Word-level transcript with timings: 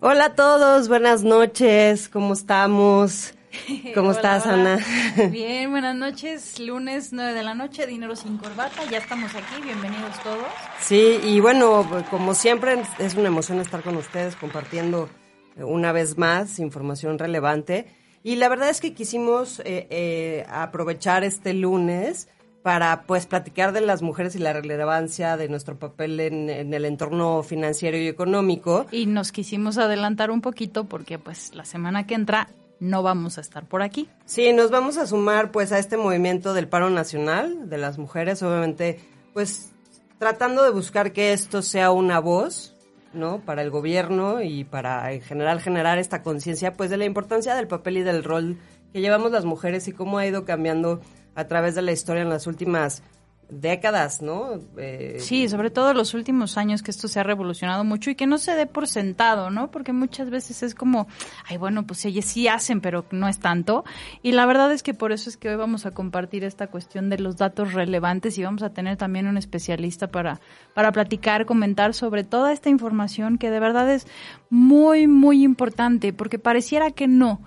Hola 0.00 0.26
a 0.26 0.34
todos, 0.36 0.86
buenas 0.86 1.24
noches, 1.24 2.08
¿cómo 2.08 2.34
estamos? 2.34 3.34
¿Cómo 3.96 4.10
Hola, 4.10 4.16
estás, 4.16 4.46
hola. 4.46 4.74
Ana? 4.74 5.26
Bien, 5.32 5.72
buenas 5.72 5.96
noches. 5.96 6.60
Lunes 6.60 7.12
9 7.12 7.34
de 7.34 7.42
la 7.42 7.54
noche, 7.54 7.84
Dinero 7.84 8.14
sin 8.14 8.38
Corbata. 8.38 8.84
Ya 8.88 8.98
estamos 8.98 9.34
aquí. 9.34 9.60
Bienvenidos 9.60 10.22
todos. 10.22 10.46
Sí, 10.80 11.18
y 11.24 11.40
bueno, 11.40 11.84
como 12.10 12.34
siempre, 12.34 12.80
es 13.00 13.16
una 13.16 13.26
emoción 13.26 13.58
estar 13.58 13.82
con 13.82 13.96
ustedes 13.96 14.36
compartiendo 14.36 15.08
eh, 15.56 15.64
una 15.64 15.90
vez 15.90 16.16
más 16.16 16.60
información 16.60 17.18
relevante. 17.18 17.86
Y 18.22 18.36
la 18.36 18.48
verdad 18.48 18.70
es 18.70 18.80
que 18.80 18.94
quisimos 18.94 19.58
eh, 19.64 19.88
eh, 19.90 20.46
aprovechar 20.48 21.24
este 21.24 21.54
lunes 21.54 22.28
para 22.68 23.04
pues 23.06 23.24
platicar 23.24 23.72
de 23.72 23.80
las 23.80 24.02
mujeres 24.02 24.36
y 24.36 24.40
la 24.40 24.52
relevancia 24.52 25.38
de 25.38 25.48
nuestro 25.48 25.78
papel 25.78 26.20
en, 26.20 26.50
en 26.50 26.74
el 26.74 26.84
entorno 26.84 27.42
financiero 27.42 27.96
y 27.96 28.06
económico. 28.06 28.84
Y 28.90 29.06
nos 29.06 29.32
quisimos 29.32 29.78
adelantar 29.78 30.30
un 30.30 30.42
poquito 30.42 30.84
porque 30.84 31.18
pues 31.18 31.54
la 31.54 31.64
semana 31.64 32.06
que 32.06 32.12
entra 32.12 32.50
no 32.78 33.02
vamos 33.02 33.38
a 33.38 33.40
estar 33.40 33.64
por 33.64 33.80
aquí. 33.80 34.10
Sí, 34.26 34.52
nos 34.52 34.70
vamos 34.70 34.98
a 34.98 35.06
sumar 35.06 35.50
pues 35.50 35.72
a 35.72 35.78
este 35.78 35.96
movimiento 35.96 36.52
del 36.52 36.68
paro 36.68 36.90
nacional 36.90 37.70
de 37.70 37.78
las 37.78 37.96
mujeres, 37.96 38.42
obviamente 38.42 39.00
pues 39.32 39.70
tratando 40.18 40.62
de 40.62 40.68
buscar 40.68 41.14
que 41.14 41.32
esto 41.32 41.62
sea 41.62 41.90
una 41.90 42.18
voz, 42.18 42.76
¿no? 43.14 43.40
Para 43.46 43.62
el 43.62 43.70
gobierno 43.70 44.42
y 44.42 44.64
para 44.64 45.10
en 45.14 45.22
general 45.22 45.62
generar 45.62 45.98
esta 45.98 46.22
conciencia 46.22 46.74
pues 46.74 46.90
de 46.90 46.98
la 46.98 47.06
importancia 47.06 47.54
del 47.54 47.66
papel 47.66 47.96
y 47.96 48.02
del 48.02 48.24
rol 48.24 48.58
que 48.92 49.00
llevamos 49.00 49.32
las 49.32 49.46
mujeres 49.46 49.88
y 49.88 49.92
cómo 49.92 50.18
ha 50.18 50.26
ido 50.26 50.44
cambiando 50.44 51.00
a 51.38 51.46
través 51.46 51.76
de 51.76 51.82
la 51.82 51.92
historia 51.92 52.22
en 52.22 52.28
las 52.28 52.48
últimas 52.48 53.00
décadas, 53.48 54.22
¿no? 54.22 54.58
Eh, 54.76 55.18
Sí, 55.20 55.48
sobre 55.48 55.70
todo 55.70 55.94
los 55.94 56.12
últimos 56.12 56.58
años 56.58 56.82
que 56.82 56.90
esto 56.90 57.06
se 57.06 57.20
ha 57.20 57.22
revolucionado 57.22 57.84
mucho 57.84 58.10
y 58.10 58.16
que 58.16 58.26
no 58.26 58.38
se 58.38 58.56
dé 58.56 58.66
por 58.66 58.88
sentado, 58.88 59.48
¿no? 59.48 59.70
Porque 59.70 59.92
muchas 59.92 60.30
veces 60.30 60.64
es 60.64 60.74
como, 60.74 61.06
ay, 61.48 61.56
bueno, 61.56 61.86
pues 61.86 62.04
ellos 62.04 62.24
sí 62.24 62.48
hacen, 62.48 62.80
pero 62.80 63.06
no 63.12 63.28
es 63.28 63.38
tanto. 63.38 63.84
Y 64.20 64.32
la 64.32 64.46
verdad 64.46 64.72
es 64.72 64.82
que 64.82 64.94
por 64.94 65.12
eso 65.12 65.30
es 65.30 65.36
que 65.36 65.48
hoy 65.48 65.54
vamos 65.56 65.86
a 65.86 65.92
compartir 65.92 66.42
esta 66.42 66.66
cuestión 66.66 67.08
de 67.08 67.20
los 67.20 67.36
datos 67.36 67.72
relevantes 67.72 68.36
y 68.36 68.42
vamos 68.42 68.62
a 68.64 68.70
tener 68.70 68.96
también 68.96 69.28
un 69.28 69.38
especialista 69.38 70.08
para, 70.08 70.40
para 70.74 70.90
platicar, 70.90 71.46
comentar 71.46 71.94
sobre 71.94 72.24
toda 72.24 72.52
esta 72.52 72.68
información 72.68 73.38
que 73.38 73.50
de 73.50 73.60
verdad 73.60 73.88
es 73.90 74.08
muy, 74.50 75.06
muy 75.06 75.44
importante, 75.44 76.12
porque 76.12 76.40
pareciera 76.40 76.90
que 76.90 77.06
no. 77.06 77.40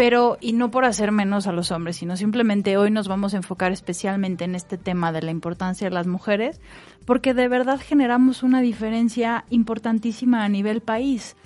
Pero, 0.00 0.38
y 0.40 0.54
no 0.54 0.70
por 0.70 0.86
hacer 0.86 1.12
menos 1.12 1.46
a 1.46 1.52
los 1.52 1.70
hombres, 1.70 1.96
sino 1.96 2.16
simplemente 2.16 2.78
hoy 2.78 2.90
nos 2.90 3.06
vamos 3.06 3.34
a 3.34 3.36
enfocar 3.36 3.70
especialmente 3.70 4.44
en 4.44 4.54
este 4.54 4.78
tema 4.78 5.12
de 5.12 5.20
la 5.20 5.30
importancia 5.30 5.90
de 5.90 5.94
las 5.94 6.06
mujeres, 6.06 6.58
porque 7.04 7.34
de 7.34 7.48
verdad 7.48 7.78
generamos 7.78 8.42
una 8.42 8.62
diferencia 8.62 9.44
importantísima 9.50 10.42
a 10.42 10.48
nivel 10.48 10.80
país. 10.80 11.36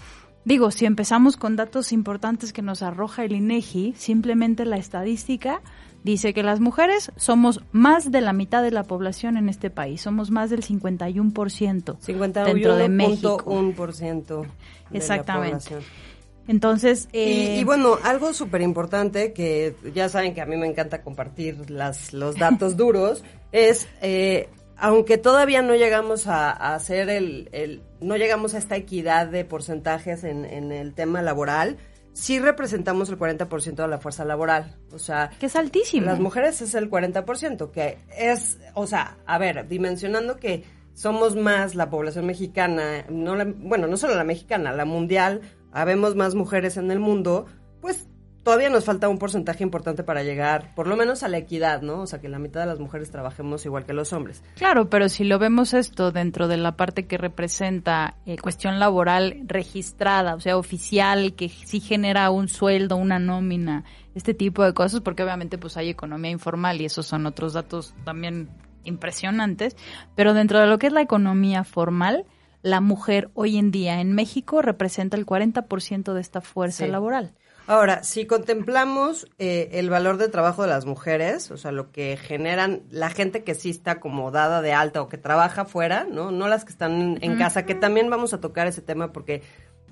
Digo, 0.44 0.70
si 0.70 0.86
empezamos 0.86 1.36
con 1.36 1.56
datos 1.56 1.91
importantes 1.91 2.52
que 2.52 2.62
nos 2.62 2.82
arroja 2.82 3.25
el 3.25 3.32
INEGI, 3.32 3.94
simplemente 3.97 4.64
la 4.64 4.77
estadística 4.77 5.60
dice 6.05 6.32
que 6.32 6.44
las 6.44 6.60
mujeres 6.60 7.10
somos 7.16 7.60
más 7.72 8.12
de 8.12 8.21
la 8.21 8.32
mitad 8.32 8.62
de 8.62 8.71
la 8.71 8.84
población 8.84 9.36
en 9.36 9.48
este 9.48 9.69
país, 9.69 10.03
somos 10.03 10.31
más 10.31 10.50
del 10.50 10.62
51% 10.62 11.98
dentro 12.44 12.76
de 12.76 12.88
México. 12.88 13.38
51.1% 13.44 14.47
de 14.91 14.97
Exactamente. 14.97 15.50
la 15.50 15.59
población. 15.59 16.13
Entonces, 16.47 17.09
Y, 17.12 17.19
eh, 17.19 17.56
y 17.60 17.65
bueno, 17.65 17.99
algo 18.03 18.32
súper 18.32 18.60
importante 18.62 19.32
que 19.32 19.75
ya 19.94 20.09
saben 20.09 20.34
que 20.34 20.41
a 20.43 20.47
mí 20.47 20.56
me 20.56 20.66
encanta 20.66 21.03
compartir 21.03 21.71
las, 21.71 22.12
los 22.12 22.37
datos 22.37 22.77
duros 22.77 23.25
es, 23.53 23.88
eh, 24.03 24.49
aunque 24.77 25.16
todavía 25.19 25.62
no 25.62 25.75
llegamos 25.75 26.27
a, 26.27 26.50
a 26.50 26.75
hacer 26.75 27.09
el, 27.09 27.49
el, 27.53 27.83
no 28.00 28.16
llegamos 28.16 28.54
a 28.54 28.59
esta 28.59 28.77
equidad 28.77 29.28
de 29.28 29.44
porcentajes 29.44 30.25
en, 30.25 30.44
en 30.44 30.72
el 30.72 30.93
tema 30.94 31.22
laboral, 31.22 31.78
sí 32.12 32.38
representamos 32.38 33.09
el 33.09 33.19
40% 33.19 33.75
de 33.77 33.88
la 33.88 33.99
fuerza 33.99 34.25
laboral. 34.25 34.77
O 34.93 34.99
sea, 34.99 35.31
que 35.41 35.47
es 35.47 35.56
altísimo. 35.56 36.06
las 36.06 36.21
mujeres 36.21 36.60
es 36.60 36.75
el 36.75 36.91
40%, 36.91 37.71
que 37.71 37.99
es, 38.19 38.59
o 38.75 38.87
sea, 38.87 39.16
a 39.27 39.38
ver, 39.38 39.66
dimensionando 39.69 40.37
que 40.37 40.62
somos 40.93 41.34
más 41.34 41.75
la 41.75 41.91
población 41.91 42.27
mexicana, 42.27 43.04
no 43.09 43.34
la- 43.34 43.47
bueno, 43.47 43.87
no 43.88 43.97
solo 43.97 44.15
la 44.15 44.22
mexicana, 44.22 44.72
la 44.72 44.84
mundial, 44.84 45.41
habemos 45.74 46.14
más 46.14 46.34
mujeres 46.34 46.76
en 46.76 46.90
el 46.90 47.00
mundo, 47.00 47.46
pues 47.80 48.08
todavía 48.44 48.70
nos 48.70 48.84
falta 48.84 49.08
un 49.08 49.18
porcentaje 49.18 49.64
importante 49.64 50.04
para 50.04 50.22
llegar, 50.22 50.74
por 50.74 50.86
lo 50.86 50.96
menos 50.96 51.22
a 51.22 51.28
la 51.28 51.38
equidad, 51.38 51.82
¿no? 51.82 52.02
O 52.02 52.06
sea, 52.06 52.20
que 52.20 52.28
la 52.28 52.38
mitad 52.38 52.60
de 52.60 52.66
las 52.66 52.78
mujeres 52.78 53.10
trabajemos 53.10 53.64
igual 53.64 53.84
que 53.84 53.94
los 53.94 54.12
hombres. 54.12 54.42
Claro, 54.56 54.88
pero 54.88 55.08
si 55.08 55.24
lo 55.24 55.38
vemos 55.38 55.74
esto 55.74 56.12
dentro 56.12 56.46
de 56.46 56.58
la 56.58 56.76
parte 56.76 57.06
que 57.06 57.18
representa 57.18 58.16
eh, 58.26 58.36
cuestión 58.38 58.78
laboral 58.78 59.40
registrada, 59.46 60.34
o 60.34 60.40
sea, 60.40 60.56
oficial, 60.56 61.34
que 61.34 61.48
sí 61.48 61.80
genera 61.80 62.30
un 62.30 62.48
sueldo, 62.48 62.96
una 62.96 63.18
nómina, 63.18 63.84
este 64.14 64.34
tipo 64.34 64.62
de 64.62 64.74
cosas, 64.74 65.00
porque 65.00 65.24
obviamente 65.24 65.58
pues 65.58 65.76
hay 65.76 65.88
economía 65.88 66.30
informal 66.30 66.80
y 66.80 66.84
esos 66.84 67.06
son 67.06 67.26
otros 67.26 67.54
datos 67.54 67.94
también 68.04 68.48
impresionantes, 68.84 69.76
pero 70.14 70.34
dentro 70.34 70.60
de 70.60 70.66
lo 70.66 70.78
que 70.78 70.86
es 70.86 70.92
la 70.92 71.00
economía 71.00 71.64
formal, 71.64 72.26
la 72.64 72.80
mujer 72.80 73.30
hoy 73.34 73.58
en 73.58 73.70
día 73.70 74.00
en 74.00 74.12
México 74.14 74.62
representa 74.62 75.16
el 75.19 75.26
40% 75.26 76.14
de 76.14 76.20
esta 76.20 76.41
fuerza 76.41 76.86
Sí. 76.86 76.91
laboral. 76.91 77.34
Ahora, 77.66 78.02
si 78.02 78.26
contemplamos 78.26 79.26
eh, 79.38 79.69
el 79.72 79.88
valor 79.91 80.16
de 80.16 80.28
trabajo 80.28 80.62
de 80.62 80.69
las 80.69 80.84
mujeres, 80.86 81.50
o 81.50 81.56
sea, 81.56 81.72
lo 81.72 81.92
que 81.92 82.16
generan 82.16 82.82
la 82.91 83.10
gente 83.10 83.44
que 83.44 83.54
sí 83.54 83.70
está 83.70 84.00
como 84.00 84.30
dada 84.30 84.60
de 84.62 84.72
alta 84.72 85.00
o 85.03 85.08
que 85.08 85.19
trabaja 85.19 85.64
fuera, 85.64 86.04
¿no? 86.10 86.30
No 86.30 86.48
las 86.48 86.64
que 86.64 86.72
están 86.72 86.92
en, 87.00 87.19
en 87.22 87.36
casa, 87.38 87.64
que 87.66 87.74
también 87.74 88.10
vamos 88.10 88.34
a 88.34 88.41
tocar 88.41 88.66
ese 88.66 88.82
tema 88.82 89.12
porque 89.12 89.42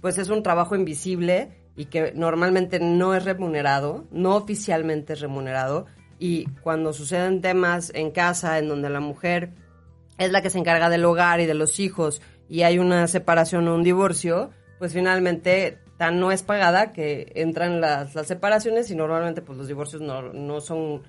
pues 0.01 0.19
es 0.19 0.31
un 0.31 0.43
trabajo 0.43 0.75
invisible 0.75 1.51
y 1.77 1.87
que 1.87 2.13
normalmente 2.15 2.81
no 2.81 3.15
es 3.15 3.25
remunerado, 3.25 4.05
no 4.11 4.35
oficialmente 4.37 5.13
es 5.13 5.21
remunerado 5.21 5.87
y 6.19 6.47
cuando 6.63 6.93
suceden 6.93 7.41
temas 7.41 7.91
en 7.95 8.11
casa 8.11 8.59
en 8.59 8.69
donde 8.69 8.91
la 8.91 9.01
mujer 9.01 9.53
es 10.19 10.31
la 10.31 10.43
que 10.43 10.51
se 10.51 10.59
encarga 10.59 10.91
del 10.91 11.05
hogar 11.05 11.41
y 11.41 11.47
de 11.47 11.55
los 11.55 11.81
hijos 11.81 12.21
y 12.53 12.65
hay 12.65 12.79
una 12.79 13.09
separación 13.09 13.67
o 13.67 13.75
un 13.75 13.83
divorcio, 13.83 14.51
pues 14.79 14.93
finalmente 14.93 15.79
tan 15.97 16.21
no 16.21 16.31
es 16.33 16.43
pagada 16.43 16.93
que 16.93 17.33
entran 17.35 17.81
las, 17.81 18.15
las 18.15 18.27
separaciones 18.27 18.91
y 18.91 18.95
normalmente 18.95 19.41
pues 19.41 19.57
los 19.57 19.69
divorcios 19.69 20.03
no, 20.03 20.35
no 20.35 20.61
son 20.61 21.01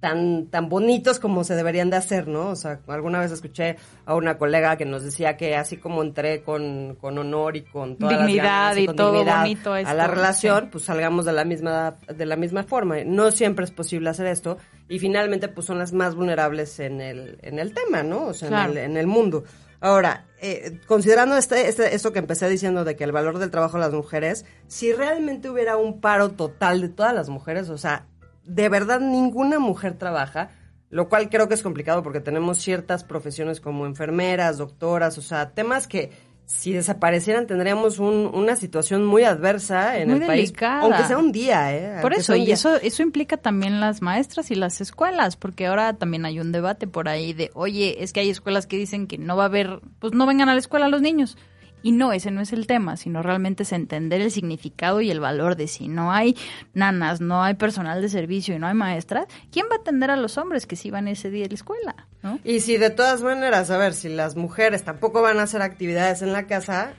tan, 0.00 0.46
tan 0.46 0.68
bonitos 0.68 1.20
como 1.20 1.44
se 1.44 1.54
deberían 1.54 1.88
de 1.88 1.98
hacer, 1.98 2.26
¿no? 2.26 2.48
O 2.48 2.56
sea, 2.56 2.80
alguna 2.88 3.20
vez 3.20 3.30
escuché 3.30 3.76
a 4.06 4.16
una 4.16 4.38
colega 4.38 4.76
que 4.76 4.86
nos 4.86 5.04
decía 5.04 5.36
que 5.36 5.54
así 5.54 5.76
como 5.76 6.02
entré 6.02 6.42
con, 6.42 6.96
con 7.00 7.16
honor 7.16 7.56
y 7.56 7.62
con 7.62 7.96
todas 7.96 8.16
las 8.16 8.26
Dignidad 8.26 8.44
ganas 8.44 8.78
y 8.78 8.86
con 8.86 8.96
todo 8.96 9.12
dignidad 9.12 9.42
bonito 9.42 9.72
a 9.74 9.80
esto, 9.80 9.94
la 9.94 10.06
relación, 10.08 10.64
sí. 10.64 10.68
pues 10.72 10.84
salgamos 10.84 11.24
de 11.24 11.32
la 11.32 11.44
misma 11.44 11.94
de 12.12 12.26
la 12.26 12.34
misma 12.34 12.64
forma. 12.64 12.96
No 13.04 13.30
siempre 13.30 13.64
es 13.64 13.70
posible 13.70 14.10
hacer 14.10 14.26
esto 14.26 14.58
y 14.88 14.98
finalmente 14.98 15.46
pues 15.46 15.64
son 15.64 15.78
las 15.78 15.92
más 15.92 16.16
vulnerables 16.16 16.80
en 16.80 17.00
el 17.00 17.38
en 17.42 17.60
el 17.60 17.72
tema, 17.72 18.02
¿no? 18.02 18.26
O 18.26 18.34
sea, 18.34 18.48
Claro. 18.48 18.72
en, 18.72 18.78
el, 18.78 18.84
en 18.84 18.96
el 18.96 19.06
mundo. 19.06 19.44
Ahora, 19.80 20.26
eh, 20.40 20.80
considerando 20.86 21.36
este, 21.36 21.68
este, 21.68 21.94
esto 21.94 22.12
que 22.12 22.18
empecé 22.18 22.48
diciendo 22.48 22.84
de 22.84 22.96
que 22.96 23.04
el 23.04 23.12
valor 23.12 23.38
del 23.38 23.50
trabajo 23.50 23.76
de 23.76 23.84
las 23.84 23.92
mujeres, 23.92 24.44
si 24.66 24.92
realmente 24.92 25.50
hubiera 25.50 25.76
un 25.76 26.00
paro 26.00 26.30
total 26.30 26.80
de 26.80 26.88
todas 26.88 27.14
las 27.14 27.28
mujeres, 27.28 27.68
o 27.68 27.78
sea, 27.78 28.06
de 28.44 28.68
verdad 28.68 29.00
ninguna 29.00 29.58
mujer 29.58 29.96
trabaja, 29.96 30.50
lo 30.90 31.08
cual 31.08 31.28
creo 31.28 31.48
que 31.48 31.54
es 31.54 31.62
complicado 31.62 32.02
porque 32.02 32.20
tenemos 32.20 32.58
ciertas 32.58 33.04
profesiones 33.04 33.60
como 33.60 33.86
enfermeras, 33.86 34.58
doctoras, 34.58 35.18
o 35.18 35.22
sea, 35.22 35.50
temas 35.50 35.86
que 35.86 36.10
si 36.50 36.72
desaparecieran 36.72 37.46
tendríamos 37.46 37.98
un- 37.98 38.30
una 38.32 38.56
situación 38.56 39.04
muy 39.04 39.22
adversa 39.24 39.98
en 39.98 40.08
Muy 40.08 40.20
el 40.20 40.26
país, 40.26 40.40
delicada. 40.48 40.80
aunque 40.80 41.04
sea 41.04 41.18
un 41.18 41.30
día, 41.30 41.74
¿eh? 41.76 41.88
Por 42.00 42.12
Aunque 42.14 42.20
eso, 42.20 42.34
y 42.36 42.46
día. 42.46 42.54
eso, 42.54 42.76
eso 42.76 43.02
implica 43.02 43.36
también 43.36 43.80
las 43.80 44.00
maestras 44.00 44.50
y 44.50 44.54
las 44.54 44.80
escuelas, 44.80 45.36
porque 45.36 45.66
ahora 45.66 45.92
también 45.98 46.24
hay 46.24 46.40
un 46.40 46.50
debate 46.50 46.86
por 46.86 47.10
ahí 47.10 47.34
de, 47.34 47.50
oye, 47.52 48.02
es 48.02 48.14
que 48.14 48.20
hay 48.20 48.30
escuelas 48.30 48.66
que 48.66 48.78
dicen 48.78 49.06
que 49.06 49.18
no 49.18 49.36
va 49.36 49.42
a 49.42 49.46
haber, 49.46 49.80
pues 49.98 50.14
no 50.14 50.24
vengan 50.26 50.48
a 50.48 50.54
la 50.54 50.60
escuela 50.60 50.88
los 50.88 51.02
niños. 51.02 51.36
Y 51.82 51.92
no, 51.92 52.12
ese 52.12 52.30
no 52.30 52.40
es 52.40 52.52
el 52.52 52.66
tema, 52.66 52.96
sino 52.96 53.22
realmente 53.22 53.62
es 53.62 53.72
entender 53.72 54.20
el 54.20 54.30
significado 54.30 55.00
y 55.00 55.10
el 55.10 55.20
valor 55.20 55.56
de 55.56 55.68
si 55.68 55.88
no 55.88 56.12
hay 56.12 56.36
nanas, 56.74 57.20
no 57.20 57.42
hay 57.42 57.54
personal 57.54 58.02
de 58.02 58.08
servicio 58.08 58.54
y 58.54 58.58
no 58.58 58.66
hay 58.66 58.74
maestras, 58.74 59.26
¿quién 59.52 59.66
va 59.70 59.76
a 59.76 59.78
atender 59.80 60.10
a 60.10 60.16
los 60.16 60.38
hombres 60.38 60.66
que 60.66 60.76
sí 60.76 60.90
van 60.90 61.08
ese 61.08 61.30
día 61.30 61.44
a 61.46 61.48
la 61.48 61.54
escuela? 61.54 62.08
¿no? 62.22 62.40
Y 62.44 62.60
si 62.60 62.76
de 62.78 62.90
todas 62.90 63.22
maneras, 63.22 63.70
a 63.70 63.78
ver, 63.78 63.94
si 63.94 64.08
las 64.08 64.34
mujeres 64.36 64.82
tampoco 64.82 65.22
van 65.22 65.38
a 65.38 65.44
hacer 65.44 65.62
actividades 65.62 66.22
en 66.22 66.32
la 66.32 66.46
casa, 66.46 66.94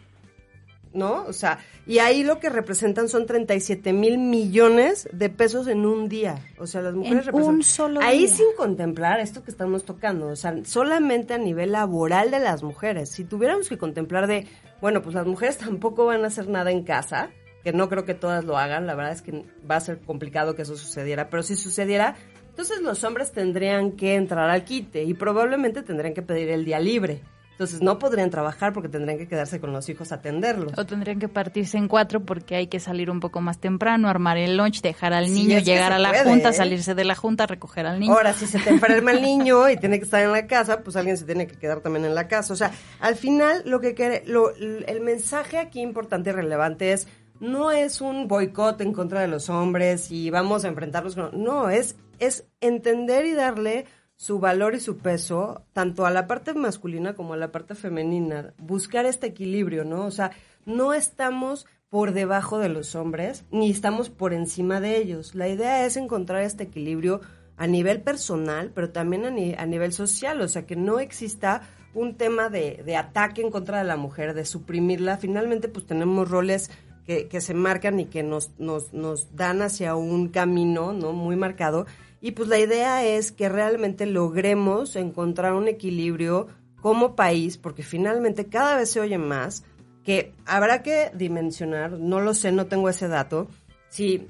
¿no? 0.93 1.25
O 1.27 1.33
sea, 1.33 1.59
y 1.85 1.99
ahí 1.99 2.23
lo 2.23 2.39
que 2.39 2.49
representan 2.49 3.09
son 3.09 3.25
37 3.25 3.93
mil 3.93 4.17
millones 4.17 5.07
de 5.11 5.29
pesos 5.29 5.67
en 5.67 5.85
un 5.85 6.09
día. 6.09 6.39
O 6.57 6.67
sea, 6.67 6.81
las 6.81 6.93
mujeres 6.93 7.19
En 7.19 7.25
representan... 7.25 7.55
un 7.55 7.63
solo 7.63 8.01
Ahí 8.01 8.19
día. 8.19 8.27
sin 8.29 8.47
contemplar 8.57 9.19
esto 9.19 9.43
que 9.43 9.51
estamos 9.51 9.85
tocando, 9.85 10.27
o 10.27 10.35
sea, 10.35 10.55
solamente 10.65 11.33
a 11.33 11.37
nivel 11.37 11.71
laboral 11.73 12.31
de 12.31 12.39
las 12.39 12.63
mujeres. 12.63 13.09
Si 13.09 13.23
tuviéramos 13.23 13.69
que 13.69 13.77
contemplar 13.77 14.27
de, 14.27 14.47
bueno, 14.81 15.01
pues 15.01 15.15
las 15.15 15.25
mujeres 15.25 15.57
tampoco 15.59 16.05
van 16.05 16.23
a 16.23 16.27
hacer 16.27 16.47
nada 16.47 16.71
en 16.71 16.83
casa, 16.83 17.31
que 17.63 17.73
no 17.73 17.89
creo 17.89 18.05
que 18.05 18.13
todas 18.13 18.45
lo 18.45 18.57
hagan, 18.57 18.87
la 18.87 18.95
verdad 18.95 19.13
es 19.13 19.21
que 19.21 19.45
va 19.69 19.75
a 19.75 19.81
ser 19.81 19.99
complicado 19.99 20.55
que 20.55 20.61
eso 20.61 20.75
sucediera, 20.77 21.29
pero 21.29 21.43
si 21.43 21.55
sucediera, 21.55 22.15
entonces 22.49 22.81
los 22.81 23.03
hombres 23.03 23.31
tendrían 23.31 23.93
que 23.93 24.15
entrar 24.15 24.49
al 24.49 24.63
quite 24.63 25.03
y 25.03 25.13
probablemente 25.13 25.81
tendrían 25.81 26.13
que 26.13 26.21
pedir 26.21 26.49
el 26.49 26.65
día 26.65 26.79
libre. 26.79 27.21
Entonces 27.59 27.81
no 27.81 28.00
podrían 28.00 28.29
trabajar 28.29 28.71
porque 28.71 28.88
tendrían 28.88 29.17
que 29.17 29.27
quedarse 29.27 29.59
con 29.59 29.73
los 29.73 29.89
hijos 29.89 30.13
a 30.13 30.15
atenderlos. 30.15 30.71
O 30.77 30.85
tendrían 30.85 31.19
que 31.19 31.27
partirse 31.27 31.77
en 31.77 31.89
cuatro 31.89 32.21
porque 32.21 32.56
hay 32.56 32.67
que 32.67 32.79
salir 32.79 33.11
un 33.11 33.19
poco 33.19 33.41
más 33.41 33.59
temprano, 33.59 34.07
armar 34.07 34.38
el 34.38 34.56
lunch, 34.56 34.79
dejar 34.81 35.11
al 35.11 35.33
niño, 35.33 35.59
llegar 35.59 35.91
a 35.91 36.00
la 36.00 36.11
puede, 36.11 36.23
junta, 36.23 36.50
¿eh? 36.51 36.53
salirse 36.53 36.95
de 36.95 37.03
la 37.03 37.15
junta, 37.15 37.47
recoger 37.47 37.85
al 37.85 38.00
niño. 38.00 38.13
Ahora, 38.13 38.31
si 38.31 38.47
se 38.47 38.59
te 38.59 38.69
enferma 38.69 39.11
el 39.11 39.21
niño 39.21 39.69
y 39.71 39.75
tiene 39.75 40.00
que 40.00 40.06
estar 40.06 40.23
en 40.23 40.31
la 40.31 40.47
casa, 40.47 40.83
pues 40.85 40.95
alguien 40.95 41.17
se 41.17 41.25
tiene 41.25 41.47
que 41.47 41.57
quedar 41.57 41.81
también 41.81 42.06
en 42.06 42.15
la 42.15 42.29
casa. 42.29 42.53
O 42.53 42.56
sea, 42.56 42.71
al 43.01 43.17
final, 43.17 43.61
lo 43.65 43.81
que 43.81 43.94
quiere, 43.94 44.23
lo, 44.25 44.56
el 44.56 45.01
mensaje 45.01 45.57
aquí 45.57 45.81
importante 45.81 46.29
y 46.29 46.31
relevante 46.31 46.94
es, 46.94 47.09
no 47.41 47.71
es 47.71 48.00
un 48.00 48.29
boicot 48.29 48.79
en 48.79 48.94
contra 48.94 49.19
de 49.19 49.27
los 49.27 49.50
hombres 49.50 50.11
y 50.11 50.29
vamos 50.29 50.63
a 50.63 50.69
enfrentarlos 50.69 51.15
con... 51.15 51.44
No, 51.44 51.69
es, 51.69 51.97
es 52.19 52.45
entender 52.61 53.25
y 53.25 53.33
darle 53.33 53.85
su 54.19 54.38
valor 54.39 54.75
y 54.75 54.81
su 54.81 54.98
peso, 54.98 55.63
tanto 55.71 56.06
a 56.06 56.12
la 56.12 56.27
parte 56.27 56.54
masculina 56.54 57.13
como 57.13 57.36
a 57.36 57.38
la 57.38 57.54
parte 57.54 57.74
femenina. 57.74 58.54
Buscar 58.57 59.06
este 59.06 59.27
equilibrio, 59.27 59.86
¿no? 59.86 60.06
O 60.06 60.12
sea, 60.12 60.31
no 60.66 60.94
estamos 60.94 61.66
por 61.89 62.12
debajo 62.12 62.60
de 62.60 62.68
los 62.68 62.95
hombres, 62.95 63.45
ni 63.50 63.71
estamos 63.71 64.10
por 64.10 64.33
encima 64.33 64.81
de 64.81 64.98
ellos. 64.98 65.36
La 65.36 65.48
idea 65.48 65.86
es 65.86 65.95
encontrar 65.95 66.42
este 66.44 66.66
equilibrio 66.66 67.21
a 67.56 67.66
nivel 67.66 68.01
personal, 68.01 68.74
pero 68.75 68.89
también 68.89 69.24
a, 69.24 69.30
ni- 69.30 69.54
a 69.54 69.66
nivel 69.66 69.94
social, 69.94 70.42
o 70.42 70.50
sea, 70.50 70.66
que 70.66 70.75
no 70.75 71.00
exista 71.00 71.62
un 71.94 72.16
tema 72.16 72.50
de, 72.50 72.83
de 72.86 72.98
ataque 72.98 73.42
en 73.42 73.51
contra 73.51 73.77
de 73.77 73.86
la 73.86 73.95
mujer, 73.95 74.33
de 74.33 74.44
suprimirla. 74.44 75.16
Finalmente, 75.18 75.69
pues 75.69 75.86
tenemos 75.86 76.30
roles 76.30 76.69
que, 77.06 77.30
que 77.30 77.39
se 77.39 77.54
marcan 77.54 78.01
y 78.01 78.06
que 78.07 78.21
nos, 78.21 78.51
nos, 78.60 78.92
nos 78.92 79.33
dan 79.38 79.62
hacia 79.62 79.95
un 79.95 80.27
camino, 80.27 80.92
¿no? 80.92 81.13
Muy 81.13 81.38
marcado. 81.38 81.86
Y 82.21 82.31
pues 82.31 82.50
la 82.50 82.60
idea 82.60 83.06
es 83.06 83.31
que 83.31 83.50
realmente 83.50 84.06
logremos 84.06 84.95
encontrar 84.95 85.54
un 85.54 85.68
equilibrio 85.68 86.48
como 86.81 87.16
país, 87.16 87.57
porque 87.57 87.83
finalmente 87.83 88.48
cada 88.48 88.75
vez 88.75 88.92
se 88.92 89.00
oye 89.00 89.18
más 89.18 89.63
que 90.04 90.33
habrá 90.45 90.81
que 90.81 91.12
dimensionar, 91.13 91.92
no 91.92 92.19
lo 92.19 92.33
sé, 92.33 92.51
no 92.51 92.68
tengo 92.68 92.89
ese 92.89 93.07
dato, 93.07 93.48
si 93.89 94.30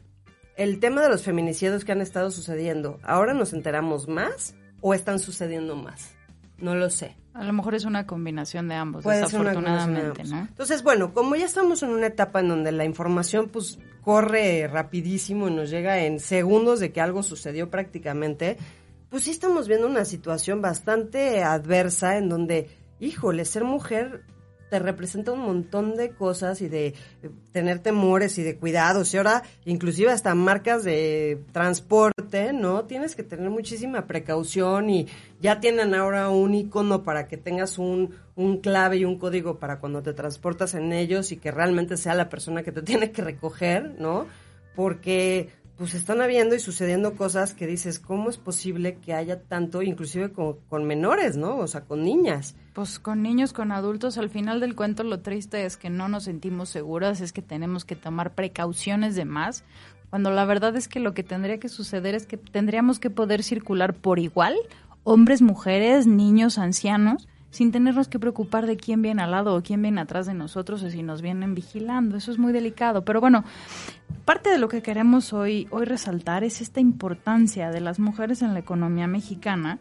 el 0.56 0.80
tema 0.80 1.02
de 1.02 1.10
los 1.10 1.24
feminicidios 1.24 1.86
que 1.86 1.92
han 1.92 2.02
estado 2.02 2.32
sucediendo, 2.32 3.00
ahora 3.04 3.34
nos 3.34 3.54
enteramos 3.54 4.08
más 4.08 4.56
o 4.82 4.94
están 4.94 5.20
sucediendo 5.20 5.76
más. 5.76 6.12
No 6.58 6.76
lo 6.76 6.90
sé. 6.90 7.16
A 7.34 7.44
lo 7.44 7.54
mejor 7.54 7.76
es 7.76 7.86
una 7.86 8.08
combinación 8.08 8.68
de 8.68 8.76
ambos, 8.76 9.04
Puede 9.04 9.22
desafortunadamente, 9.22 10.24
¿no? 10.24 10.40
Entonces, 10.40 10.84
bueno, 10.84 11.14
como 11.14 11.36
ya 11.36 11.46
estamos 11.46 11.84
en 11.84 11.90
una 11.90 12.08
etapa 12.08 12.40
en 12.40 12.50
donde 12.50 12.72
la 12.72 12.86
información 12.86 13.50
pues 13.50 13.80
corre 14.02 14.68
rapidísimo 14.68 15.48
y 15.48 15.54
nos 15.54 15.70
llega 15.70 16.00
en 16.04 16.20
segundos 16.20 16.80
de 16.80 16.92
que 16.92 17.02
algo 17.02 17.22
sucedió 17.22 17.70
prácticamente, 17.70 18.58
pues 19.10 19.24
sí 19.24 19.32
estamos 19.32 19.68
viendo 19.68 19.88
una 19.88 20.06
situación 20.06 20.62
bastante 20.62 21.44
adversa 21.44 22.18
en 22.18 22.30
donde, 22.30 22.70
híjole, 23.00 23.46
ser 23.46 23.64
mujer 23.64 24.24
te 24.70 24.80
representa 24.80 25.32
un 25.32 25.42
montón 25.42 25.96
de 25.96 26.12
cosas 26.12 26.62
y 26.62 26.70
de 26.70 26.88
eh, 26.88 26.94
tener 27.52 27.80
temores 27.80 28.38
y 28.38 28.44
de 28.44 28.56
cuidados 28.56 29.14
y 29.14 29.18
ahora 29.18 29.44
inclusive 29.66 30.12
hasta 30.12 30.36
marcas 30.36 30.84
de 30.84 31.42
transporte, 31.52 32.54
¿no? 32.54 32.86
Tienes 32.86 33.16
que 33.16 33.24
tener 33.24 33.50
muchísima 33.50 34.06
precaución 34.06 34.90
y 34.90 35.08
ya 35.42 35.60
tienen 35.60 35.96
ahora 35.96 36.30
un 36.30 36.54
icono 36.54 37.04
para 37.04 37.28
que 37.28 37.38
tengas 37.38 37.78
un, 37.78 38.16
un 38.36 38.58
clave 38.60 38.98
y 38.98 39.06
un 39.06 39.18
código 39.18 39.60
para 39.60 39.80
cuando 39.80 40.02
te 40.04 40.14
transportas 40.14 40.76
en 40.76 40.94
ellos 40.94 41.32
y 41.32 41.38
que 41.38 41.52
realmente 41.52 41.98
sea 41.98 42.16
la 42.16 42.30
persona 42.30 42.64
que 42.64 42.72
te 42.72 42.82
tiene 42.84 43.12
que 43.12 43.24
recoger, 43.24 43.96
¿no? 44.00 44.28
Porque 44.76 45.50
pues 45.80 45.94
están 45.94 46.20
habiendo 46.20 46.56
y 46.56 46.60
sucediendo 46.60 47.16
cosas 47.16 47.54
que 47.54 47.66
dices, 47.66 48.00
¿cómo 48.00 48.30
es 48.30 48.36
posible 48.36 48.98
que 48.98 49.14
haya 49.14 49.44
tanto, 49.44 49.82
inclusive 49.82 50.34
con, 50.34 50.84
menores, 50.84 51.38
¿no? 51.38 51.56
O 51.56 51.68
sea, 51.68 51.86
con 51.86 52.04
niñas. 52.04 52.54
Pues 52.74 53.00
con 53.00 53.24
niños, 53.24 53.54
con 53.54 53.72
adultos, 53.72 54.18
al 54.18 54.30
final 54.30 54.60
del 54.60 54.76
cuento 54.76 55.06
lo 55.06 55.22
triste 55.22 55.64
es 55.64 55.78
que 55.78 55.90
no 55.90 56.10
nos 56.10 56.26
sentimos 56.26 56.68
seguras, 56.68 57.22
es 57.22 57.32
que 57.32 57.42
tenemos 57.42 57.86
que 57.86 57.96
tomar 57.96 58.36
precauciones 58.36 59.16
de 59.16 59.24
más, 59.24 59.64
cuando 60.10 60.32
la 60.32 60.44
verdad 60.44 60.76
es 60.76 60.90
que 60.90 61.00
lo 61.00 61.14
que 61.14 61.24
tendría 61.24 61.62
que 61.62 61.70
suceder 61.70 62.14
es 62.14 62.28
que 62.28 62.36
tendríamos 62.36 63.00
que 63.00 63.10
poder 63.10 63.42
circular 63.42 63.94
por 63.94 64.20
igual, 64.20 64.58
hombres, 65.06 65.42
mujeres, 65.42 66.08
niños, 66.08 66.58
ancianos, 66.58 67.30
sin 67.52 67.72
tenernos 67.72 68.08
que 68.08 68.20
preocupar 68.20 68.66
de 68.68 68.78
quién 68.78 69.02
viene 69.02 69.22
al 69.22 69.32
lado 69.32 69.56
o 69.56 69.64
quién 69.64 69.82
viene 69.82 70.02
atrás 70.02 70.26
de 70.26 70.34
nosotros 70.34 70.84
o 70.84 70.90
si 70.90 71.04
nos 71.04 71.22
vienen 71.22 71.56
vigilando. 71.56 72.18
Eso 72.18 72.32
es 72.32 72.38
muy 72.38 72.54
delicado. 72.54 73.04
Pero 73.04 73.20
bueno, 73.20 73.44
parte 74.26 74.50
de 74.50 74.58
lo 74.58 74.68
que 74.68 74.82
queremos 74.82 75.34
hoy, 75.34 75.68
hoy 75.72 75.86
resaltar 75.86 76.44
es 76.44 76.62
esta 76.62 76.80
importancia 76.80 77.72
de 77.72 77.82
las 77.82 78.00
mujeres 78.00 78.42
en 78.42 78.54
la 78.54 78.60
economía 78.60 79.08
mexicana, 79.08 79.80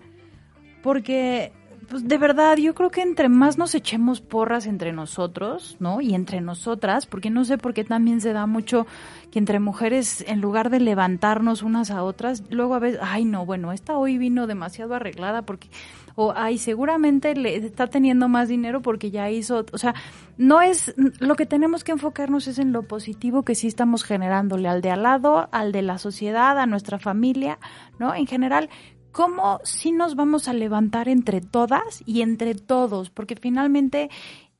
porque 0.82 1.52
pues 1.88 2.06
de 2.06 2.18
verdad 2.18 2.56
yo 2.56 2.74
creo 2.74 2.90
que 2.90 3.00
entre 3.00 3.28
más 3.28 3.56
nos 3.56 3.74
echemos 3.74 4.20
porras 4.20 4.66
entre 4.66 4.92
nosotros, 4.92 5.76
¿no? 5.80 6.00
Y 6.00 6.14
entre 6.14 6.40
nosotras, 6.40 7.06
porque 7.06 7.30
no 7.30 7.44
sé 7.44 7.56
por 7.56 7.72
qué 7.72 7.84
también 7.84 8.20
se 8.20 8.32
da 8.32 8.46
mucho 8.46 8.86
que 9.30 9.38
entre 9.38 9.58
mujeres 9.58 10.22
en 10.28 10.40
lugar 10.40 10.68
de 10.70 10.80
levantarnos 10.80 11.62
unas 11.62 11.90
a 11.90 12.02
otras, 12.02 12.42
luego 12.50 12.74
a 12.74 12.78
veces, 12.78 13.00
ay 13.02 13.24
no, 13.24 13.46
bueno, 13.46 13.72
esta 13.72 13.96
hoy 13.96 14.18
vino 14.18 14.46
demasiado 14.46 14.94
arreglada 14.94 15.42
porque 15.42 15.70
o 16.20 16.32
ay, 16.34 16.58
seguramente 16.58 17.36
le 17.36 17.54
está 17.54 17.86
teniendo 17.86 18.28
más 18.28 18.48
dinero 18.48 18.82
porque 18.82 19.12
ya 19.12 19.30
hizo, 19.30 19.64
o 19.70 19.78
sea, 19.78 19.94
no 20.36 20.60
es 20.60 20.92
lo 21.20 21.36
que 21.36 21.46
tenemos 21.46 21.84
que 21.84 21.92
enfocarnos 21.92 22.48
es 22.48 22.58
en 22.58 22.72
lo 22.72 22.82
positivo 22.82 23.44
que 23.44 23.54
sí 23.54 23.68
estamos 23.68 24.02
generándole 24.02 24.68
al 24.68 24.80
de 24.82 24.90
al 24.90 25.04
lado, 25.04 25.48
al 25.52 25.70
de 25.70 25.82
la 25.82 25.96
sociedad, 25.96 26.58
a 26.58 26.66
nuestra 26.66 26.98
familia, 26.98 27.60
¿no? 28.00 28.16
En 28.16 28.26
general, 28.26 28.68
cómo 29.12 29.60
sí 29.62 29.92
nos 29.92 30.16
vamos 30.16 30.48
a 30.48 30.54
levantar 30.54 31.08
entre 31.08 31.40
todas 31.40 32.02
y 32.04 32.22
entre 32.22 32.56
todos, 32.56 33.10
porque 33.10 33.36
finalmente 33.36 34.10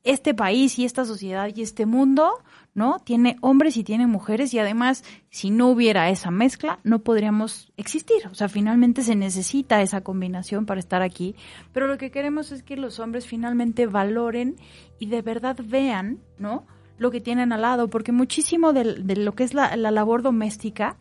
este 0.05 0.33
país 0.33 0.79
y 0.79 0.85
esta 0.85 1.03
sociedad 1.03 1.49
y 1.53 1.61
este 1.61 1.85
mundo, 1.85 2.41
¿no? 2.79 2.99
Tiene 2.99 3.35
hombres 3.41 3.75
y 3.75 3.83
tiene 3.83 4.07
mujeres 4.07 4.53
y 4.53 4.59
además, 4.59 5.03
si 5.29 5.49
no 5.49 5.67
hubiera 5.67 6.09
esa 6.09 6.31
mezcla, 6.31 6.79
no 6.85 6.99
podríamos 6.99 7.73
existir. 7.75 8.25
O 8.31 8.35
sea, 8.35 8.47
finalmente 8.47 9.01
se 9.03 9.17
necesita 9.17 9.81
esa 9.81 9.99
combinación 9.99 10.65
para 10.65 10.79
estar 10.79 11.01
aquí, 11.01 11.35
pero 11.73 11.87
lo 11.87 11.97
que 11.97 12.09
queremos 12.09 12.53
es 12.53 12.63
que 12.63 12.77
los 12.77 13.01
hombres 13.01 13.27
finalmente 13.27 13.85
valoren 13.85 14.55
y 14.97 15.07
de 15.07 15.21
verdad 15.21 15.57
vean, 15.61 16.19
¿no? 16.37 16.65
Lo 16.97 17.11
que 17.11 17.19
tienen 17.19 17.51
al 17.51 17.63
lado, 17.63 17.89
porque 17.89 18.13
muchísimo 18.13 18.71
de, 18.71 18.85
lo 19.17 19.35
que 19.35 19.43
es 19.43 19.53
la, 19.53 19.75
la 19.75 19.91
labor 19.91 20.21
doméstica, 20.21 20.95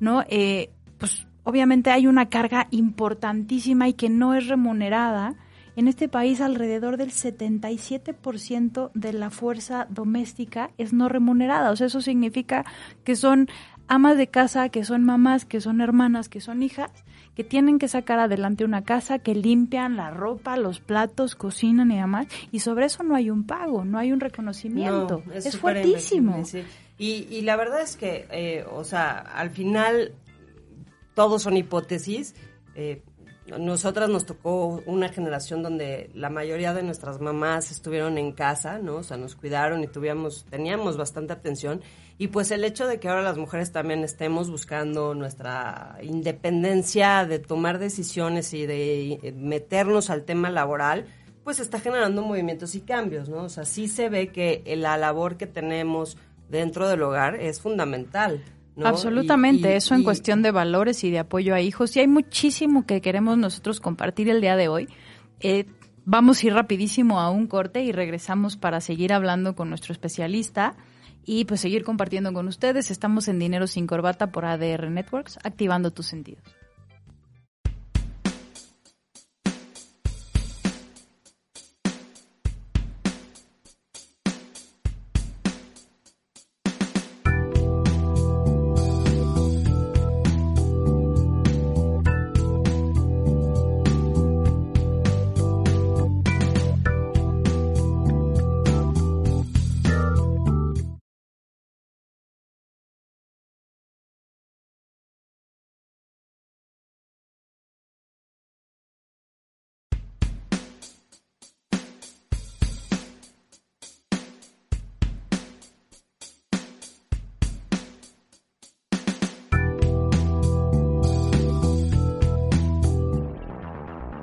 ¿no? 0.00 0.24
Eh, 0.30 0.70
pues 0.96 1.26
obviamente 1.44 1.90
hay 1.90 2.06
una 2.06 2.30
carga 2.30 2.68
importantísima 2.70 3.86
y 3.86 3.92
que 3.92 4.08
no 4.08 4.32
es 4.32 4.46
remunerada. 4.46 5.34
En 5.78 5.86
este 5.86 6.08
país 6.08 6.40
alrededor 6.40 6.96
del 6.96 7.12
77% 7.12 8.90
de 8.94 9.12
la 9.12 9.30
fuerza 9.30 9.86
doméstica 9.88 10.72
es 10.76 10.92
no 10.92 11.08
remunerada. 11.08 11.70
O 11.70 11.76
sea, 11.76 11.86
eso 11.86 12.00
significa 12.00 12.64
que 13.04 13.14
son 13.14 13.48
amas 13.86 14.16
de 14.16 14.26
casa, 14.26 14.70
que 14.70 14.84
son 14.84 15.04
mamás, 15.04 15.44
que 15.44 15.60
son 15.60 15.80
hermanas, 15.80 16.28
que 16.28 16.40
son 16.40 16.64
hijas, 16.64 16.90
que 17.36 17.44
tienen 17.44 17.78
que 17.78 17.86
sacar 17.86 18.18
adelante 18.18 18.64
una 18.64 18.82
casa, 18.82 19.20
que 19.20 19.36
limpian 19.36 19.94
la 19.94 20.10
ropa, 20.10 20.56
los 20.56 20.80
platos, 20.80 21.36
cocinan 21.36 21.92
y 21.92 21.98
demás. 21.98 22.26
Y 22.50 22.58
sobre 22.58 22.86
eso 22.86 23.04
no 23.04 23.14
hay 23.14 23.30
un 23.30 23.46
pago, 23.46 23.84
no 23.84 23.98
hay 23.98 24.10
un 24.10 24.18
reconocimiento. 24.18 25.22
No, 25.26 25.32
es 25.32 25.56
fuertísimo. 25.56 26.44
sí. 26.44 26.64
Y, 26.98 27.28
y 27.30 27.42
la 27.42 27.54
verdad 27.54 27.82
es 27.82 27.96
que, 27.96 28.26
eh, 28.32 28.64
o 28.68 28.82
sea, 28.82 29.16
al 29.16 29.50
final 29.50 30.10
todos 31.14 31.40
son 31.40 31.56
hipótesis. 31.56 32.34
Eh, 32.74 33.00
nosotras 33.58 34.10
nos 34.10 34.26
tocó 34.26 34.82
una 34.84 35.08
generación 35.08 35.62
donde 35.62 36.10
la 36.14 36.28
mayoría 36.28 36.74
de 36.74 36.82
nuestras 36.82 37.20
mamás 37.20 37.70
estuvieron 37.70 38.18
en 38.18 38.32
casa, 38.32 38.78
¿no? 38.78 38.96
O 38.96 39.02
sea, 39.02 39.16
nos 39.16 39.36
cuidaron 39.36 39.82
y 39.82 39.88
teníamos 39.88 40.96
bastante 40.96 41.32
atención. 41.32 41.80
Y 42.18 42.28
pues 42.28 42.50
el 42.50 42.64
hecho 42.64 42.86
de 42.86 42.98
que 42.98 43.08
ahora 43.08 43.22
las 43.22 43.38
mujeres 43.38 43.72
también 43.72 44.04
estemos 44.04 44.50
buscando 44.50 45.14
nuestra 45.14 45.98
independencia 46.02 47.24
de 47.24 47.38
tomar 47.38 47.78
decisiones 47.78 48.52
y 48.54 48.66
de 48.66 49.34
meternos 49.36 50.10
al 50.10 50.24
tema 50.24 50.50
laboral, 50.50 51.06
pues 51.44 51.60
está 51.60 51.80
generando 51.80 52.22
movimientos 52.22 52.74
y 52.74 52.80
cambios, 52.80 53.28
¿no? 53.28 53.44
O 53.44 53.48
sea, 53.48 53.64
sí 53.64 53.88
se 53.88 54.08
ve 54.08 54.28
que 54.28 54.62
la 54.76 54.98
labor 54.98 55.36
que 55.36 55.46
tenemos 55.46 56.18
dentro 56.48 56.88
del 56.88 57.02
hogar 57.02 57.36
es 57.36 57.60
fundamental. 57.60 58.42
¿No? 58.78 58.86
Absolutamente, 58.86 59.68
Y- 59.70 59.72
y- 59.72 59.76
eso 59.76 59.94
en 59.94 60.00
y- 60.00 60.04
cuestión 60.04 60.42
de 60.42 60.50
valores 60.50 61.04
y 61.04 61.10
de 61.10 61.18
apoyo 61.18 61.54
a 61.54 61.60
hijos. 61.60 61.96
Y 61.96 62.00
hay 62.00 62.08
muchísimo 62.08 62.86
que 62.86 63.00
queremos 63.00 63.36
nosotros 63.36 63.80
compartir 63.80 64.28
el 64.30 64.40
día 64.40 64.56
de 64.56 64.68
hoy. 64.68 64.88
Eh, 65.40 65.66
vamos 66.04 66.42
a 66.42 66.46
ir 66.46 66.54
rapidísimo 66.54 67.20
a 67.20 67.30
un 67.30 67.46
corte 67.46 67.82
y 67.82 67.92
regresamos 67.92 68.56
para 68.56 68.80
seguir 68.80 69.12
hablando 69.12 69.54
con 69.54 69.68
nuestro 69.68 69.92
especialista 69.92 70.76
y 71.24 71.44
pues 71.44 71.60
seguir 71.60 71.84
compartiendo 71.84 72.32
con 72.32 72.48
ustedes. 72.48 72.90
Estamos 72.90 73.28
en 73.28 73.38
Dinero 73.38 73.66
sin 73.66 73.86
Corbata 73.86 74.28
por 74.32 74.46
ADR 74.46 74.88
Networks, 74.90 75.38
activando 75.44 75.90
tus 75.90 76.06
sentidos. 76.06 76.42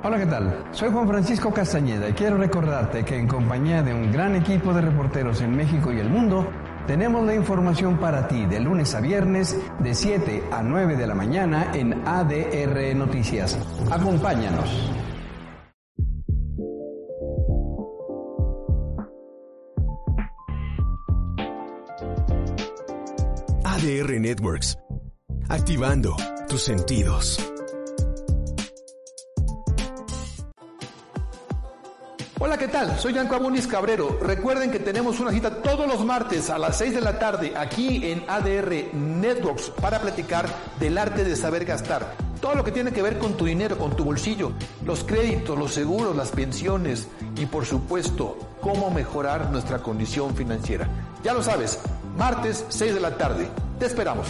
Hola, 0.06 0.18
¿qué 0.18 0.26
tal? 0.26 0.64
Soy 0.70 0.88
Juan 0.92 1.08
Francisco 1.08 1.52
Castañeda 1.52 2.08
y 2.08 2.12
quiero 2.12 2.36
recordarte 2.36 3.04
que 3.04 3.16
en 3.16 3.26
compañía 3.26 3.82
de 3.82 3.92
un 3.92 4.12
gran 4.12 4.36
equipo 4.36 4.72
de 4.72 4.80
reporteros 4.80 5.40
en 5.40 5.56
México 5.56 5.92
y 5.92 5.98
el 5.98 6.08
mundo, 6.08 6.48
tenemos 6.86 7.26
la 7.26 7.34
información 7.34 7.98
para 7.98 8.28
ti 8.28 8.46
de 8.46 8.60
lunes 8.60 8.94
a 8.94 9.00
viernes 9.00 9.58
de 9.80 9.94
7 9.96 10.44
a 10.52 10.62
9 10.62 10.94
de 10.94 11.08
la 11.08 11.16
mañana 11.16 11.72
en 11.74 12.06
ADR 12.06 12.94
Noticias. 12.94 13.58
Acompáñanos. 13.90 14.92
ADR 23.64 24.20
Networks. 24.20 24.78
Activando 25.48 26.14
tus 26.48 26.62
sentidos. 26.62 27.55
Hola, 32.38 32.58
¿qué 32.58 32.68
tal? 32.68 32.98
Soy 32.98 33.14
Yanko 33.14 33.36
Abunis 33.36 33.66
Cabrero. 33.66 34.18
Recuerden 34.20 34.70
que 34.70 34.78
tenemos 34.78 35.20
una 35.20 35.30
cita 35.30 35.62
todos 35.62 35.88
los 35.88 36.04
martes 36.04 36.50
a 36.50 36.58
las 36.58 36.76
6 36.76 36.96
de 36.96 37.00
la 37.00 37.18
tarde 37.18 37.54
aquí 37.56 38.10
en 38.10 38.24
ADR 38.28 38.94
Networks 38.94 39.70
para 39.70 40.02
platicar 40.02 40.46
del 40.78 40.98
arte 40.98 41.24
de 41.24 41.34
saber 41.34 41.64
gastar. 41.64 42.14
Todo 42.42 42.54
lo 42.54 42.62
que 42.62 42.72
tiene 42.72 42.92
que 42.92 43.00
ver 43.00 43.16
con 43.16 43.38
tu 43.38 43.46
dinero, 43.46 43.78
con 43.78 43.96
tu 43.96 44.04
bolsillo, 44.04 44.52
los 44.84 45.02
créditos, 45.02 45.58
los 45.58 45.72
seguros, 45.72 46.14
las 46.14 46.30
pensiones 46.30 47.08
y 47.36 47.46
por 47.46 47.64
supuesto 47.64 48.36
cómo 48.60 48.90
mejorar 48.90 49.50
nuestra 49.50 49.78
condición 49.78 50.36
financiera. 50.36 50.86
Ya 51.24 51.32
lo 51.32 51.42
sabes, 51.42 51.80
martes 52.18 52.66
6 52.68 52.92
de 52.92 53.00
la 53.00 53.16
tarde. 53.16 53.48
Te 53.78 53.86
esperamos. 53.86 54.26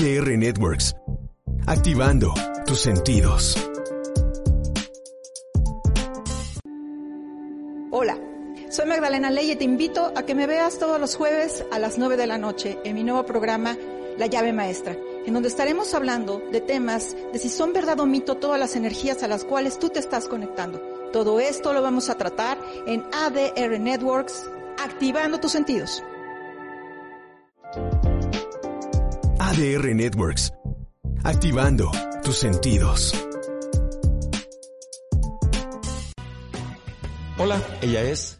ADR 0.00 0.38
Networks. 0.38 0.96
Activando 1.66 2.32
tus 2.64 2.80
sentidos. 2.80 3.54
Hola, 7.90 8.18
soy 8.70 8.86
Magdalena 8.86 9.30
Ley 9.30 9.50
y 9.50 9.56
te 9.56 9.64
invito 9.64 10.10
a 10.16 10.22
que 10.22 10.34
me 10.34 10.46
veas 10.46 10.78
todos 10.78 10.98
los 10.98 11.16
jueves 11.16 11.66
a 11.70 11.78
las 11.78 11.98
9 11.98 12.16
de 12.16 12.26
la 12.26 12.38
noche 12.38 12.78
en 12.82 12.94
mi 12.94 13.04
nuevo 13.04 13.26
programa 13.26 13.76
La 14.16 14.24
llave 14.24 14.54
maestra, 14.54 14.96
en 15.26 15.34
donde 15.34 15.50
estaremos 15.50 15.92
hablando 15.92 16.40
de 16.50 16.62
temas 16.62 17.14
de 17.34 17.38
si 17.38 17.50
son 17.50 17.74
verdad 17.74 18.00
o 18.00 18.06
mito 18.06 18.38
todas 18.38 18.58
las 18.58 18.76
energías 18.76 19.22
a 19.22 19.28
las 19.28 19.44
cuales 19.44 19.78
tú 19.78 19.90
te 19.90 19.98
estás 19.98 20.28
conectando. 20.28 20.80
Todo 21.12 21.40
esto 21.40 21.74
lo 21.74 21.82
vamos 21.82 22.08
a 22.08 22.16
tratar 22.16 22.56
en 22.86 23.04
ADR 23.12 23.78
Networks, 23.78 24.48
activando 24.78 25.40
tus 25.40 25.52
sentidos. 25.52 26.02
ADR 29.60 29.94
Networks. 29.94 30.54
Activando 31.22 31.90
tus 32.24 32.38
sentidos. 32.38 33.12
Hola, 37.36 37.62
ella 37.82 38.00
es 38.04 38.39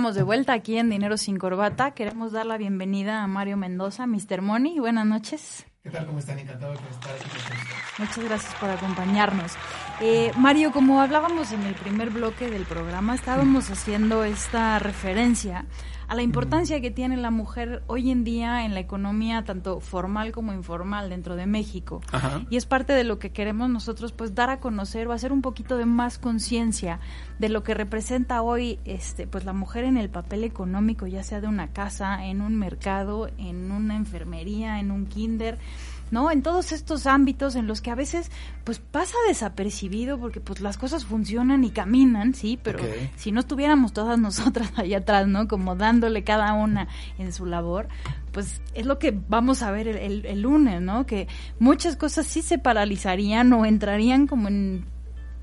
estamos 0.00 0.14
de 0.14 0.22
vuelta 0.22 0.54
aquí 0.54 0.78
en 0.78 0.88
Dinero 0.88 1.18
sin 1.18 1.36
Corbata. 1.36 1.90
Queremos 1.90 2.32
dar 2.32 2.46
la 2.46 2.56
bienvenida 2.56 3.22
a 3.22 3.26
Mario 3.26 3.58
Mendoza, 3.58 4.06
Mr. 4.06 4.40
Money. 4.40 4.78
Buenas 4.78 5.04
noches. 5.04 5.66
¿Qué 5.82 5.90
tal? 5.90 6.06
¿Cómo 6.06 6.20
están? 6.20 6.38
Encantado 6.38 6.72
de 6.72 6.78
estar 6.78 7.14
aquí. 7.16 7.79
Muchas 8.00 8.24
gracias 8.24 8.54
por 8.54 8.70
acompañarnos. 8.70 9.52
Eh, 10.00 10.32
Mario, 10.38 10.72
como 10.72 11.02
hablábamos 11.02 11.52
en 11.52 11.62
el 11.64 11.74
primer 11.74 12.08
bloque 12.08 12.48
del 12.48 12.64
programa, 12.64 13.14
estábamos 13.14 13.70
haciendo 13.70 14.24
esta 14.24 14.78
referencia 14.78 15.66
a 16.10 16.16
la 16.16 16.22
importancia 16.22 16.80
que 16.80 16.90
tiene 16.90 17.16
la 17.16 17.30
mujer 17.30 17.84
hoy 17.86 18.10
en 18.10 18.24
día 18.24 18.64
en 18.64 18.74
la 18.74 18.80
economía 18.80 19.44
tanto 19.44 19.78
formal 19.78 20.32
como 20.32 20.52
informal 20.52 21.08
dentro 21.08 21.36
de 21.36 21.46
México. 21.46 22.00
Ajá. 22.10 22.42
Y 22.50 22.56
es 22.56 22.66
parte 22.66 22.94
de 22.94 23.04
lo 23.04 23.20
que 23.20 23.30
queremos 23.30 23.70
nosotros 23.70 24.10
pues 24.10 24.34
dar 24.34 24.50
a 24.50 24.58
conocer 24.58 25.06
o 25.06 25.12
hacer 25.12 25.30
un 25.30 25.40
poquito 25.40 25.76
de 25.76 25.86
más 25.86 26.18
conciencia 26.18 26.98
de 27.38 27.48
lo 27.48 27.62
que 27.62 27.74
representa 27.74 28.42
hoy 28.42 28.80
este 28.84 29.28
pues 29.28 29.44
la 29.44 29.52
mujer 29.52 29.84
en 29.84 29.96
el 29.96 30.10
papel 30.10 30.42
económico, 30.42 31.06
ya 31.06 31.22
sea 31.22 31.40
de 31.40 31.46
una 31.46 31.68
casa, 31.68 32.24
en 32.24 32.40
un 32.40 32.56
mercado, 32.56 33.28
en 33.38 33.70
una 33.70 33.94
enfermería, 33.94 34.80
en 34.80 34.90
un 34.90 35.06
kinder. 35.06 35.58
¿No? 36.10 36.30
En 36.30 36.42
todos 36.42 36.72
estos 36.72 37.06
ámbitos 37.06 37.56
en 37.56 37.66
los 37.66 37.80
que 37.80 37.90
a 37.90 37.94
veces 37.94 38.30
pues 38.64 38.78
pasa 38.78 39.14
desapercibido 39.28 40.18
porque 40.18 40.40
pues 40.40 40.60
las 40.60 40.76
cosas 40.78 41.04
funcionan 41.04 41.64
y 41.64 41.70
caminan, 41.70 42.34
sí, 42.34 42.58
pero 42.62 42.78
si 43.16 43.32
no 43.32 43.40
estuviéramos 43.40 43.92
todas 43.92 44.18
nosotras 44.18 44.72
allá 44.76 44.98
atrás, 44.98 45.26
¿no? 45.26 45.48
Como 45.48 45.76
dándole 45.76 46.24
cada 46.24 46.52
una 46.54 46.88
en 47.18 47.32
su 47.32 47.46
labor, 47.46 47.88
pues 48.32 48.60
es 48.74 48.86
lo 48.86 48.98
que 48.98 49.18
vamos 49.28 49.62
a 49.62 49.70
ver 49.70 49.88
el, 49.88 49.96
el- 49.96 50.26
el 50.26 50.42
lunes, 50.42 50.80
¿no? 50.80 51.06
Que 51.06 51.26
muchas 51.58 51.96
cosas 51.96 52.26
sí 52.26 52.42
se 52.42 52.58
paralizarían 52.58 53.52
o 53.52 53.64
entrarían 53.66 54.26
como 54.26 54.48
en 54.48 54.84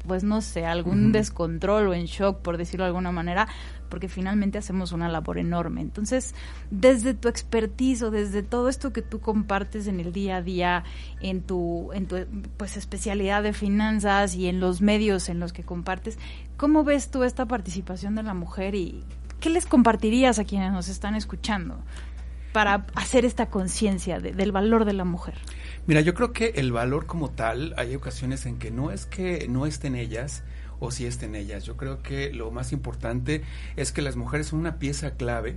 pues 0.08 0.24
no 0.24 0.42
sé, 0.42 0.66
algún 0.66 1.12
descontrol 1.12 1.88
o 1.90 1.94
en 1.94 2.06
shock, 2.06 2.40
por 2.42 2.58
decirlo 2.58 2.86
de 2.86 2.88
alguna 2.90 3.12
manera, 3.12 3.48
porque 3.90 4.08
finalmente 4.10 4.58
hacemos 4.58 4.92
una 4.92 5.08
labor 5.10 5.38
enorme. 5.38 5.82
Entonces, 5.82 6.34
desde 6.72 7.14
tu 7.14 7.28
expertise 7.28 8.02
o 8.04 8.12
desde 8.12 8.44
todo 8.44 8.70
esto 8.70 8.92
que 8.94 9.02
tú 9.02 9.20
compartes 9.20 9.88
en 9.88 10.00
el 10.00 10.12
día 10.14 10.38
a 10.38 10.42
día, 10.42 10.84
en 11.22 11.42
tu, 11.42 11.92
en 11.94 12.08
tu 12.08 12.18
pues 12.58 12.78
especialidad 12.78 13.44
de 13.44 13.54
finanzas 13.54 14.36
y 14.36 14.48
en 14.48 14.60
los 14.60 14.82
medios 14.82 15.30
en 15.30 15.40
los 15.40 15.54
que 15.54 15.64
compartes, 15.64 16.18
¿cómo 16.58 16.84
ves 16.84 17.12
tú 17.12 17.24
esta 17.24 17.46
participación 17.46 18.16
de 18.16 18.24
la 18.24 18.34
mujer 18.34 18.76
y 18.76 19.04
qué 19.40 19.50
les 19.50 19.66
compartirías 19.66 20.40
a 20.40 20.44
quienes 20.46 20.72
nos 20.72 20.90
están 20.90 21.16
escuchando 21.16 21.78
para 22.54 22.88
hacer 22.96 23.24
esta 23.24 23.48
conciencia 23.48 24.20
de- 24.20 24.32
del 24.32 24.52
valor 24.52 24.84
de 24.86 24.94
la 24.94 25.06
mujer? 25.06 25.36
Mira, 25.88 26.02
yo 26.02 26.14
creo 26.14 26.34
que 26.34 26.48
el 26.56 26.74
valor 26.74 27.06
como 27.06 27.32
tal, 27.32 27.74
hay 27.78 27.96
ocasiones 27.96 28.46
en 28.46 28.60
que 28.60 28.72
no 28.72 28.92
es 28.92 29.06
que 29.06 29.48
no 29.48 29.66
estén 29.66 29.96
ellas 29.96 30.44
o 30.80 30.92
si 30.92 31.06
estén 31.06 31.34
ellas. 31.34 31.64
Yo 31.64 31.78
creo 31.78 32.04
que 32.04 32.34
lo 32.34 32.52
más 32.52 32.74
importante 32.74 33.42
es 33.78 33.94
que 33.94 34.02
las 34.02 34.18
mujeres 34.18 34.48
son 34.48 34.60
una 34.60 34.80
pieza 34.80 35.12
clave 35.12 35.56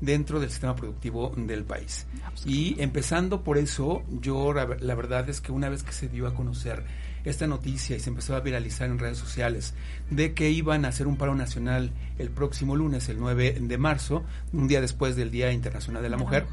dentro 0.00 0.40
del 0.40 0.50
sistema 0.50 0.74
productivo 0.74 1.32
del 1.36 1.62
país. 1.62 2.08
Y 2.44 2.80
empezando 2.82 3.44
por 3.44 3.58
eso, 3.58 4.02
yo 4.20 4.52
la, 4.52 4.76
la 4.80 4.94
verdad 4.96 5.28
es 5.28 5.40
que 5.40 5.52
una 5.52 5.68
vez 5.68 5.84
que 5.84 5.92
se 5.92 6.08
dio 6.08 6.26
a 6.26 6.34
conocer 6.34 6.82
esta 7.24 7.46
noticia 7.46 7.96
y 7.96 8.00
se 8.00 8.10
empezó 8.10 8.34
a 8.34 8.40
viralizar 8.40 8.88
en 8.88 8.98
redes 8.98 9.18
sociales 9.18 9.74
de 10.10 10.34
que 10.34 10.50
iban 10.50 10.84
a 10.84 10.88
hacer 10.88 11.06
un 11.06 11.16
paro 11.16 11.36
nacional 11.36 11.92
el 12.18 12.30
próximo 12.30 12.74
lunes, 12.74 13.08
el 13.08 13.20
9 13.20 13.58
de 13.60 13.78
marzo, 13.78 14.24
un 14.52 14.66
día 14.66 14.80
después 14.80 15.14
del 15.14 15.30
Día 15.30 15.52
Internacional 15.52 16.02
de 16.02 16.08
la 16.08 16.16
Mujer, 16.16 16.46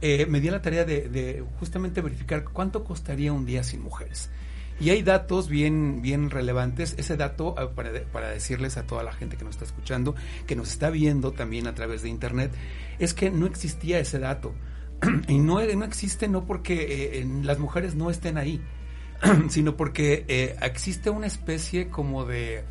eh, 0.00 0.26
me 0.26 0.40
di 0.40 0.48
a 0.48 0.52
la 0.52 0.62
tarea 0.62 0.84
de, 0.84 1.08
de 1.08 1.44
justamente 1.58 2.00
verificar 2.00 2.44
cuánto 2.44 2.84
costaría 2.84 3.32
un 3.32 3.46
día 3.46 3.62
sin 3.62 3.82
mujeres. 3.82 4.30
Y 4.80 4.90
hay 4.90 5.02
datos 5.02 5.48
bien, 5.48 6.02
bien 6.02 6.30
relevantes. 6.30 6.94
Ese 6.98 7.16
dato, 7.16 7.54
ah, 7.56 7.70
para, 7.74 7.90
para 8.12 8.30
decirles 8.30 8.76
a 8.76 8.86
toda 8.86 9.04
la 9.04 9.12
gente 9.12 9.36
que 9.36 9.44
nos 9.44 9.54
está 9.54 9.64
escuchando, 9.64 10.14
que 10.46 10.56
nos 10.56 10.70
está 10.70 10.90
viendo 10.90 11.32
también 11.32 11.66
a 11.66 11.74
través 11.74 12.02
de 12.02 12.08
Internet, 12.08 12.52
es 12.98 13.14
que 13.14 13.30
no 13.30 13.46
existía 13.46 13.98
ese 13.98 14.18
dato. 14.18 14.54
y 15.28 15.38
no, 15.38 15.64
no 15.64 15.84
existe 15.84 16.28
no 16.28 16.44
porque 16.44 17.18
eh, 17.20 17.26
las 17.42 17.58
mujeres 17.58 17.94
no 17.94 18.10
estén 18.10 18.36
ahí, 18.36 18.60
sino 19.48 19.76
porque 19.76 20.24
eh, 20.28 20.56
existe 20.62 21.10
una 21.10 21.26
especie 21.26 21.88
como 21.88 22.24
de, 22.24 22.64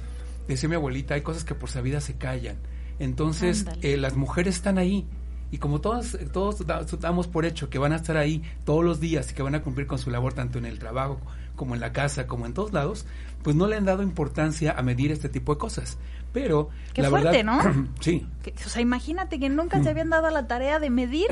decía 0.48 0.70
mi 0.70 0.76
abuelita, 0.76 1.16
hay 1.16 1.22
cosas 1.22 1.44
que 1.44 1.56
por 1.56 1.70
su 1.70 1.82
vida 1.82 2.02
se 2.02 2.16
callan. 2.16 2.58
Entonces, 3.00 3.66
eh, 3.82 3.98
las 3.98 4.16
mujeres 4.16 4.56
están 4.56 4.78
ahí, 4.78 5.08
y 5.54 5.60
como 5.60 5.82
todos, 5.82 6.18
todos 6.32 6.66
damos 7.00 7.28
por 7.28 7.46
hecho 7.46 7.70
que 7.70 7.78
van 7.78 7.94
a 7.94 7.98
estar 7.98 8.18
ahí 8.18 8.42
todos 8.66 8.84
los 8.84 9.00
días 9.00 9.30
y 9.30 9.36
que 9.36 9.44
van 9.44 9.54
a 9.54 9.62
cumplir 9.62 9.86
con 9.86 10.00
su 10.00 10.10
labor 10.10 10.34
tanto 10.34 10.58
en 10.58 10.66
el 10.66 10.80
trabajo 10.80 11.20
como 11.56 11.76
en 11.76 11.80
la 11.80 11.94
casa, 11.94 12.26
como 12.26 12.48
en 12.48 12.56
todos 12.56 12.74
lados, 12.74 13.06
pues 13.44 13.56
no 13.56 13.68
le 13.68 13.76
han 13.76 13.86
dado 13.86 14.02
importancia 14.02 14.74
a 14.76 14.82
medir 14.82 15.12
este 15.12 15.30
tipo 15.30 15.54
de 15.54 15.60
cosas. 15.60 16.00
Pero 16.34 16.72
Qué 16.94 17.04
la 17.04 17.10
fuerte, 17.12 17.44
verdad, 17.44 17.66
¿no? 17.66 17.88
sí. 18.00 18.26
o 18.66 18.68
sea, 18.68 18.82
imagínate 18.82 19.40
que 19.40 19.48
nunca 19.48 19.84
se 19.84 19.92
habían 19.92 20.10
dado 20.10 20.32
la 20.32 20.48
tarea 20.48 20.80
de 20.80 20.90
medir 20.90 21.28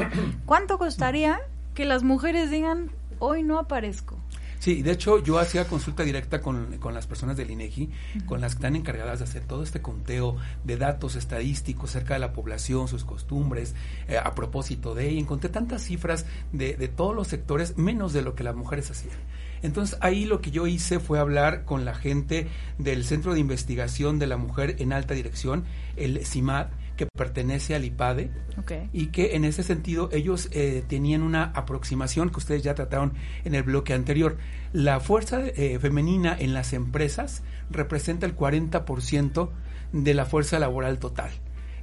cuánto 0.46 0.78
costaría 0.78 1.40
que 1.74 1.86
las 1.86 2.04
mujeres 2.04 2.52
digan, 2.52 2.92
hoy 3.18 3.42
no 3.42 3.58
aparezco. 3.58 4.20
Sí, 4.62 4.84
de 4.84 4.92
hecho 4.92 5.18
yo 5.24 5.40
hacía 5.40 5.68
consulta 5.68 6.04
directa 6.04 6.40
con, 6.40 6.78
con 6.78 6.94
las 6.94 7.08
personas 7.08 7.36
del 7.36 7.50
INEGI, 7.50 7.90
con 8.28 8.42
las 8.42 8.54
que 8.54 8.60
están 8.60 8.76
encargadas 8.76 9.18
de 9.18 9.26
hacer 9.26 9.42
todo 9.42 9.64
este 9.64 9.82
conteo 9.82 10.38
de 10.64 10.78
datos 10.78 11.16
estadísticos 11.16 11.90
acerca 11.90 12.14
de 12.14 12.20
la 12.20 12.32
población, 12.32 12.88
sus 12.88 13.04
costumbres, 13.04 13.74
eh, 14.08 14.20
a 14.24 14.36
propósito 14.36 14.94
de, 14.94 15.14
y 15.14 15.18
encontré 15.18 15.50
tantas 15.50 15.82
cifras 15.82 16.28
de, 16.52 16.76
de 16.78 16.88
todos 16.90 17.16
los 17.16 17.28
sectores, 17.28 17.76
menos 17.80 18.14
de 18.14 18.22
lo 18.22 18.36
que 18.36 18.44
las 18.44 18.56
mujeres 18.56 18.92
hacían. 18.92 19.18
Entonces 19.64 19.98
ahí 20.00 20.26
lo 20.26 20.42
que 20.42 20.52
yo 20.52 20.68
hice 20.68 21.00
fue 21.00 21.18
hablar 21.18 21.66
con 21.66 21.84
la 21.84 21.96
gente 21.96 22.48
del 22.78 23.04
Centro 23.04 23.34
de 23.34 23.40
Investigación 23.40 24.20
de 24.20 24.28
la 24.28 24.38
Mujer 24.38 24.76
en 24.78 24.94
Alta 24.94 25.16
Dirección, 25.16 25.66
el 25.96 26.24
CIMAD, 26.24 26.68
que 27.02 27.08
pertenece 27.08 27.74
al 27.74 27.84
IPADE 27.84 28.30
Okay. 28.60 28.90
y 28.94 29.08
que 29.08 29.36
en 29.36 29.46
ese 29.46 29.64
sentido 29.64 30.10
ellos 30.12 30.50
eh, 30.52 30.84
tenían 30.88 31.24
una 31.24 31.46
aproximación 31.56 32.30
que 32.30 32.38
ustedes 32.38 32.62
ya 32.62 32.76
trataron 32.76 33.14
en 33.44 33.56
el 33.56 33.64
bloque 33.64 33.94
anterior. 33.94 34.38
La 34.74 35.00
fuerza 35.00 35.42
eh, 35.42 35.80
femenina 35.80 36.36
en 36.38 36.54
las 36.54 36.74
empresas 36.74 37.44
representa 37.72 38.26
el 38.26 38.36
40% 38.36 39.50
de 39.94 40.14
la 40.14 40.26
fuerza 40.26 40.60
laboral 40.60 41.00
total. 41.00 41.32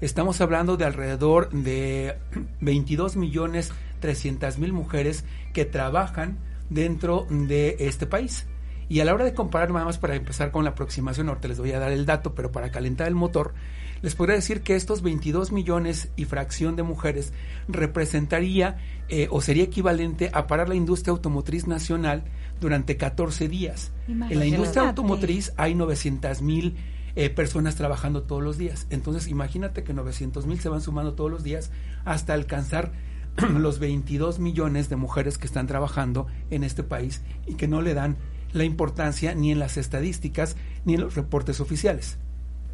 Estamos 0.01 0.41
hablando 0.41 0.77
de 0.77 0.85
alrededor 0.85 1.51
de 1.51 2.19
22 2.61 3.17
millones 3.17 3.73
300 4.01 4.59
mil 4.59 4.73
mujeres 4.73 5.25
que 5.53 5.65
trabajan 5.65 6.39
dentro 6.71 7.27
de 7.31 7.77
este 7.81 8.07
país. 8.07 8.47
Y 8.89 9.01
a 9.01 9.05
la 9.05 9.15
hora 9.15 9.25
de 9.25 9.35
comparar, 9.35 9.71
nada 9.71 9.85
más 9.85 9.99
para 9.99 10.15
empezar 10.15 10.51
con 10.51 10.65
la 10.65 10.71
aproximación, 10.71 11.29
ahorita 11.29 11.49
les 11.49 11.59
voy 11.59 11.73
a 11.73 11.79
dar 11.79 11.93
el 11.93 12.07
dato, 12.07 12.35
pero 12.35 12.53
para 12.53 12.71
calentar 12.71 13.09
el 13.09 13.15
motor, 13.15 13.55
les 14.03 14.15
podría 14.15 14.37
decir 14.37 14.63
que 14.63 14.77
estos 14.77 15.03
22 15.03 15.53
millones 15.53 16.09
y 16.17 16.25
fracción 16.25 16.77
de 16.77 16.83
mujeres 16.83 17.33
representaría 17.69 18.79
eh, 19.09 19.29
o 19.31 19.41
sería 19.41 19.65
equivalente 19.65 20.31
a 20.33 20.47
parar 20.47 20.69
la 20.69 20.75
industria 20.75 21.13
automotriz 21.13 21.67
nacional 21.67 22.25
durante 22.61 22.97
14 22.97 23.49
días. 23.49 23.93
En 24.07 24.39
la 24.39 24.47
industria 24.47 24.89
automotriz 24.89 25.53
hay 25.57 25.75
900 25.75 26.43
mil 26.43 26.77
eh, 27.17 27.31
personas 27.31 27.75
trabajando 27.75 28.23
todos 28.23 28.43
los 28.43 28.59
días. 28.59 28.87
Entonces, 28.91 29.29
imagínate 29.29 29.83
que 29.83 29.95
900 29.95 30.47
mil 30.47 30.61
se 30.61 30.69
van 30.69 30.81
sumando 30.81 31.15
todos 31.15 31.31
los 31.31 31.43
días 31.43 31.71
hasta 32.05 32.35
alcanzar 32.35 32.93
los 33.59 33.79
22 33.79 34.39
millones 34.39 34.89
de 34.89 34.97
mujeres 34.97 35.39
que 35.39 35.47
están 35.47 35.67
trabajando 35.67 36.27
en 36.51 36.65
este 36.65 36.83
país 36.83 37.23
y 37.47 37.55
que 37.55 37.69
no 37.69 37.83
le 37.83 37.95
dan 37.95 38.17
la 38.53 38.65
importancia 38.65 39.35
ni 39.35 39.53
en 39.53 39.59
las 39.59 39.77
estadísticas 39.77 40.57
ni 40.85 40.95
en 40.95 41.01
los 41.01 41.15
reportes 41.15 41.61
oficiales. 41.61 42.19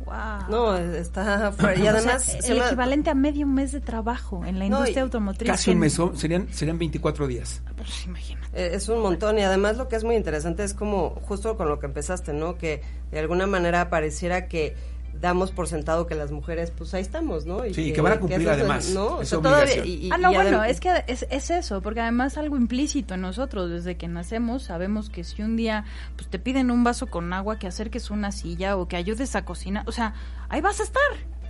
Wow. 0.05 0.51
No, 0.51 0.77
está 0.77 1.53
fuera. 1.53 1.79
Y 1.81 1.83
O 1.87 1.91
además, 1.91 2.25
sea, 2.25 2.39
el 2.41 2.55
llama- 2.57 2.67
equivalente 2.67 3.11
a 3.11 3.15
medio 3.15 3.47
mes 3.47 3.73
de 3.73 3.81
trabajo 3.81 4.45
en 4.45 4.59
la 4.59 4.67
industria 4.67 5.03
automotriz. 5.03 5.51
Casi 5.51 5.71
un 5.71 5.79
mes, 5.79 5.99
serían, 6.15 6.49
serían 6.53 6.79
24 6.79 7.27
días. 7.27 7.63
Pues 7.77 8.05
imagínate. 8.07 8.49
Eh, 8.55 8.71
Es 8.75 8.89
un 8.89 9.01
montón 9.01 9.39
y 9.39 9.43
además 9.43 9.77
lo 9.77 9.89
que 9.89 9.97
es 9.97 10.05
muy 10.05 10.17
interesante 10.17 10.65
es 10.65 10.75
como 10.75 11.11
justo 11.11 11.57
con 11.57 11.69
lo 11.69 11.79
que 11.79 11.87
empezaste, 11.87 12.33
¿no? 12.33 12.57
Que 12.57 12.83
de 13.11 13.19
alguna 13.19 13.47
manera 13.47 13.91
pareciera 13.91 14.47
que 14.49 14.77
damos 15.21 15.51
por 15.53 15.69
sentado 15.69 16.07
que 16.07 16.15
las 16.15 16.31
mujeres, 16.33 16.71
pues 16.71 16.93
ahí 16.95 17.01
estamos, 17.03 17.47
¿no? 17.47 17.65
Y 17.65 17.73
Sí, 17.75 17.93
que 17.93 18.01
van 18.01 18.13
a 18.15 18.21
cumplir 18.21 18.49
además, 18.49 18.91
¿no? 18.91 19.17
O 19.19 19.25
sea, 19.25 19.39
todavía- 19.41 19.85
y- 19.85 20.07
y- 20.07 20.11
ah, 20.13 20.19
no, 20.19 20.31
y 20.33 20.35
bueno, 20.35 20.65
es 20.65 20.81
que 20.81 21.05
es, 21.07 21.27
es 21.31 21.51
eso, 21.51 21.81
porque 21.83 22.01
además 22.01 22.37
algo 22.37 22.57
implícito 22.57 23.15
en 23.15 23.21
nosotros, 23.23 23.71
desde 23.71 23.97
que 23.97 24.09
nacemos 24.09 24.65
sabemos 24.65 25.11
que 25.11 25.25
si 25.25 25.43
un 25.43 25.57
día 25.57 25.85
pues 26.17 26.29
te 26.29 26.39
piden 26.39 26.71
un 26.71 26.85
vaso 26.85 27.07
con 27.07 27.33
agua, 27.33 27.59
que 27.59 27.67
acerques 27.67 28.11
una 28.11 28.33
silla 28.33 28.77
o 28.77 28.87
que 28.89 28.97
ayudes 28.97 29.35
a 29.37 29.45
cocinar, 29.45 29.85
o 29.89 29.93
sea, 29.93 30.15
ahí 30.49 30.61
vas 30.61 30.81
a 30.81 30.83
estar, 30.85 31.03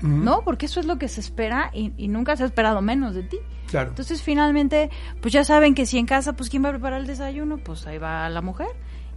¿no? 0.03 0.43
Porque 0.45 0.67
eso 0.67 0.81
es 0.81 0.87
lo 0.87 0.99
que 0.99 1.09
se 1.09 1.21
espera 1.21 1.71
y, 1.73 1.93
y 1.97 2.09
nunca 2.09 2.37
se 2.37 2.43
ha 2.43 2.47
esperado 2.47 2.83
menos 2.83 3.15
de 3.15 3.23
ti. 3.23 3.39
Claro. 3.69 3.89
Entonces, 3.91 4.23
finalmente, 4.23 4.91
pues 5.23 5.33
ya 5.33 5.43
saben 5.45 5.75
que 5.75 5.87
si 5.87 5.99
en 5.99 6.05
casa, 6.07 6.35
pues 6.35 6.51
quién 6.51 6.63
va 6.65 6.69
a 6.69 6.73
preparar 6.73 7.01
el 7.01 7.07
desayuno, 7.07 7.57
pues 7.59 7.87
ahí 7.87 7.97
va 7.99 8.29
la 8.29 8.43
mujer. 8.43 8.69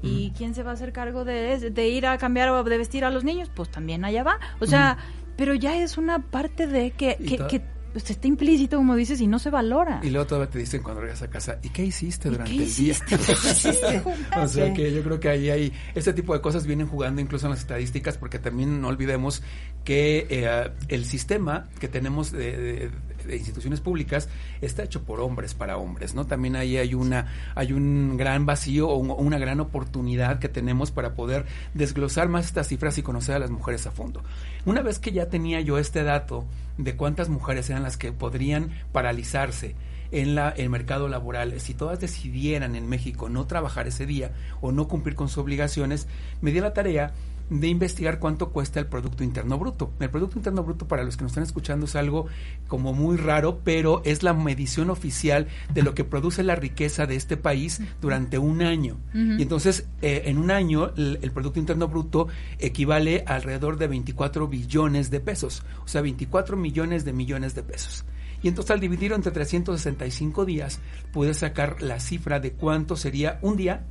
¿Y 0.01 0.31
quién 0.37 0.53
se 0.53 0.63
va 0.63 0.71
a 0.71 0.73
hacer 0.75 0.93
cargo 0.93 1.25
de, 1.25 1.71
de 1.71 1.87
ir 1.89 2.05
a 2.05 2.17
cambiar 2.17 2.49
o 2.49 2.63
de 2.63 2.77
vestir 2.77 3.03
a 3.05 3.09
los 3.09 3.23
niños? 3.23 3.49
Pues 3.53 3.69
también 3.69 4.05
allá 4.05 4.23
va. 4.23 4.39
O 4.59 4.65
sea, 4.65 4.97
pero 5.35 5.53
ya 5.53 5.75
es 5.81 5.97
una 5.97 6.19
parte 6.19 6.67
de 6.67 6.91
que, 6.91 7.15
que, 7.17 7.37
que, 7.47 7.61
pues, 7.93 8.09
está 8.11 8.27
implícito, 8.27 8.77
como 8.77 8.95
dices, 8.95 9.19
y 9.21 9.27
no 9.27 9.39
se 9.39 9.49
valora. 9.49 9.99
Y 10.03 10.09
luego 10.11 10.27
todavía 10.27 10.49
te 10.51 10.59
dicen 10.59 10.83
cuando 10.83 11.01
regresas 11.01 11.27
a 11.27 11.31
casa, 11.31 11.59
¿y 11.63 11.69
qué 11.69 11.83
hiciste 11.85 12.29
durante 12.29 12.51
qué 12.55 12.63
el 12.63 12.75
día? 12.75 12.93
hiciste? 12.93 13.15
o 14.39 14.47
sea 14.47 14.73
que 14.73 14.91
yo 14.93 15.01
creo 15.03 15.19
que 15.19 15.29
ahí 15.29 15.49
hay, 15.49 15.73
este 15.95 16.13
tipo 16.13 16.33
de 16.33 16.41
cosas 16.41 16.65
vienen 16.67 16.87
jugando 16.87 17.21
incluso 17.21 17.47
en 17.47 17.51
las 17.51 17.59
estadísticas, 17.59 18.17
porque 18.17 18.39
también 18.39 18.81
no 18.81 18.87
olvidemos 18.89 19.41
que 19.83 20.27
eh, 20.29 20.69
el 20.89 21.05
sistema 21.05 21.69
que 21.79 21.87
tenemos 21.87 22.31
de- 22.31 22.57
de 22.57 22.91
instituciones 23.35 23.81
públicas 23.81 24.29
está 24.61 24.83
hecho 24.83 25.03
por 25.03 25.19
hombres 25.19 25.53
para 25.53 25.77
hombres, 25.77 26.15
¿no? 26.15 26.25
También 26.25 26.55
ahí 26.55 26.77
hay 26.77 26.93
una, 26.93 27.27
hay 27.55 27.73
un 27.73 28.15
gran 28.17 28.45
vacío 28.45 28.87
o 28.89 28.95
un- 28.97 29.11
una 29.11 29.37
gran 29.37 29.59
oportunidad 29.59 30.39
que 30.39 30.49
tenemos 30.49 30.91
para 30.91 31.13
poder 31.15 31.45
desglosar 31.73 32.29
más 32.29 32.45
estas 32.45 32.67
cifras 32.67 32.97
y 32.97 33.03
conocer 33.03 33.35
a 33.35 33.39
las 33.39 33.51
mujeres 33.51 33.85
a 33.87 33.91
fondo. 33.91 34.23
Una 34.65 34.81
vez 34.81 34.99
que 34.99 35.11
ya 35.11 35.29
tenía 35.29 35.59
yo 35.61 35.77
este 35.77 36.03
dato 36.03 36.45
de 36.77 36.95
cuántas 36.95 37.29
mujeres 37.29 37.69
eran 37.69 37.83
las 37.83 37.97
que 37.97 38.11
podrían 38.11 38.71
paralizarse 38.91 39.75
en 40.11 40.35
la, 40.35 40.49
el 40.51 40.69
mercado 40.69 41.09
laboral, 41.09 41.59
si 41.59 41.73
todas 41.73 41.99
decidieran 41.99 42.75
en 42.75 42.87
México 42.87 43.27
no 43.27 43.45
trabajar 43.45 43.87
ese 43.87 44.05
día 44.05 44.31
o 44.61 44.71
no 44.71 44.87
cumplir 44.87 45.15
con 45.15 45.27
sus 45.27 45.39
obligaciones, 45.39 46.07
me 46.39 46.51
di 46.51 46.61
la 46.61 46.73
tarea 46.73 47.11
de 47.49 47.67
investigar 47.67 48.19
cuánto 48.19 48.49
cuesta 48.49 48.79
el 48.79 48.87
Producto 48.87 49.23
Interno 49.23 49.57
Bruto. 49.57 49.91
El 49.99 50.09
Producto 50.09 50.37
Interno 50.37 50.63
Bruto, 50.63 50.87
para 50.87 51.03
los 51.03 51.17
que 51.17 51.23
nos 51.23 51.31
están 51.31 51.43
escuchando, 51.43 51.85
es 51.85 51.95
algo 51.95 52.27
como 52.67 52.93
muy 52.93 53.17
raro, 53.17 53.61
pero 53.63 54.01
es 54.05 54.23
la 54.23 54.33
medición 54.33 54.89
oficial 54.89 55.47
de 55.73 55.83
lo 55.83 55.93
que 55.93 56.03
produce 56.03 56.43
la 56.43 56.55
riqueza 56.55 57.05
de 57.05 57.15
este 57.15 57.37
país 57.37 57.81
durante 58.01 58.37
un 58.37 58.61
año. 58.61 58.97
Y 59.13 59.41
entonces, 59.41 59.87
eh, 60.01 60.23
en 60.25 60.37
un 60.37 60.51
año, 60.51 60.91
el, 60.97 61.19
el 61.21 61.31
Producto 61.31 61.59
Interno 61.59 61.87
Bruto 61.87 62.27
equivale 62.59 63.23
a 63.25 63.35
alrededor 63.35 63.77
de 63.77 63.87
24 63.87 64.47
billones 64.47 65.09
de 65.09 65.19
pesos, 65.19 65.63
o 65.83 65.87
sea, 65.87 66.01
24 66.01 66.57
millones 66.57 67.05
de 67.05 67.13
millones 67.13 67.55
de 67.55 67.63
pesos. 67.63 68.05
Y 68.43 68.47
entonces 68.47 68.71
al 68.71 68.79
dividirlo 68.79 69.15
entre 69.15 69.31
365 69.31 70.45
días, 70.45 70.79
puedes 71.11 71.37
sacar 71.37 71.81
la 71.81 71.99
cifra 71.99 72.39
de 72.39 72.51
cuánto 72.51 72.95
sería 72.95 73.39
un 73.41 73.57
día 73.57 73.85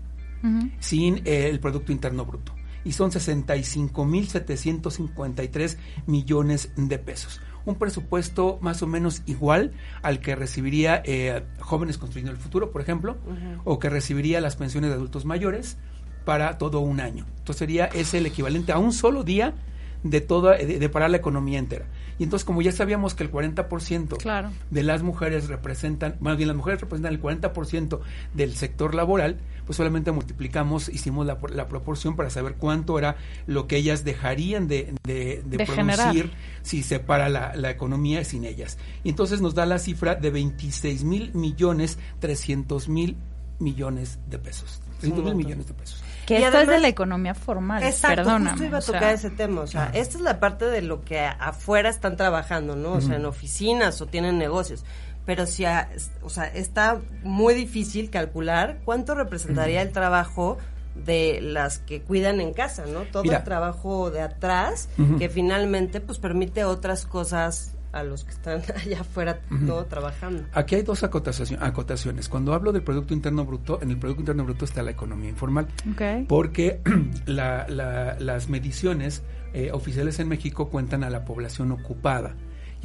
sin 0.79 1.23
eh, 1.25 1.49
el 1.51 1.59
Producto 1.59 1.91
Interno 1.91 2.25
Bruto. 2.25 2.53
Y 2.87 2.93
son 2.93 3.11
65.753 3.11 5.77
millones 6.07 6.71
de 6.77 6.99
pesos. 6.99 7.43
Un 7.65 7.75
presupuesto 7.75 8.59
más 8.61 8.83
o 8.83 8.87
menos 8.87 9.23
igual 9.27 9.73
al 10.03 10.21
que 10.21 10.37
recibiría 10.37 11.03
eh, 11.05 11.43
Jóvenes 11.59 11.99
Construyendo 11.99 12.31
el 12.31 12.39
Futuro, 12.39 12.71
por 12.71 12.81
ejemplo, 12.81 13.17
o 13.65 13.81
que 13.81 13.91
recibiría 13.91 14.41
las 14.41 14.55
pensiones 14.55 14.91
de 14.91 14.95
adultos 14.95 15.25
mayores 15.25 15.79
para 16.25 16.59
todo 16.59 16.79
un 16.81 17.01
año. 17.01 17.27
Entonces 17.39 17.59
sería 17.59 17.87
ese 17.87 18.19
el 18.19 18.27
equivalente 18.27 18.71
a 18.73 18.79
un 18.79 18.93
solo 18.93 19.25
día 19.25 19.55
de 20.03 20.21
toda 20.21 20.57
de, 20.57 20.79
de 20.79 20.89
parar 20.89 21.11
la 21.11 21.17
economía 21.19 21.59
entera. 21.59 21.87
Y 22.19 22.23
entonces 22.25 22.47
como 22.47 22.63
ya 22.63 22.73
sabíamos 22.73 23.15
que 23.15 23.25
el 23.25 23.31
40% 23.31 24.17
Claro. 24.17 24.51
de 24.71 24.83
las 24.83 25.03
mujeres 25.03 25.49
representan, 25.49 26.17
más 26.21 26.37
bien 26.39 26.49
las 26.49 26.57
mujeres 26.57 26.81
representan 26.81 27.13
el 27.13 27.21
40% 27.21 28.01
del 28.33 28.55
sector 28.57 28.95
laboral, 28.95 29.37
pues 29.67 29.77
solamente 29.77 30.13
multiplicamos, 30.13 30.89
hicimos 30.89 31.27
la, 31.27 31.39
la 31.53 31.69
proporción 31.69 32.17
para 32.17 32.31
saber 32.31 32.55
cuánto 32.55 32.99
era 32.99 33.17
lo 33.47 33.67
que 33.67 33.77
ellas 33.77 34.03
dejarían 34.05 34.67
de, 34.67 34.95
de, 35.05 35.43
de 35.45 35.59
De 35.59 35.65
producir 35.67 35.75
generar. 35.77 36.31
si 36.63 36.83
se 36.83 37.01
para 37.01 37.29
la, 37.29 37.55
la 37.55 37.69
economía 37.71 38.25
sin 38.25 38.45
ellas. 38.47 38.79
Y 39.05 39.11
entonces 39.11 39.43
nos 39.43 39.55
da 39.55 39.67
la 39.67 39.79
cifra 39.79 40.15
de 40.15 40.31
26 40.31 41.05
mil 41.05 41.35
millones 41.35 41.99
300 42.21 42.89
mil 42.89 43.17
millones 43.59 44.19
de 44.31 44.39
pesos. 44.39 44.81
300 45.01 45.25
mil 45.25 45.35
millones 45.35 45.67
de 45.67 45.75
pesos. 45.75 45.96
Que 46.27 46.35
Y 46.35 46.37
esto 46.39 46.49
es 46.49 46.55
además- 46.57 46.75
de 46.77 46.81
la 46.81 46.89
economía 46.89 47.35
formal. 47.35 47.83
Exacto, 47.85 48.17
Perdóname. 48.17 48.51
justo 48.51 48.65
iba 48.65 48.77
a 48.77 48.81
o 48.81 48.83
sea, 48.83 48.95
tocar 48.95 49.15
ese 49.15 49.31
tema, 49.31 49.61
o 49.61 49.67
sea, 49.67 49.91
esta 49.95 50.19
es 50.19 50.23
la 50.25 50.41
parte 50.41 50.65
de 50.67 50.83
lo 50.83 51.05
que 51.05 51.21
afuera 51.21 51.89
están 51.89 52.17
trabajando, 52.17 52.75
¿no? 52.75 52.95
O 52.95 53.01
sea, 53.01 53.17
en 53.17 53.27
oficinas 53.27 54.01
o 54.01 54.07
tienen 54.07 54.37
negocios. 54.39 54.85
Pero 55.25 55.47
si, 55.47 55.65
a- 55.65 55.89
o 56.23 56.29
sea, 56.31 56.45
está 56.47 57.01
muy 57.23 57.55
difícil 57.55 58.11
calcular 58.11 58.79
cuánto 58.85 59.15
representaría 59.15 59.83
el 59.83 59.93
trabajo 59.93 60.59
de 60.97 61.41
las 61.43 61.79
que 61.79 62.01
cuidan 62.03 62.41
en 62.41 62.53
casa, 62.55 62.85
¿no? 62.87 63.01
Todo 63.03 63.23
Mira. 63.25 63.39
el 63.39 63.45
trabajo 63.45 64.11
de 64.11 64.23
atrás 64.23 64.89
que 65.19 65.29
finalmente 65.29 66.01
pues 66.01 66.19
permite 66.19 66.65
otras 66.65 67.05
cosas 67.07 67.73
a 67.93 68.03
los 68.03 68.25
que 68.25 68.31
están 68.33 68.63
allá 68.77 69.01
afuera, 69.01 69.41
¿no? 69.51 69.85
Trabajando. 69.85 70.43
Aquí 70.53 70.75
hay 70.75 70.83
dos 70.83 71.03
acotaciones. 71.03 72.29
Cuando 72.29 72.53
hablo 72.55 72.73
del 72.73 72.83
Producto 72.83 73.15
Interno 73.15 73.45
Bruto, 73.45 73.81
en 73.83 73.91
el 73.91 73.99
Producto 73.99 74.21
Interno 74.23 74.45
Bruto 74.45 74.65
está 74.65 74.83
la 74.83 74.91
economía 74.91 75.31
informal. 75.31 75.67
Ok. 75.93 76.27
Porque 76.29 76.81
la- 77.27 77.67
la- 77.69 78.17
las 78.19 78.49
mediciones 78.49 79.23
eh, 79.55 79.71
oficiales 79.73 80.19
en 80.21 80.29
México 80.29 80.69
cuentan 80.69 81.05
a 81.05 81.11
la 81.11 81.25
población 81.25 81.73
ocupada. 81.73 82.35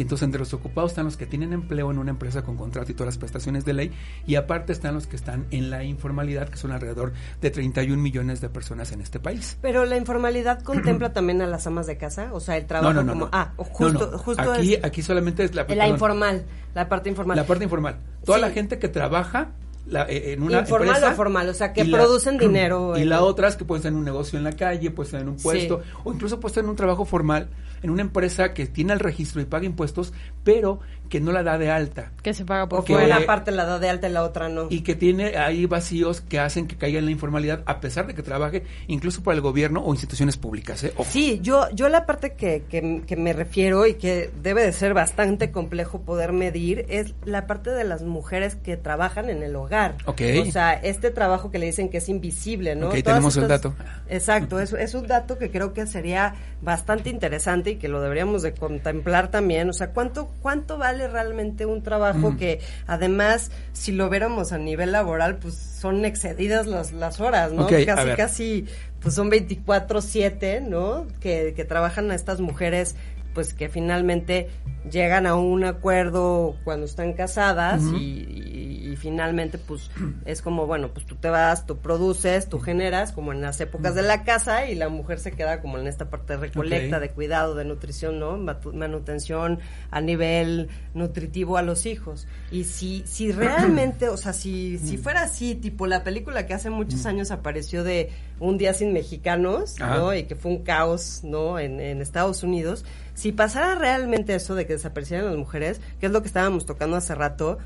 Y 0.02 0.04
entonces 0.04 0.26
entre 0.26 0.40
los 0.40 0.52
ocupados 0.56 0.90
están 0.94 1.06
los 1.06 1.16
que 1.16 1.28
tienen 1.28 1.54
empleo 1.54 1.92
en 1.92 2.00
una 2.00 2.10
empresa 2.10 2.42
con 2.42 2.58
contrato 2.58 2.92
y 2.92 2.96
todas 2.96 3.14
las 3.14 3.20
prestaciones 3.20 3.66
de 3.66 3.74
ley. 3.74 3.92
Y 4.26 4.34
aparte 4.34 4.74
están 4.74 4.96
los 4.96 5.06
que 5.06 5.16
están 5.16 5.46
en 5.52 5.70
la 5.70 5.84
informalidad, 5.84 6.50
que 6.50 6.58
son 6.58 6.72
alrededor 6.72 7.14
de 7.40 7.52
31 7.52 8.02
millones 8.02 8.42
de 8.42 8.50
personas 8.50 8.92
en 8.94 9.02
este 9.02 9.20
país. 9.20 9.60
Pero 9.62 9.86
la 9.86 9.98
informalidad 9.98 10.64
contempla 10.64 11.14
también 11.14 11.40
a 11.44 11.46
las 11.46 11.68
amas 11.68 11.86
de 11.86 11.98
casa, 11.98 12.30
o 12.34 12.40
sea, 12.40 12.58
el 12.58 12.66
trabajo 12.66 12.96
no, 12.96 13.04
no, 13.04 13.12
como 13.14 13.26
no. 13.26 13.30
ah, 13.32 13.54
o 13.58 13.64
No, 13.64 13.70
justo 13.70 14.18
justo 14.18 14.52
aquí, 14.54 14.74
es 14.74 14.84
aquí 14.84 15.04
solamente 15.04 15.44
es 15.44 15.54
la, 15.54 15.62
la 15.62 15.68
perdón, 15.68 15.88
informal, 15.90 16.46
la 16.74 16.90
parte 16.90 17.10
informal. 17.10 17.38
la 17.38 17.46
parte 17.46 17.64
informal. 17.64 17.98
Toda 18.26 18.40
Sí. 18.40 18.42
la 18.42 18.50
gente 18.50 18.80
que 18.80 18.88
trabaja 18.88 19.52
la- 19.86 20.06
eh, 20.10 20.34
en 20.34 20.42
una 20.42 20.62
Informal 20.62 20.88
empresa 20.96 21.12
o 21.12 21.16
formal, 21.16 21.48
o 21.50 21.54
sea, 21.54 21.74
que 21.74 21.84
la- 21.84 21.98
producen 22.00 22.38
dinero 22.40 22.98
Y 22.98 23.04
la 23.06 23.22
otra 23.22 23.50
es 23.50 23.56
que 23.56 23.66
pueden 23.66 23.82
estar 23.82 23.92
en 23.92 24.00
un 24.00 24.06
negocio 24.06 24.40
en 24.40 24.46
la 24.46 24.54
calle, 24.54 24.90
pueden 24.90 25.08
estar 25.08 25.22
en 25.22 25.28
un 25.30 25.38
Sí. 25.38 25.44
puesto, 25.44 25.82
o 26.04 26.12
incluso 26.12 26.40
pueden 26.40 26.52
estar 26.54 26.64
en 26.64 26.70
un 26.72 26.76
trabajo 26.76 27.06
formal, 27.06 27.50
en 27.82 27.90
una 27.90 28.02
empresa 28.02 28.54
que 28.54 28.68
tiene 28.68 28.94
el 28.94 29.00
registro 29.00 29.42
y 29.42 29.46
paga 29.46 29.66
impuestos, 29.66 30.14
pero 30.44 30.80
que 31.12 31.20
no 31.20 31.32
la 31.34 31.44
da 31.44 31.58
de 31.60 31.70
alta. 31.70 32.12
Que 32.24 32.34
se 32.34 32.46
paga 32.46 32.68
por 32.70 32.80
o 32.80 32.84
que 32.86 32.94
fuera. 32.94 33.18
una 33.18 33.26
parte 33.28 33.52
la 33.52 33.66
da 33.66 33.78
de 33.80 33.90
alta 33.90 34.08
y 34.08 34.12
la 34.14 34.24
otra 34.24 34.48
no. 34.50 34.68
Y 34.70 34.82
que 34.82 34.96
tiene 34.96 35.38
ahí 35.38 35.66
vacíos 35.66 36.22
que 36.22 36.40
hacen 36.40 36.68
que 36.68 36.78
caiga 36.78 36.98
en 37.00 37.06
la 37.06 37.12
informalidad, 37.12 37.62
a 37.66 37.82
pesar 37.82 38.08
de 38.08 38.16
que 38.16 38.24
trabaje 38.24 38.64
incluso 38.88 39.22
para 39.22 39.36
el 39.36 39.42
gobierno 39.42 39.82
o 39.84 39.92
instituciones 39.94 40.38
públicas. 40.38 40.84
¿eh? 40.86 40.94
Sí, 41.10 41.40
yo, 41.44 41.68
yo 41.74 41.90
la 41.90 42.06
parte 42.06 42.34
que, 42.34 42.64
que, 42.70 43.04
que 43.06 43.16
me 43.18 43.34
refiero 43.34 43.86
y 43.86 43.96
que 43.96 44.32
debe 44.42 44.64
de 44.64 44.72
ser 44.72 44.94
bastante 44.94 45.52
complejo 45.52 46.02
poder 46.02 46.32
medir 46.32 46.86
es 46.88 47.14
la 47.26 47.46
parte 47.46 47.72
de 47.72 47.84
las 47.84 48.04
mujeres 48.04 48.56
que 48.56 48.78
trabajan 48.78 49.30
en 49.30 49.44
el 49.44 49.54
hogar. 49.58 49.96
Ok. 50.06 50.22
O 50.48 50.52
sea, 50.52 50.74
este 50.74 51.12
trabajo 51.12 51.52
que 51.52 51.60
le 51.60 51.66
dicen 51.66 51.90
que 51.90 51.98
es 51.98 52.08
invisible, 52.08 52.76
¿no? 52.76 52.88
Ok, 52.88 52.92
Todas 52.94 53.04
tenemos 53.04 53.36
el 53.36 53.44
estas- 53.44 53.62
dato. 53.64 53.76
Exacto, 54.08 54.60
es, 54.62 54.72
es 54.72 54.94
un 54.94 55.08
dato 55.08 55.38
que 55.38 55.52
creo 55.52 55.74
que 55.74 55.86
sería 55.88 56.36
bastante 56.62 57.10
interesante 57.10 57.72
y 57.72 57.76
que 57.76 57.90
lo 57.90 58.02
deberíamos 58.02 58.42
de 58.44 58.54
contemplar 58.54 59.30
también. 59.30 59.70
O 59.70 59.74
sea, 59.74 59.90
¿cuánto, 59.92 60.30
cuánto 60.42 60.78
vale 60.78 61.01
realmente 61.08 61.66
un 61.66 61.84
trabajo 61.84 62.36
que 62.38 62.60
además, 62.88 63.52
si 63.74 63.92
lo 63.92 64.10
viéramos 64.10 64.52
a 64.52 64.58
nivel 64.58 64.92
laboral, 64.92 65.38
pues 65.38 65.56
son 65.56 66.06
excedidas 66.06 66.68
las, 66.68 66.92
las 66.92 67.20
horas, 67.20 67.52
¿no? 67.52 67.68
Casi, 67.68 68.16
casi, 68.16 68.66
pues 69.00 69.16
son 69.16 69.32
24-7, 69.32 70.62
¿no? 70.62 71.08
Que, 71.20 71.54
que 71.56 71.66
trabajan 71.66 72.12
a 72.12 72.16
estas 72.16 72.42
mujeres 72.42 72.96
pues 73.34 73.54
que 73.54 73.70
finalmente 73.70 74.50
llegan 74.90 75.26
a 75.26 75.36
un 75.36 75.64
acuerdo 75.64 76.56
cuando 76.64 76.86
están 76.86 77.14
casadas 77.14 77.82
y 77.98 78.61
finalmente 79.02 79.58
pues 79.58 79.90
es 80.26 80.44
como 80.44 80.68
bueno 80.68 80.90
pues 80.94 81.08
tú 81.08 81.16
te 81.16 81.30
vas 81.30 81.66
tú 81.66 81.80
produces 81.80 82.48
tú 82.48 82.60
generas 82.60 83.12
como 83.12 83.34
en 83.34 83.42
las 83.42 83.60
épocas 83.60 83.96
de 83.96 84.04
la 84.04 84.24
casa 84.24 84.70
y 84.70 84.76
la 84.76 84.90
mujer 84.90 85.20
se 85.20 85.32
queda 85.32 85.60
como 85.60 85.80
en 85.80 85.88
esta 85.88 86.12
parte 86.12 86.34
de 86.34 86.40
recolecta 86.40 87.00
de 87.00 87.10
cuidado 87.10 87.56
de 87.56 87.66
nutrición 87.66 88.20
no 88.20 88.38
manutención 88.38 89.60
a 89.90 90.02
nivel 90.02 90.70
nutritivo 90.94 91.58
a 91.58 91.62
los 91.62 91.86
hijos. 91.86 92.28
Y 92.52 92.66
si 92.66 93.04
si 93.08 93.32
realmente 93.32 94.08
o 94.10 94.18
sea 94.18 94.34
si 94.34 94.78
si 94.78 94.98
fuera 94.98 95.24
así 95.24 95.56
tipo 95.56 95.88
la 95.88 96.04
película 96.04 96.46
que 96.46 96.54
hace 96.54 96.70
muchos 96.70 97.06
años 97.06 97.32
apareció 97.32 97.84
de 97.84 98.12
un 98.40 98.58
día 98.58 98.74
sin 98.74 98.94
mexicanos 98.94 99.80
Ajá. 99.82 99.98
no 99.98 100.14
y 100.14 100.24
que 100.24 100.36
fue 100.36 100.52
un 100.52 100.64
caos, 100.64 101.22
¿no? 101.24 101.60
En, 101.60 101.80
en 101.80 102.02
Estados 102.02 102.44
Unidos. 102.44 102.86
Si 103.14 103.32
pasara 103.32 103.76
realmente 103.76 104.36
eso 104.36 104.56
de 104.56 104.66
que 104.66 104.74
desaparecieran 104.74 105.26
las 105.26 105.36
mujeres, 105.36 105.82
que 106.00 106.06
es 106.08 106.12
lo 106.12 106.22
que 106.22 106.28
estábamos 106.28 106.66
tocando 106.66 106.98
hace 106.98 107.14
rato, 107.14 107.60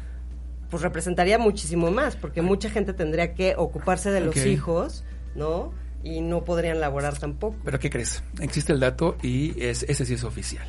pues 0.69 0.83
representaría 0.83 1.37
muchísimo 1.37 1.91
más, 1.91 2.15
porque 2.15 2.41
mucha 2.41 2.69
gente 2.69 2.93
tendría 2.93 3.33
que 3.33 3.55
ocuparse 3.57 4.11
de 4.11 4.21
los 4.21 4.45
hijos, 4.45 5.03
¿no? 5.35 5.73
Y 6.03 6.21
no 6.21 6.43
podrían 6.43 6.79
laborar 6.79 7.17
tampoco. 7.17 7.55
Pero 7.63 7.79
¿qué 7.79 7.89
crees? 7.89 8.23
Existe 8.39 8.73
el 8.73 8.79
dato 8.79 9.17
y 9.23 9.59
es, 9.63 9.83
ese 9.83 10.05
sí 10.05 10.13
es 10.13 10.23
oficial. 10.23 10.67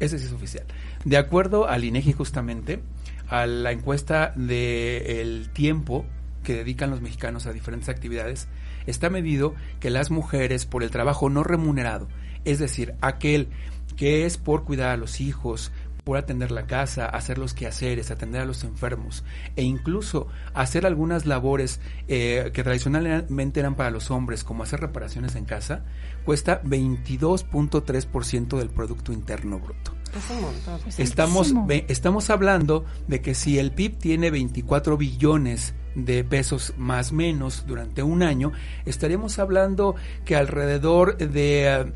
Ese 0.00 0.18
sí 0.18 0.26
es 0.26 0.32
oficial. 0.32 0.64
De 1.04 1.16
acuerdo 1.16 1.68
al 1.68 1.84
INEGI 1.84 2.12
justamente, 2.12 2.80
a 3.28 3.46
la 3.46 3.72
encuesta 3.72 4.32
de 4.34 5.20
el 5.20 5.50
tiempo 5.50 6.04
que 6.42 6.54
dedican 6.54 6.90
los 6.90 7.00
mexicanos 7.00 7.46
a 7.46 7.52
diferentes 7.52 7.88
actividades, 7.88 8.48
está 8.86 9.10
medido 9.10 9.54
que 9.80 9.90
las 9.90 10.10
mujeres 10.10 10.66
por 10.66 10.82
el 10.82 10.90
trabajo 10.90 11.28
no 11.28 11.44
remunerado, 11.44 12.08
es 12.44 12.58
decir, 12.58 12.94
aquel 13.00 13.48
que 13.96 14.24
es 14.24 14.38
por 14.38 14.64
cuidar 14.64 14.90
a 14.90 14.96
los 14.96 15.20
hijos, 15.20 15.72
por 16.08 16.16
atender 16.16 16.50
la 16.52 16.66
casa, 16.66 17.04
hacer 17.04 17.36
los 17.36 17.52
quehaceres, 17.52 18.10
atender 18.10 18.40
a 18.40 18.46
los 18.46 18.64
enfermos 18.64 19.24
e 19.56 19.62
incluso 19.62 20.26
hacer 20.54 20.86
algunas 20.86 21.26
labores 21.26 21.80
eh, 22.08 22.50
que 22.54 22.64
tradicionalmente 22.64 23.60
eran 23.60 23.74
para 23.74 23.90
los 23.90 24.10
hombres, 24.10 24.42
como 24.42 24.62
hacer 24.62 24.80
reparaciones 24.80 25.34
en 25.34 25.44
casa, 25.44 25.84
cuesta 26.24 26.62
22.3% 26.62 28.56
del 28.56 28.70
Producto 28.70 29.12
Interno 29.12 29.58
Bruto. 29.58 29.92
Es 30.16 30.30
un 30.30 30.40
montón. 30.40 30.80
Es 30.88 30.98
Estamos, 30.98 31.52
estamos 31.88 32.30
hablando 32.30 32.86
de 33.06 33.20
que 33.20 33.34
si 33.34 33.58
el 33.58 33.72
PIB 33.72 33.98
tiene 33.98 34.30
24 34.30 34.96
billones 34.96 35.74
de 35.94 36.24
pesos 36.24 36.72
más 36.78 37.12
menos 37.12 37.66
durante 37.66 38.02
un 38.02 38.22
año, 38.22 38.52
estaríamos 38.86 39.38
hablando 39.38 39.94
que 40.24 40.36
alrededor 40.36 41.18
de 41.18 41.92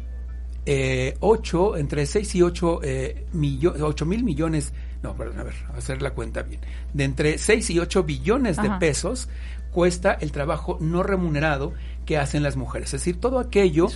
eh, 0.66 1.16
8, 1.20 1.77
entre 1.77 2.07
6 2.07 2.35
y 2.37 2.42
8, 2.42 2.81
eh, 2.83 3.27
millo- 3.35 3.75
8 3.83 4.07
mil 4.07 4.22
millones, 4.25 4.72
no, 5.03 5.14
perdón, 5.16 5.40
a 5.40 5.42
ver, 5.42 5.55
a 5.75 5.79
hacer 5.79 6.03
la 6.03 6.11
cuenta 6.12 6.42
bien, 6.42 6.61
de 6.92 7.05
entre 7.05 7.38
6 7.38 7.70
y 7.70 7.79
8 7.81 8.05
billones 8.05 8.57
de 8.57 8.68
pesos 8.79 9.29
cuesta 9.72 10.12
el 10.20 10.33
trabajo 10.33 10.77
no 10.81 11.03
remunerado 11.03 11.72
que 12.05 12.18
hacen 12.18 12.42
las 12.42 12.57
mujeres. 12.57 12.88
Es 12.92 13.01
decir, 13.01 13.18
todo 13.20 13.38
aquello 13.38 13.87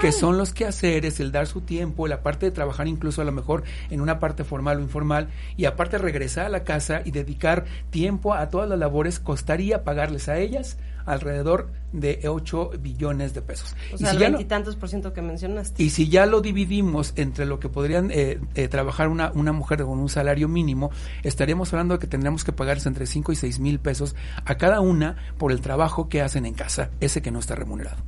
que 0.00 0.12
son 0.12 0.36
los 0.36 0.52
quehaceres, 0.52 1.20
el 1.20 1.32
dar 1.32 1.46
su 1.46 1.62
tiempo, 1.62 2.06
la 2.06 2.22
parte 2.22 2.46
de 2.46 2.52
trabajar 2.52 2.86
incluso 2.86 3.22
a 3.22 3.24
lo 3.24 3.32
mejor 3.32 3.62
en 3.88 4.00
una 4.00 4.18
parte 4.18 4.44
formal 4.44 4.78
o 4.78 4.80
informal, 4.82 5.28
y 5.56 5.64
aparte 5.64 5.96
regresar 5.96 6.46
a 6.46 6.50
la 6.50 6.64
casa 6.64 7.00
y 7.04 7.12
dedicar 7.12 7.64
tiempo 7.90 8.34
a 8.34 8.48
todas 8.50 8.68
las 8.68 8.78
labores, 8.78 9.20
costaría 9.20 9.84
pagarles 9.84 10.28
a 10.28 10.38
ellas 10.38 10.76
alrededor 11.06 11.70
de 11.92 12.20
8 12.26 12.70
billones 12.80 13.34
de 13.34 13.42
pesos. 13.42 13.74
O 13.92 13.96
Y 13.96 13.98
sea, 13.98 14.10
si 14.10 14.16
el 14.16 14.22
veintitantos 14.22 14.76
por 14.76 14.88
ciento 14.88 15.12
que 15.12 15.22
mencionaste. 15.22 15.82
y 15.82 15.90
si 15.90 16.08
ya 16.08 16.26
lo 16.26 16.40
dividimos 16.40 17.12
entre 17.16 17.44
lo 17.46 17.60
que 17.60 17.68
podrían 17.68 18.10
eh, 18.10 18.40
eh, 18.54 18.68
trabajar 18.68 19.08
una, 19.08 19.30
una 19.32 19.52
mujer 19.52 19.82
con 19.82 19.98
un 19.98 20.08
salario 20.08 20.48
mínimo, 20.48 20.90
estaríamos 21.22 21.72
hablando 21.72 21.94
de 21.94 22.00
que 22.00 22.06
tendríamos 22.06 22.44
que 22.44 22.52
pagarles 22.52 22.86
entre 22.86 23.06
5 23.06 23.32
y 23.32 23.36
6 23.36 23.60
mil 23.60 23.78
pesos 23.78 24.14
a 24.44 24.54
cada 24.56 24.80
una 24.80 25.16
por 25.38 25.52
el 25.52 25.60
trabajo 25.60 26.08
que 26.08 26.22
hacen 26.22 26.46
en 26.46 26.54
casa, 26.54 26.90
ese 27.00 27.22
que 27.22 27.30
no 27.30 27.38
está 27.38 27.54
remunerado. 27.54 27.98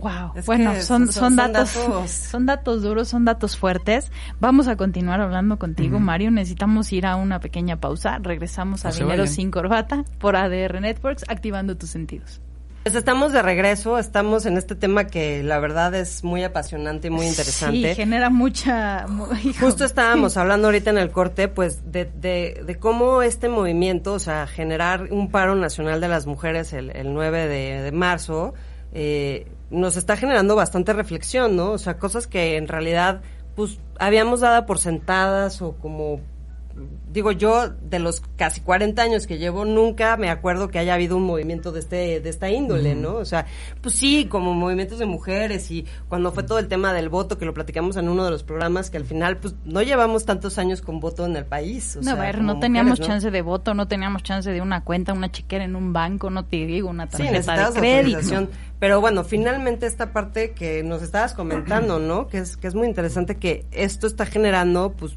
Wow. 0.00 0.32
Es 0.34 0.46
bueno, 0.46 0.72
que 0.72 0.82
son, 0.82 1.06
son- 1.06 1.12
son, 1.12 1.22
son 1.22 1.36
datos, 1.36 1.74
datos. 1.74 2.10
son 2.10 2.46
datos 2.46 2.82
duros, 2.82 3.08
son 3.08 3.24
datos 3.24 3.56
fuertes. 3.56 4.10
Vamos 4.40 4.68
a 4.68 4.76
continuar 4.76 5.20
hablando 5.20 5.58
contigo, 5.58 6.00
Mario. 6.00 6.30
Necesitamos 6.30 6.92
ir 6.92 7.06
a 7.06 7.16
una 7.16 7.40
pequeña 7.40 7.76
pausa. 7.80 8.18
Regresamos 8.22 8.84
a 8.84 8.88
No 8.88 8.94
Dinero 8.94 9.10
vayan. 9.22 9.28
sin 9.28 9.50
corbata 9.50 10.04
por 10.18 10.36
ADR 10.36 10.80
Networks, 10.80 11.24
activando 11.28 11.76
tus 11.76 11.90
sentidos. 11.90 12.40
Pues 12.82 12.94
estamos 12.94 13.32
de 13.34 13.42
regreso, 13.42 13.98
estamos 13.98 14.46
en 14.46 14.56
este 14.56 14.74
tema 14.74 15.04
que 15.04 15.42
la 15.42 15.58
verdad 15.58 15.94
es 15.94 16.24
muy 16.24 16.42
apasionante 16.44 17.08
y 17.08 17.10
muy 17.10 17.26
interesante. 17.26 17.90
Sí, 17.90 17.94
genera 17.94 18.30
mucha... 18.30 19.04
Justo 19.60 19.84
estábamos 19.84 20.38
hablando 20.38 20.68
ahorita 20.68 20.88
en 20.88 20.96
el 20.96 21.10
corte, 21.10 21.48
pues, 21.48 21.92
de, 21.92 22.06
de, 22.06 22.62
de 22.66 22.78
cómo 22.78 23.20
este 23.20 23.50
movimiento, 23.50 24.14
o 24.14 24.18
sea, 24.18 24.46
generar 24.46 25.08
un 25.10 25.30
paro 25.30 25.56
nacional 25.56 26.00
de 26.00 26.08
las 26.08 26.24
mujeres 26.26 26.72
el, 26.72 26.88
el 26.96 27.12
9 27.12 27.48
de, 27.48 27.82
de 27.82 27.92
marzo, 27.92 28.54
eh, 28.92 29.46
nos 29.70 29.96
está 29.96 30.16
generando 30.16 30.56
bastante 30.56 30.92
reflexión, 30.92 31.56
¿no? 31.56 31.72
O 31.72 31.78
sea, 31.78 31.98
cosas 31.98 32.26
que 32.26 32.56
en 32.56 32.68
realidad, 32.68 33.20
pues, 33.54 33.78
habíamos 33.98 34.40
dado 34.40 34.66
por 34.66 34.78
sentadas 34.78 35.62
o 35.62 35.72
como 35.72 36.20
digo 37.12 37.32
yo, 37.32 37.68
de 37.68 37.98
los 37.98 38.20
casi 38.36 38.60
40 38.60 39.02
años 39.02 39.26
que 39.26 39.38
llevo, 39.38 39.64
nunca 39.64 40.16
me 40.16 40.30
acuerdo 40.30 40.68
que 40.68 40.78
haya 40.78 40.94
habido 40.94 41.16
un 41.16 41.24
movimiento 41.24 41.72
de 41.72 41.80
este 41.80 42.20
de 42.20 42.28
esta 42.30 42.50
índole, 42.50 42.94
¿no? 42.94 43.14
O 43.14 43.24
sea, 43.24 43.46
pues 43.80 43.94
sí, 43.94 44.26
como 44.26 44.54
movimientos 44.54 44.98
de 44.98 45.06
mujeres 45.06 45.70
y 45.70 45.86
cuando 46.08 46.32
fue 46.32 46.42
todo 46.44 46.58
el 46.58 46.68
tema 46.68 46.92
del 46.92 47.08
voto, 47.08 47.38
que 47.38 47.44
lo 47.44 47.54
platicamos 47.54 47.96
en 47.96 48.08
uno 48.08 48.24
de 48.24 48.30
los 48.30 48.42
programas, 48.42 48.90
que 48.90 48.96
al 48.96 49.04
final, 49.04 49.38
pues 49.38 49.54
no 49.64 49.82
llevamos 49.82 50.24
tantos 50.24 50.58
años 50.58 50.82
con 50.82 51.00
voto 51.00 51.26
en 51.26 51.36
el 51.36 51.44
país. 51.44 51.96
O 51.96 51.98
No, 52.00 52.04
sea, 52.04 52.12
a 52.14 52.16
ver, 52.16 52.40
no 52.42 52.58
teníamos 52.60 52.90
mujeres, 52.92 53.00
¿no? 53.00 53.06
chance 53.14 53.30
de 53.30 53.42
voto, 53.42 53.74
no 53.74 53.88
teníamos 53.88 54.22
chance 54.22 54.50
de 54.50 54.60
una 54.60 54.82
cuenta, 54.84 55.12
una 55.12 55.30
chequera 55.30 55.64
en 55.64 55.76
un 55.76 55.92
banco, 55.92 56.30
no 56.30 56.44
te 56.44 56.64
digo, 56.66 56.88
una 56.90 57.06
Sí, 57.06 57.12
tarjeta 57.12 57.32
necesitabas 57.32 57.74
de 57.74 57.80
crédito. 57.80 58.48
Pero 58.78 59.00
bueno, 59.00 59.24
finalmente 59.24 59.86
esta 59.86 60.12
parte 60.12 60.52
que 60.52 60.82
nos 60.82 61.02
estabas 61.02 61.34
comentando, 61.34 61.98
¿no? 61.98 62.28
Que 62.28 62.38
es, 62.38 62.56
que 62.56 62.66
es 62.66 62.74
muy 62.74 62.86
interesante 62.88 63.36
que 63.36 63.66
esto 63.72 64.06
está 64.06 64.24
generando, 64.24 64.92
pues, 64.92 65.16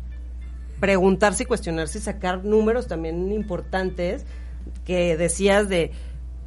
preguntarse 0.84 1.44
y 1.44 1.46
cuestionarse 1.46 2.00
y 2.00 2.02
sacar 2.02 2.44
números 2.44 2.88
también 2.88 3.32
importantes 3.32 4.26
que 4.84 5.16
decías 5.16 5.70
de 5.70 5.92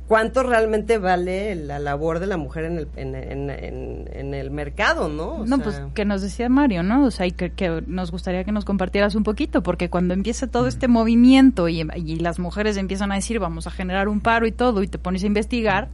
cuánto 0.09 0.42
realmente 0.42 0.99
vale 0.99 1.55
la 1.55 1.79
labor 1.79 2.18
de 2.18 2.27
la 2.27 2.37
mujer 2.37 2.66
en 2.66 2.77
el, 2.77 2.88
en, 2.96 3.14
en, 3.14 4.09
en, 4.12 4.35
el 4.35 4.51
mercado, 4.51 5.09
¿no? 5.09 5.46
no, 5.46 5.59
pues 5.61 5.81
que 5.94 6.05
nos 6.05 6.20
decía 6.20 6.51
Mario, 6.51 6.83
¿no? 6.83 7.07
O 7.07 7.11
sea, 7.11 7.25
y 7.25 7.33
que, 7.33 7.83
nos 7.87 8.11
gustaría 8.11 8.44
que 8.44 8.53
nos 8.53 8.66
compartieras 8.66 9.14
un 9.14 9.22
poquito, 9.22 9.62
porque 9.62 9.88
cuando 9.88 10.12
empieza 10.12 10.49
todo 10.49 10.66
este 10.66 10.87
movimiento 10.87 11.70
y, 11.70 11.88
y, 11.94 12.16
las 12.16 12.38
mujeres 12.38 12.77
empiezan 12.77 13.12
a 13.12 13.14
decir 13.14 13.38
vamos 13.38 13.66
a 13.66 13.70
generar 13.70 14.07
un 14.07 14.20
paro 14.20 14.46
y 14.46 14.53
todo, 14.53 14.83
y 14.83 14.87
te 14.87 14.99
pones 14.99 15.22
a 15.22 15.29
investigar 15.29 15.88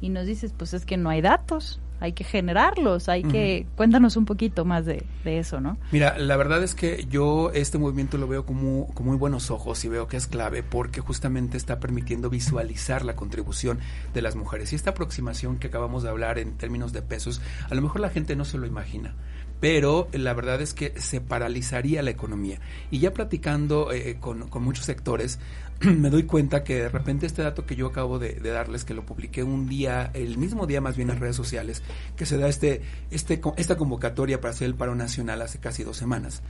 y 0.00 0.10
nos 0.10 0.26
dices, 0.26 0.54
pues 0.56 0.74
es 0.74 0.86
que 0.86 0.96
no 0.96 1.10
hay 1.10 1.22
datos 1.22 1.80
hay 2.00 2.12
que 2.14 2.24
generarlos, 2.24 3.08
hay 3.08 3.22
que... 3.22 3.66
Cuéntanos 3.76 4.16
un 4.16 4.24
poquito 4.24 4.64
más 4.64 4.86
de, 4.86 5.04
eso, 5.24 5.60
¿no? 5.60 5.76
Mira, 5.92 6.18
la 6.18 6.36
verdad 6.36 6.62
es 6.62 6.74
que 6.74 7.06
yo 7.08 7.50
este 7.52 7.78
movimiento 7.78 8.16
lo 8.16 8.26
veo 8.26 8.46
como, 8.46 8.88
con 8.94 9.06
muy 9.06 9.16
buenos 9.16 9.50
ojos 9.50 9.84
y 9.84 9.88
veo 9.88 10.08
que 10.08 10.16
es 10.16 10.26
clave 10.26 10.62
porque 10.62 11.00
justamente 11.00 11.56
está 11.56 11.78
permitiendo 11.78 12.30
visualizar 12.30 13.04
la 13.04 13.14
contribución 13.14 13.78
de 14.14 14.22
las 14.22 14.34
mujeres. 14.34 14.72
Y 14.72 14.76
esta 14.76 14.90
aproximación 14.90 15.58
que 15.58 15.66
acabamos 15.66 16.02
de 16.02 16.08
hablar 16.08 16.38
en 16.38 16.56
términos 16.56 16.92
de 16.92 17.02
pesos, 17.02 17.42
a 17.68 17.74
lo 17.74 17.82
mejor 17.82 18.00
la 18.00 18.10
gente 18.10 18.34
no 18.34 18.44
se 18.44 18.58
lo 18.58 18.66
imagina 18.66 19.14
pero 19.60 20.08
la 20.12 20.32
verdad 20.32 20.60
es 20.62 20.72
que 20.74 20.98
se 20.98 21.20
paralizaría 21.20 22.02
la 22.02 22.10
economía. 22.10 22.60
Y 22.90 22.98
ya 22.98 23.12
platicando 23.12 23.92
eh, 23.92 24.16
con, 24.18 24.48
con, 24.48 24.62
muchos 24.62 24.86
sectores, 24.86 25.38
me 25.98 26.10
doy 26.10 26.24
cuenta 26.24 26.62
que 26.62 26.74
de 26.74 26.88
repente 26.90 27.24
este 27.24 27.42
dato 27.42 27.64
que 27.64 27.74
yo 27.74 27.86
acabo 27.86 28.18
de, 28.18 28.34
darles, 28.34 28.84
que 28.84 28.92
lo 28.92 29.06
publiqué 29.06 29.42
un 29.42 29.66
día, 29.66 30.10
el 30.12 30.36
mismo 30.36 30.66
día 30.66 30.82
más 30.82 30.96
bien 30.96 31.08
en 31.08 31.18
redes 31.18 31.36
sociales, 31.36 31.82
que 32.16 32.26
se 32.26 32.36
da 32.36 32.48
este, 32.48 32.82
este, 33.10 33.40
esta 33.56 33.76
convocatoria 33.76 34.40
para 34.40 34.52
hacer 34.52 34.66
el 34.66 34.74
paro 34.74 34.94
nacional 34.94 35.40
hace 35.40 35.58
casi 35.58 35.82
dos 35.82 35.96
semanas. 35.96 36.42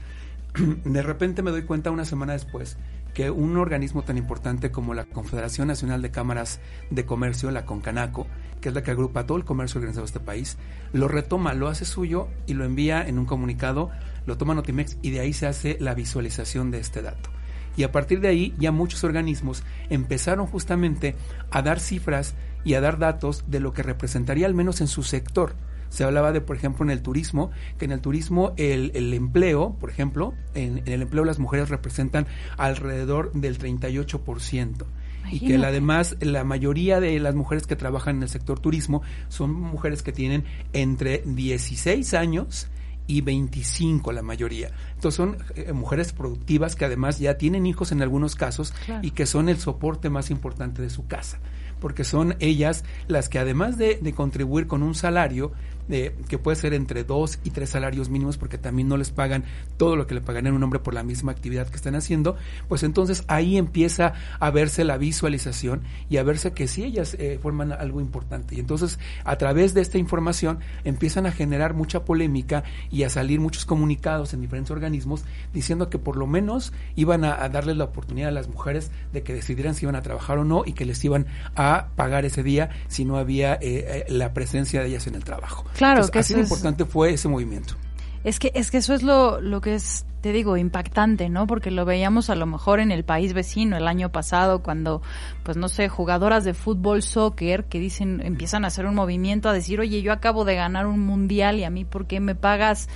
De 0.83 1.01
repente 1.01 1.43
me 1.43 1.51
doy 1.51 1.63
cuenta 1.63 1.91
una 1.91 2.03
semana 2.03 2.33
después 2.33 2.77
que 3.13 3.29
un 3.29 3.55
organismo 3.57 4.03
tan 4.03 4.17
importante 4.17 4.71
como 4.71 4.93
la 4.93 5.05
Confederación 5.05 5.67
Nacional 5.67 6.01
de 6.01 6.11
Cámaras 6.11 6.59
de 6.89 7.05
Comercio, 7.05 7.51
la 7.51 7.65
CONCANACO, 7.65 8.27
que 8.59 8.69
es 8.69 8.75
la 8.75 8.83
que 8.83 8.91
agrupa 8.91 9.25
todo 9.25 9.37
el 9.37 9.45
comercio 9.45 9.79
organizado 9.79 10.05
de 10.05 10.07
este 10.07 10.19
país, 10.19 10.57
lo 10.93 11.07
retoma, 11.07 11.53
lo 11.53 11.67
hace 11.67 11.85
suyo 11.85 12.27
y 12.47 12.53
lo 12.53 12.63
envía 12.63 13.05
en 13.05 13.17
un 13.17 13.25
comunicado, 13.25 13.91
lo 14.25 14.37
toma 14.37 14.55
Notimex 14.55 14.97
y 15.01 15.11
de 15.11 15.21
ahí 15.21 15.33
se 15.33 15.47
hace 15.47 15.77
la 15.79 15.93
visualización 15.93 16.71
de 16.71 16.79
este 16.79 17.01
dato. 17.01 17.29
Y 17.77 17.83
a 17.83 17.91
partir 17.91 18.19
de 18.19 18.27
ahí 18.27 18.53
ya 18.57 18.71
muchos 18.71 19.03
organismos 19.03 19.63
empezaron 19.89 20.47
justamente 20.47 21.15
a 21.49 21.61
dar 21.61 21.79
cifras 21.79 22.35
y 22.63 22.73
a 22.75 22.81
dar 22.81 22.99
datos 22.99 23.45
de 23.47 23.59
lo 23.59 23.73
que 23.73 23.83
representaría 23.83 24.45
al 24.45 24.53
menos 24.53 24.81
en 24.81 24.87
su 24.87 25.03
sector. 25.03 25.55
Se 25.89 26.05
hablaba 26.05 26.31
de, 26.31 26.39
por 26.39 26.55
ejemplo, 26.55 26.85
en 26.85 26.89
el 26.89 27.01
turismo, 27.01 27.51
que 27.77 27.85
en 27.85 27.91
el 27.91 27.99
turismo 27.99 28.53
el, 28.55 28.91
el 28.95 29.13
empleo, 29.13 29.75
por 29.79 29.89
ejemplo, 29.89 30.33
en, 30.53 30.83
el 30.85 31.01
empleo 31.01 31.25
las 31.25 31.37
mujeres 31.37 31.69
representan 31.69 32.27
alrededor 32.57 33.33
del 33.33 33.59
38%. 33.59 34.85
Y 35.29 35.39
que 35.41 35.55
además 35.57 36.17
la 36.19 36.43
mayoría 36.43 36.99
de 36.99 37.19
las 37.19 37.35
mujeres 37.35 37.67
que 37.67 37.75
trabajan 37.75 38.17
en 38.17 38.23
el 38.23 38.29
sector 38.29 38.59
turismo 38.59 39.01
son 39.27 39.53
mujeres 39.53 40.01
que 40.01 40.11
tienen 40.11 40.45
entre 40.73 41.21
16 41.25 42.13
años 42.15 42.70
y 43.07 43.21
25 43.21 44.11
la 44.11 44.21
mayoría. 44.21 44.71
Entonces 44.95 45.15
son 45.15 45.37
eh, 45.55 45.73
mujeres 45.73 46.13
productivas 46.13 46.75
que 46.75 46.85
además 46.85 47.19
ya 47.19 47.37
tienen 47.37 47.65
hijos 47.65 47.91
en 47.91 48.01
algunos 48.01 48.35
casos 48.35 48.73
y 49.01 49.11
que 49.11 49.25
son 49.25 49.49
el 49.49 49.57
soporte 49.57 50.09
más 50.09 50.29
importante 50.31 50.81
de 50.81 50.89
su 50.89 51.07
casa 51.07 51.39
porque 51.79 52.03
son 52.03 52.35
ellas 52.39 52.85
las 53.07 53.27
que 53.27 53.39
además 53.39 53.77
de, 53.77 53.95
de 53.95 54.13
contribuir 54.13 54.67
con 54.67 54.83
un 54.83 54.93
salario, 54.93 55.51
que 55.87 56.37
puede 56.37 56.55
ser 56.55 56.73
entre 56.73 57.03
dos 57.03 57.39
y 57.43 57.51
tres 57.51 57.69
salarios 57.69 58.09
mínimos 58.09 58.37
porque 58.37 58.57
también 58.57 58.87
no 58.87 58.97
les 58.97 59.11
pagan 59.11 59.43
todo 59.77 59.95
lo 59.95 60.07
que 60.07 60.15
le 60.15 60.21
pagan 60.21 60.47
a 60.47 60.53
un 60.53 60.63
hombre 60.63 60.79
por 60.79 60.93
la 60.93 61.03
misma 61.03 61.31
actividad 61.31 61.67
que 61.67 61.75
están 61.75 61.95
haciendo, 61.95 62.35
pues 62.67 62.83
entonces 62.83 63.23
ahí 63.27 63.57
empieza 63.57 64.13
a 64.39 64.51
verse 64.51 64.83
la 64.83 64.97
visualización 64.97 65.81
y 66.09 66.17
a 66.17 66.23
verse 66.23 66.53
que 66.53 66.67
sí 66.67 66.83
ellas 66.83 67.15
eh, 67.19 67.39
forman 67.41 67.71
algo 67.71 68.01
importante. 68.01 68.55
Y 68.55 68.59
entonces 68.59 68.99
a 69.23 69.37
través 69.37 69.73
de 69.73 69.81
esta 69.81 69.97
información 69.97 70.59
empiezan 70.83 71.25
a 71.25 71.31
generar 71.31 71.73
mucha 71.73 72.05
polémica 72.05 72.63
y 72.89 73.03
a 73.03 73.09
salir 73.09 73.39
muchos 73.39 73.65
comunicados 73.65 74.33
en 74.33 74.41
diferentes 74.41 74.71
organismos 74.71 75.23
diciendo 75.53 75.89
que 75.89 75.97
por 75.97 76.17
lo 76.17 76.27
menos 76.27 76.73
iban 76.95 77.23
a, 77.23 77.47
darles 77.49 77.77
la 77.77 77.85
oportunidad 77.85 78.29
a 78.29 78.31
las 78.31 78.47
mujeres 78.47 78.91
de 79.13 79.23
que 79.23 79.33
decidieran 79.33 79.75
si 79.75 79.85
iban 79.85 79.95
a 79.95 80.01
trabajar 80.01 80.37
o 80.37 80.45
no 80.45 80.63
y 80.65 80.73
que 80.73 80.85
les 80.85 81.03
iban 81.03 81.27
a 81.55 81.87
pagar 81.95 82.25
ese 82.25 82.43
día 82.43 82.69
si 82.87 83.05
no 83.05 83.17
había 83.17 83.55
eh, 83.55 83.59
eh, 83.61 84.05
la 84.09 84.33
presencia 84.33 84.81
de 84.81 84.87
ellas 84.87 85.07
en 85.07 85.15
el 85.15 85.23
trabajo. 85.23 85.65
Claro, 85.75 86.07
que 86.09 86.19
así 86.19 86.33
importante 86.33 86.85
fue 86.85 87.13
ese 87.13 87.27
movimiento. 87.27 87.75
Es 88.23 88.37
que, 88.37 88.51
es 88.53 88.69
que 88.69 88.77
eso 88.77 88.93
es 88.93 89.01
lo, 89.01 89.41
lo 89.41 89.61
que 89.61 89.73
es, 89.73 90.05
te 90.21 90.31
digo, 90.31 90.55
impactante, 90.55 91.27
¿no? 91.29 91.47
Porque 91.47 91.71
lo 91.71 91.85
veíamos 91.85 92.29
a 92.29 92.35
lo 92.35 92.45
mejor 92.45 92.79
en 92.79 92.91
el 92.91 93.03
país 93.03 93.33
vecino 93.33 93.77
el 93.77 93.87
año 93.87 94.11
pasado 94.11 94.61
cuando, 94.61 95.01
pues 95.43 95.57
no 95.57 95.69
sé, 95.69 95.89
jugadoras 95.89 96.43
de 96.43 96.53
fútbol, 96.53 97.01
soccer, 97.01 97.65
que 97.65 97.79
dicen, 97.79 98.21
empiezan 98.23 98.63
a 98.63 98.67
hacer 98.67 98.85
un 98.85 98.93
movimiento 98.93 99.49
a 99.49 99.53
decir, 99.53 99.79
oye, 99.79 100.03
yo 100.03 100.13
acabo 100.13 100.45
de 100.45 100.55
ganar 100.55 100.85
un 100.85 100.99
mundial 100.99 101.57
y 101.57 101.63
a 101.63 101.71
mí, 101.71 101.83
¿por 101.83 102.05
qué 102.05 102.19
me 102.19 102.35
pagas? 102.35 102.89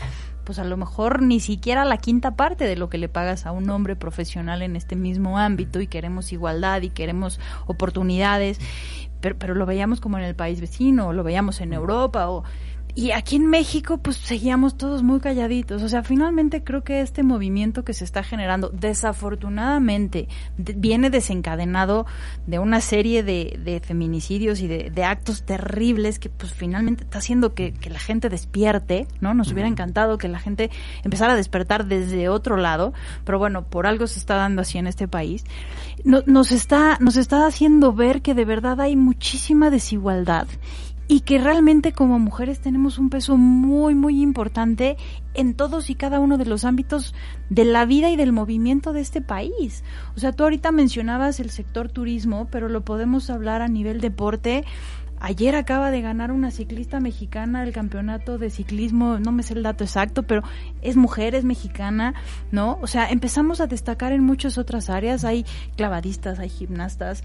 Pues 0.44 0.60
a 0.60 0.64
lo 0.64 0.78
mejor 0.78 1.24
ni 1.24 1.40
siquiera 1.40 1.86
la 1.86 1.98
quinta 1.98 2.36
parte 2.36 2.66
de 2.66 2.76
lo 2.76 2.88
que 2.88 3.00
le 3.00 3.10
pagas 3.10 3.48
a 3.48 3.52
un 3.52 3.68
hombre 3.72 3.96
profesional 3.96 4.62
en 4.62 4.76
este 4.76 4.96
mismo 4.96 5.40
ámbito 5.40 5.82
y 5.82 5.88
queremos 5.88 6.32
igualdad 6.32 6.84
y 6.84 6.92
queremos 6.92 7.40
oportunidades, 7.66 8.60
pero, 9.26 9.38
pero 9.40 9.56
lo 9.56 9.66
veíamos 9.66 10.02
como 10.02 10.20
en 10.20 10.24
el 10.24 10.36
país 10.36 10.62
vecino, 10.62 11.08
o 11.08 11.14
lo 11.14 11.24
veíamos 11.24 11.60
en 11.60 11.74
Europa 11.74 12.30
o 12.30 12.44
y 12.98 13.12
aquí 13.12 13.36
en 13.36 13.48
México, 13.48 13.98
pues 13.98 14.16
seguíamos 14.16 14.78
todos 14.78 15.04
muy 15.04 15.20
calladitos. 15.20 15.84
O 15.84 15.90
sea, 15.90 16.02
finalmente 16.02 16.64
creo 16.64 16.86
que 16.86 17.02
este 17.02 17.24
movimiento 17.24 17.84
que 17.84 17.94
se 17.94 18.06
está 18.06 18.24
generando, 18.24 18.70
desafortunadamente, 18.70 20.30
viene 20.58 21.10
desencadenado 21.10 22.06
de 22.48 22.58
una 22.58 22.80
serie 22.80 23.22
de, 23.22 23.60
de 23.62 23.82
feminicidios 23.82 24.62
y 24.62 24.68
de, 24.68 24.92
de, 24.92 25.04
actos 25.04 25.44
terribles 25.44 26.20
que, 26.20 26.30
pues 26.30 26.54
finalmente 26.54 27.04
está 27.04 27.18
haciendo 27.18 27.54
que, 27.54 27.74
que 27.74 27.90
la 27.90 28.00
gente 28.00 28.30
despierte, 28.30 29.08
¿no? 29.20 29.34
Nos 29.34 29.52
hubiera 29.52 29.68
encantado 29.68 30.18
que 30.18 30.30
la 30.30 30.40
gente 30.40 30.72
empezara 31.04 31.34
a 31.34 31.36
despertar 31.36 31.88
desde 31.88 32.30
otro 32.30 32.56
lado, 32.56 32.94
pero 33.26 33.40
bueno, 33.40 33.66
por 33.66 33.88
algo 33.88 34.08
se 34.08 34.20
está 34.20 34.36
dando 34.36 34.62
así 34.62 34.78
en 34.78 34.88
este 34.88 35.10
país. 35.10 35.44
No, 36.06 36.22
nos 36.26 36.52
está, 36.52 36.98
nos 37.02 37.18
está 37.18 37.48
haciendo 37.48 37.92
ver 37.92 38.22
que 38.22 38.34
de 38.34 38.46
verdad 38.46 38.80
hay 38.80 38.96
muchísima 38.96 39.70
desigualdad 39.70 40.48
y 41.08 41.22
que 41.22 41.38
realmente 41.38 41.94
como 41.94 42.18
mujeres 42.20 42.60
tenemos 42.60 42.98
un 42.98 43.10
peso 43.10 43.38
muy, 43.38 43.94
muy 43.94 44.22
importante 44.22 44.98
en 45.34 45.54
todos 45.54 45.90
y 45.90 45.96
cada 45.96 46.20
uno 46.20 46.38
de 46.38 46.46
los 46.46 46.64
ámbitos 46.64 47.14
de 47.50 47.66
la 47.66 47.86
vida 47.86 48.10
y 48.10 48.16
del 48.16 48.32
movimiento 48.32 48.94
de 48.94 49.02
este 49.02 49.22
país. 49.22 49.84
O 50.16 50.20
sea, 50.20 50.32
tú 50.32 50.44
ahorita 50.44 50.72
mencionabas 50.72 51.40
el 51.40 51.50
sector 51.50 51.90
turismo, 51.90 52.48
pero 52.52 52.70
lo 52.70 52.86
podemos 52.86 53.30
hablar 53.30 53.62
a 53.62 53.68
nivel 53.68 54.02
deporte. 54.02 54.64
Ayer 55.20 55.56
acaba 55.56 55.92
de 55.92 56.02
ganar 56.02 56.32
una 56.32 56.52
ciclista 56.52 57.00
mexicana 57.00 57.64
el 57.64 57.74
campeonato 57.74 58.38
de 58.38 58.50
ciclismo, 58.50 59.20
no 59.20 59.32
me 59.32 59.44
sé 59.44 59.54
el 59.54 59.64
dato 59.64 59.84
exacto, 59.84 60.24
pero 60.24 60.44
es 60.82 60.98
mujer, 60.98 61.36
es 61.36 61.46
mexicana, 61.46 62.14
¿no? 62.52 62.78
O 62.82 62.88
sea, 62.88 63.10
empezamos 63.10 63.62
a 63.62 63.68
destacar 63.68 64.12
en 64.12 64.24
muchas 64.24 64.58
otras 64.58 64.90
áreas, 64.90 65.24
hay 65.24 65.46
clavadistas, 65.76 66.40
hay 66.40 66.50
gimnastas, 66.50 67.24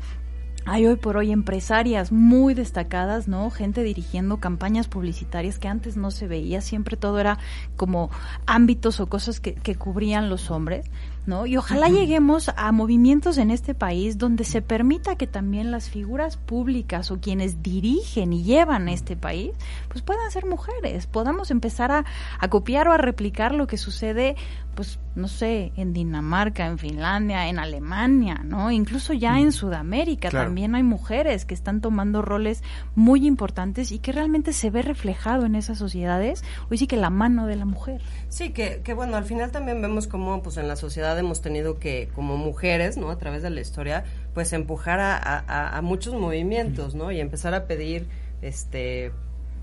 hay 0.66 0.86
hoy 0.86 0.96
por 0.96 1.16
hoy 1.16 1.32
empresarias 1.32 2.12
muy 2.12 2.54
destacadas, 2.54 3.28
¿no? 3.28 3.50
Gente 3.50 3.82
dirigiendo 3.82 4.38
campañas 4.38 4.88
publicitarias 4.88 5.58
que 5.58 5.68
antes 5.68 5.96
no 5.96 6.10
se 6.10 6.26
veía, 6.26 6.60
siempre 6.60 6.96
todo 6.96 7.18
era 7.18 7.38
como 7.76 8.10
ámbitos 8.46 9.00
o 9.00 9.08
cosas 9.08 9.40
que, 9.40 9.54
que 9.54 9.74
cubrían 9.74 10.28
los 10.28 10.50
hombres. 10.50 10.90
¿No? 11.26 11.46
Y 11.46 11.56
ojalá 11.56 11.88
lleguemos 11.88 12.50
a 12.56 12.72
movimientos 12.72 13.38
en 13.38 13.50
este 13.50 13.74
país 13.74 14.18
donde 14.18 14.44
se 14.44 14.62
permita 14.62 15.16
que 15.16 15.26
también 15.26 15.70
las 15.70 15.88
figuras 15.88 16.36
públicas 16.36 17.10
o 17.10 17.20
quienes 17.20 17.62
dirigen 17.62 18.32
y 18.32 18.42
llevan 18.42 18.88
este 18.88 19.16
país, 19.16 19.52
pues 19.88 20.02
puedan 20.02 20.30
ser 20.30 20.46
mujeres, 20.46 21.06
podamos 21.06 21.50
empezar 21.50 21.92
a, 21.92 22.04
a 22.38 22.48
copiar 22.48 22.88
o 22.88 22.92
a 22.92 22.98
replicar 22.98 23.54
lo 23.54 23.66
que 23.66 23.76
sucede, 23.76 24.36
pues, 24.74 24.98
no 25.14 25.28
sé, 25.28 25.72
en 25.76 25.92
Dinamarca, 25.92 26.66
en 26.66 26.78
Finlandia, 26.78 27.48
en 27.48 27.58
Alemania, 27.58 28.40
¿no? 28.44 28.70
Incluso 28.70 29.12
ya 29.12 29.38
en 29.38 29.52
Sudamérica 29.52 30.30
también 30.30 30.74
hay 30.74 30.82
mujeres 30.82 31.44
que 31.44 31.54
están 31.54 31.80
tomando 31.80 32.22
roles 32.22 32.62
muy 32.94 33.26
importantes 33.26 33.92
y 33.92 33.98
que 33.98 34.12
realmente 34.12 34.52
se 34.52 34.70
ve 34.70 34.82
reflejado 34.82 35.44
en 35.46 35.54
esas 35.54 35.78
sociedades, 35.78 36.44
hoy 36.70 36.78
sí 36.78 36.86
que 36.86 36.96
la 36.96 37.10
mano 37.10 37.46
de 37.46 37.56
la 37.56 37.64
mujer. 37.64 38.00
Sí, 38.28 38.50
que, 38.50 38.80
que 38.82 38.94
bueno, 38.94 39.16
al 39.16 39.24
final 39.24 39.50
también 39.50 39.82
vemos 39.82 40.06
como 40.06 40.42
pues 40.42 40.56
en 40.56 40.68
la 40.68 40.76
sociedad 40.76 41.09
hemos 41.18 41.40
tenido 41.40 41.78
que, 41.78 42.08
como 42.14 42.36
mujeres, 42.36 42.96
¿no? 42.96 43.10
A 43.10 43.18
través 43.18 43.42
de 43.42 43.50
la 43.50 43.60
historia, 43.60 44.04
pues 44.34 44.52
empujar 44.52 45.00
a, 45.00 45.80
muchos 45.82 46.14
movimientos, 46.14 46.94
¿no? 46.94 47.10
Y 47.10 47.20
empezar 47.20 47.54
a 47.54 47.66
pedir, 47.66 48.06
este, 48.42 49.12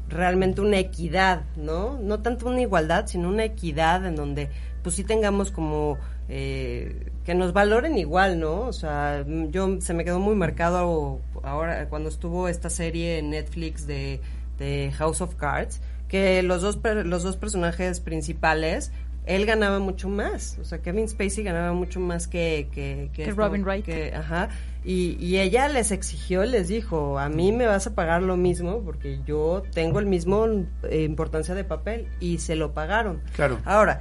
realmente 0.09 0.61
una 0.61 0.79
equidad, 0.79 1.43
¿no? 1.55 1.97
No 1.99 2.21
tanto 2.21 2.47
una 2.47 2.61
igualdad, 2.61 3.07
sino 3.07 3.29
una 3.29 3.43
equidad 3.43 4.05
en 4.05 4.15
donde, 4.15 4.49
pues 4.83 4.95
sí 4.95 5.03
tengamos 5.03 5.51
como 5.51 5.97
eh, 6.29 7.11
que 7.25 7.35
nos 7.35 7.53
valoren 7.53 7.97
igual, 7.97 8.39
¿no? 8.39 8.61
O 8.61 8.73
sea, 8.73 9.25
yo 9.49 9.81
se 9.81 9.93
me 9.93 10.05
quedó 10.05 10.19
muy 10.19 10.35
marcado 10.35 11.19
ahora 11.43 11.87
cuando 11.89 12.09
estuvo 12.09 12.47
esta 12.47 12.69
serie 12.69 13.19
en 13.19 13.29
Netflix 13.29 13.87
de, 13.87 14.21
de 14.57 14.91
House 14.97 15.21
of 15.21 15.35
Cards, 15.35 15.81
que 16.07 16.41
los 16.43 16.61
dos 16.61 16.79
los 16.83 17.23
dos 17.23 17.37
personajes 17.37 17.99
principales 17.99 18.91
él 19.27 19.45
ganaba 19.45 19.79
mucho 19.79 20.09
más. 20.09 20.57
O 20.59 20.63
sea, 20.63 20.79
Kevin 20.79 21.07
Spacey 21.07 21.43
ganaba 21.43 21.73
mucho 21.73 21.99
más 21.99 22.27
que... 22.27 22.69
Que, 22.73 23.31
Robin 23.31 23.63
Wright. 23.63 23.87
ajá. 24.15 24.49
Y, 24.83 25.17
y, 25.19 25.39
ella 25.39 25.67
les 25.67 25.91
exigió, 25.91 26.45
les 26.45 26.69
dijo, 26.69 27.19
a 27.19 27.27
mí 27.27 27.51
me 27.51 27.65
vas 27.65 27.87
a 27.87 27.93
pagar 27.93 28.23
lo 28.23 28.37
mismo 28.37 28.81
porque 28.85 29.19
yo 29.25 29.63
tengo 29.73 29.99
el 29.99 30.05
mismo 30.05 30.47
eh, 30.89 31.03
importancia 31.03 31.53
de 31.55 31.65
papel 31.65 32.07
y 32.21 32.37
se 32.37 32.55
lo 32.55 32.73
pagaron. 32.73 33.21
Claro. 33.35 33.59
Ahora, 33.65 33.99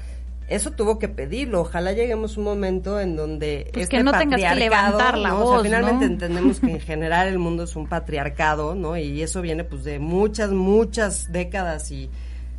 eso 0.49 0.71
tuvo 0.71 1.01
que 1.01 1.09
pedirlo. 1.09 1.63
Ojalá 1.63 1.93
lleguemos 1.93 2.37
a 2.37 2.41
un 2.41 2.45
momento 2.45 3.01
en 3.01 3.17
donde 3.17 3.69
pues 3.73 3.89
que 3.89 4.03
no 4.03 4.13
tengas 4.13 4.41
que 4.41 4.61
levantar 4.61 5.19
la 5.19 5.33
voz, 5.33 5.65
finalmente 5.65 6.05
entendemos 6.05 6.61
que 6.61 6.71
en 6.71 6.81
general 6.81 7.27
el 7.27 7.41
mundo 7.41 7.65
es 7.65 7.75
un 7.75 7.89
patriarcado, 7.89 8.77
¿no? 8.77 8.97
Y 8.97 9.23
eso 9.23 9.43
viene 9.43 9.65
pues 9.65 9.83
de 9.83 9.99
muchas 9.99 10.51
muchas 10.51 11.33
décadas 11.33 11.91
y 11.91 12.11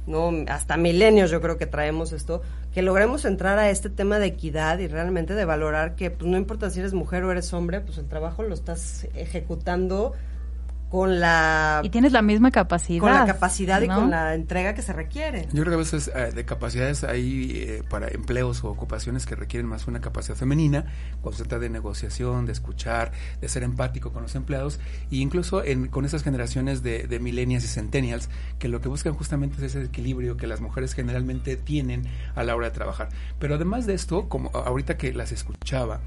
no 0.07 0.31
hasta 0.47 0.77
milenios 0.77 1.29
yo 1.29 1.41
creo 1.41 1.57
que 1.57 1.67
traemos 1.67 2.13
esto 2.13 2.41
que 2.73 2.81
logremos 2.81 3.25
entrar 3.25 3.59
a 3.59 3.69
este 3.69 3.89
tema 3.89 4.19
de 4.19 4.27
equidad 4.27 4.79
y 4.79 4.87
realmente 4.87 5.33
de 5.33 5.45
valorar 5.45 5.95
que 5.95 6.11
pues 6.11 6.29
no 6.29 6.37
importa 6.37 6.69
si 6.69 6.79
eres 6.79 6.93
mujer 6.93 7.23
o 7.23 7.31
eres 7.31 7.51
hombre, 7.53 7.81
pues 7.81 7.97
el 7.97 8.07
trabajo 8.07 8.43
lo 8.43 8.53
estás 8.53 9.07
ejecutando 9.15 10.13
con 10.89 11.19
la... 11.19 11.81
Y 11.83 11.89
tienes 11.89 12.11
la 12.11 12.21
misma 12.21 12.51
capacidad. 12.51 13.01
Con 13.01 13.13
la 13.13 13.25
capacidad 13.25 13.81
y 13.81 13.87
con 13.87 14.09
la 14.09 14.35
entrega 14.35 14.73
que 14.73 14.81
se 14.81 14.93
requiere. 14.93 15.47
Yo 15.51 15.63
creo 15.63 15.65
que 15.65 15.73
a 15.73 15.77
veces 15.77 16.09
eh, 16.13 16.31
de 16.33 16.45
capacidades 16.45 17.03
hay 17.03 17.51
eh, 17.55 17.83
para 17.89 18.07
empleos 18.07 18.63
o 18.63 18.69
ocupaciones 18.69 19.25
que 19.25 19.35
requieren 19.35 19.67
más 19.67 19.87
una 19.87 19.99
capacidad 19.99 20.37
femenina, 20.37 20.85
cuando 21.21 21.37
se 21.37 21.43
trata 21.43 21.59
de 21.59 21.69
negociación, 21.69 22.45
de 22.45 22.53
escuchar, 22.53 23.11
de 23.41 23.49
ser 23.49 23.63
empático 23.63 24.13
con 24.13 24.23
los 24.23 24.35
empleados, 24.35 24.79
e 25.11 25.17
incluso 25.17 25.63
en, 25.63 25.87
con 25.87 26.05
esas 26.05 26.23
generaciones 26.23 26.83
de, 26.83 27.07
de 27.07 27.19
millennials 27.19 27.65
y 27.65 27.67
centennials, 27.67 28.29
que 28.59 28.69
lo 28.69 28.79
que 28.79 28.87
buscan 28.87 29.13
justamente 29.13 29.57
es 29.57 29.75
ese 29.75 29.85
equilibrio 29.85 30.37
que 30.37 30.47
las 30.47 30.61
mujeres 30.61 30.93
generalmente 30.93 31.57
tienen 31.57 32.03
a 32.35 32.43
la 32.43 32.55
hora 32.55 32.67
de 32.67 32.73
trabajar. 32.73 33.09
Pero 33.39 33.55
además 33.55 33.85
de 33.85 33.93
esto, 33.93 34.29
como 34.29 34.51
ahorita 34.53 34.97
que 34.97 35.13
las 35.13 35.31
escuchaba, 35.31 35.99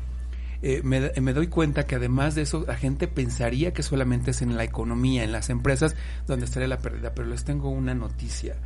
eh, 0.63 0.83
me, 0.83 1.33
doy 1.33 1.47
cuenta 1.47 1.87
que 1.87 1.95
además 1.95 2.35
de 2.35 2.43
eso 2.43 2.65
la 2.67 2.77
gente 2.77 3.09
pensaría 3.09 3.73
que 3.73 3.83
solamente 3.83 4.33
es 4.33 4.43
en 4.43 4.57
la 4.57 4.65
economía, 4.65 5.25
en 5.25 5.33
las 5.33 5.49
empresas 5.49 5.97
donde 6.27 6.45
estaría 6.45 6.69
la 6.69 6.79
pérdida, 6.79 7.15
pero 7.15 7.29
les 7.29 7.45
tengo 7.45 7.71
una 7.71 7.95
noticia. 7.95 8.57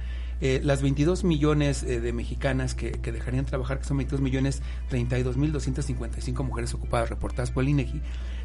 Eh, 0.40 0.60
las 0.64 0.82
22 0.82 1.22
millones 1.22 1.84
eh, 1.84 2.00
de 2.00 2.12
mexicanas 2.12 2.74
que, 2.74 2.90
dejarían 2.90 3.44
trabajar, 3.44 3.78
que 3.78 3.84
son 3.84 3.98
22 3.98 4.20
millones 4.20 4.62
32 4.88 5.36
mil 5.36 5.52
255 5.52 6.42
mujeres 6.42 6.74
ocupadas 6.74 7.08
reportadas 7.08 7.52
por 7.52 7.62
el 7.62 7.70
INEGI, 7.70 8.00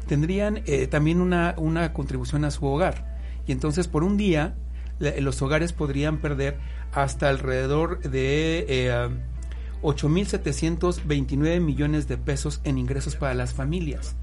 tendrían 0.06 0.62
también 0.88 1.20
una, 1.20 1.54
una 1.56 1.92
contribución 1.92 2.44
a 2.44 2.50
su 2.52 2.64
hogar. 2.66 3.18
Y 3.46 3.52
entonces 3.52 3.88
por 3.88 4.04
un 4.04 4.16
día 4.16 4.54
los 5.18 5.42
hogares 5.42 5.72
podrían 5.72 6.18
perder 6.18 6.58
hasta 6.92 7.28
alrededor 7.28 8.00
de 8.00 9.18
8.729 9.82 11.60
millones 11.60 12.08
de 12.08 12.18
pesos 12.18 12.60
en 12.64 12.78
ingresos 12.78 13.16
para 13.16 13.34
las 13.34 13.54
familias, 13.54 14.16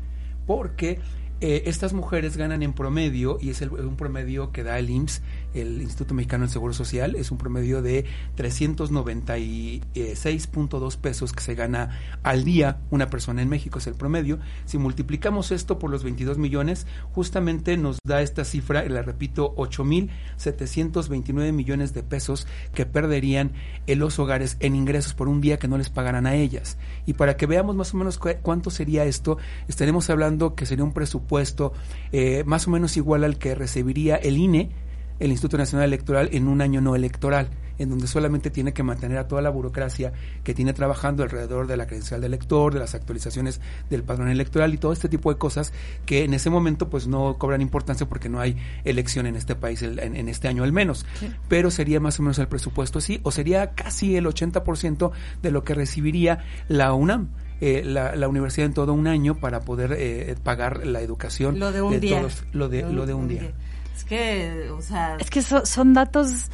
porque 0.45 0.99
eh, 1.39 1.63
estas 1.65 1.93
mujeres 1.93 2.37
ganan 2.37 2.63
en 2.63 2.73
promedio, 2.73 3.37
y 3.41 3.49
es 3.49 3.61
un 3.61 3.95
promedio 3.95 4.51
que 4.51 4.63
da 4.63 4.79
el 4.79 4.89
IMSS, 4.89 5.21
el 5.61 5.81
Instituto 5.81 6.13
Mexicano 6.13 6.43
del 6.43 6.51
Seguro 6.51 6.73
Social, 6.73 7.15
es 7.15 7.31
un 7.31 7.37
promedio 7.37 7.81
de 7.81 8.03
396.2 8.37 10.97
pesos 10.97 11.31
que 11.33 11.41
se 11.41 11.55
gana 11.55 11.97
al 12.23 12.43
día 12.43 12.81
una 12.91 13.09
persona 13.09 13.41
en 13.41 13.47
México, 13.49 13.79
es 13.79 13.87
el 13.87 13.95
promedio. 13.95 14.39
Si 14.65 14.77
multiplicamos 14.77 15.51
esto 15.51 15.79
por 15.79 15.89
los 15.91 16.03
22 16.03 16.37
millones, 16.37 16.85
justamente 17.11 17.75
nos 17.77 17.97
da 18.03 18.21
esta 18.21 18.43
cifra, 18.45 18.85
y 18.85 18.89
la 18.89 19.01
repito, 19.01 19.55
8.729 19.55 21.51
millones 21.51 21.93
de 21.93 22.03
pesos 22.03 22.47
que 22.73 22.85
perderían 22.85 23.51
en 23.85 23.99
los 23.99 24.17
hogares 24.19 24.55
en 24.59 24.75
ingresos 24.75 25.13
por 25.13 25.27
un 25.27 25.41
día 25.41 25.59
que 25.59 25.67
no 25.67 25.77
les 25.77 25.89
pagaran 25.89 26.25
a 26.25 26.35
ellas. 26.35 26.77
Y 27.05 27.13
para 27.13 27.37
que 27.37 27.45
veamos 27.45 27.75
más 27.75 27.93
o 27.93 27.97
menos 27.97 28.19
cuánto 28.41 28.69
sería 28.69 29.05
esto, 29.05 29.37
estaremos 29.67 30.09
hablando 30.09 30.55
que 30.55 30.65
sería 30.65 30.83
un 30.83 30.93
presupuesto 30.93 31.27
puesto 31.27 31.73
eh, 32.11 32.43
más 32.45 32.67
o 32.67 32.71
menos 32.71 32.97
igual 32.97 33.23
al 33.23 33.37
que 33.37 33.53
recibiría 33.53 34.15
el 34.15 34.37
INE, 34.37 34.69
el 35.19 35.31
Instituto 35.31 35.57
Nacional 35.57 35.87
Electoral, 35.87 36.29
en 36.31 36.47
un 36.47 36.61
año 36.61 36.81
no 36.81 36.95
electoral, 36.95 37.49
en 37.79 37.89
donde 37.89 38.07
solamente 38.07 38.49
tiene 38.49 38.73
que 38.73 38.83
mantener 38.83 39.17
a 39.17 39.27
toda 39.27 39.41
la 39.41 39.49
burocracia 39.49 40.13
que 40.43 40.53
tiene 40.53 40.73
trabajando 40.73 41.23
alrededor 41.23 41.67
de 41.67 41.77
la 41.77 41.85
credencial 41.85 42.21
del 42.21 42.33
elector, 42.33 42.73
de 42.73 42.79
las 42.79 42.95
actualizaciones 42.95 43.61
del 43.89 44.03
padrón 44.03 44.29
electoral 44.29 44.73
y 44.73 44.77
todo 44.77 44.93
este 44.93 45.09
tipo 45.09 45.31
de 45.31 45.37
cosas 45.37 45.73
que 46.05 46.23
en 46.23 46.33
ese 46.33 46.49
momento 46.49 46.89
pues 46.89 47.07
no 47.07 47.37
cobran 47.37 47.61
importancia 47.61 48.07
porque 48.07 48.29
no 48.29 48.39
hay 48.39 48.57
elección 48.83 49.25
en 49.27 49.35
este 49.35 49.55
país 49.55 49.81
en, 49.81 50.29
este 50.29 50.47
año 50.47 50.63
al 50.63 50.71
menos. 50.71 51.05
Pero 51.47 51.71
sería 51.71 51.99
más 51.99 52.19
o 52.19 52.23
menos 52.23 52.39
el 52.39 52.47
presupuesto 52.47 52.99
así, 52.99 53.19
o 53.23 53.31
sería 53.31 53.71
casi 53.71 54.15
el 54.15 54.25
80% 54.25 55.11
de 55.41 55.51
lo 55.51 55.63
que 55.63 55.73
recibiría 55.73 56.43
la 56.67 56.93
UNAM. 56.93 57.29
Eh, 57.59 57.81
la, 57.83 58.27
universidad 58.27 58.67
en 58.67 58.73
todo 58.73 58.93
un 58.93 59.07
año 59.07 59.33
para 59.33 59.61
poder 59.61 59.95
eh, 59.97 60.35
pagar 60.43 60.85
la 60.85 61.01
educación 61.01 61.57
lo 61.57 61.71
de 61.71 61.81
un 61.81 61.99
día 61.99 62.19
todos, 62.19 62.43
lo 62.51 62.69
de 62.69 62.83
lo 62.83 63.07
de 63.07 63.15
un, 63.15 63.27
día. 63.27 63.51
Es 63.97 64.03
que 64.03 64.69
o 64.71 64.81
sea 64.81 65.17
es 65.19 65.29
que 65.29 65.41
son 65.41 65.93
datos 65.93 66.49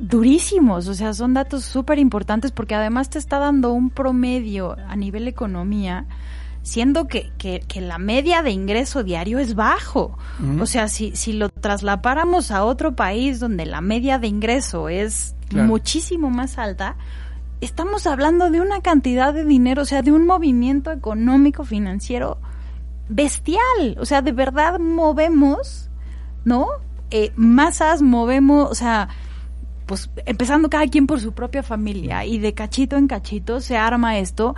durísimos, 0.00 0.88
o 0.88 0.94
sea, 0.94 1.12
son 1.12 1.34
datos 1.34 1.64
súper 1.64 1.98
importantes 1.98 2.52
porque 2.52 2.74
además 2.74 3.10
te 3.10 3.18
está 3.18 3.38
dando 3.38 3.72
un 3.72 3.90
promedio 3.90 4.76
a 4.88 4.96
nivel 4.96 5.28
economía, 5.28 6.06
siendo 6.62 7.06
que, 7.06 7.30
que, 7.36 7.80
la 7.80 7.98
media 7.98 8.42
de 8.42 8.50
ingreso 8.50 9.02
diario 9.02 9.38
es 9.38 9.54
bajo. 9.54 10.16
O 10.58 10.66
sea, 10.66 10.88
si, 10.88 11.14
si 11.16 11.34
lo 11.34 11.50
traslapáramos 11.50 12.50
a 12.50 12.64
otro 12.64 12.96
país 12.96 13.40
donde 13.40 13.66
la 13.66 13.82
media 13.82 14.18
de 14.18 14.26
ingreso 14.26 14.88
es 14.88 15.34
muchísimo 15.52 16.30
más 16.30 16.56
alta, 16.56 16.96
estamos 17.60 18.06
hablando 18.06 18.50
de 18.50 18.60
una 18.60 18.80
cantidad 18.80 19.34
de 19.34 19.44
dinero, 19.44 19.82
o 19.82 19.86
sea, 19.86 20.00
de 20.00 20.12
un 20.12 20.26
movimiento 20.26 20.92
económico 20.92 21.64
financiero 21.64 22.38
bestial. 23.10 23.96
O 23.98 24.06
sea, 24.06 24.22
de 24.22 24.32
verdad 24.32 24.78
movemos, 24.78 25.89
¿no? 26.44 26.68
Eh, 27.10 27.32
masas, 27.36 28.02
movemos, 28.02 28.70
o 28.70 28.74
sea, 28.74 29.08
pues 29.86 30.10
empezando 30.26 30.70
cada 30.70 30.86
quien 30.86 31.06
por 31.06 31.20
su 31.20 31.32
propia 31.32 31.62
familia 31.62 32.24
y 32.24 32.38
de 32.38 32.54
cachito 32.54 32.96
en 32.96 33.08
cachito 33.08 33.60
se 33.60 33.76
arma 33.76 34.18
esto 34.18 34.54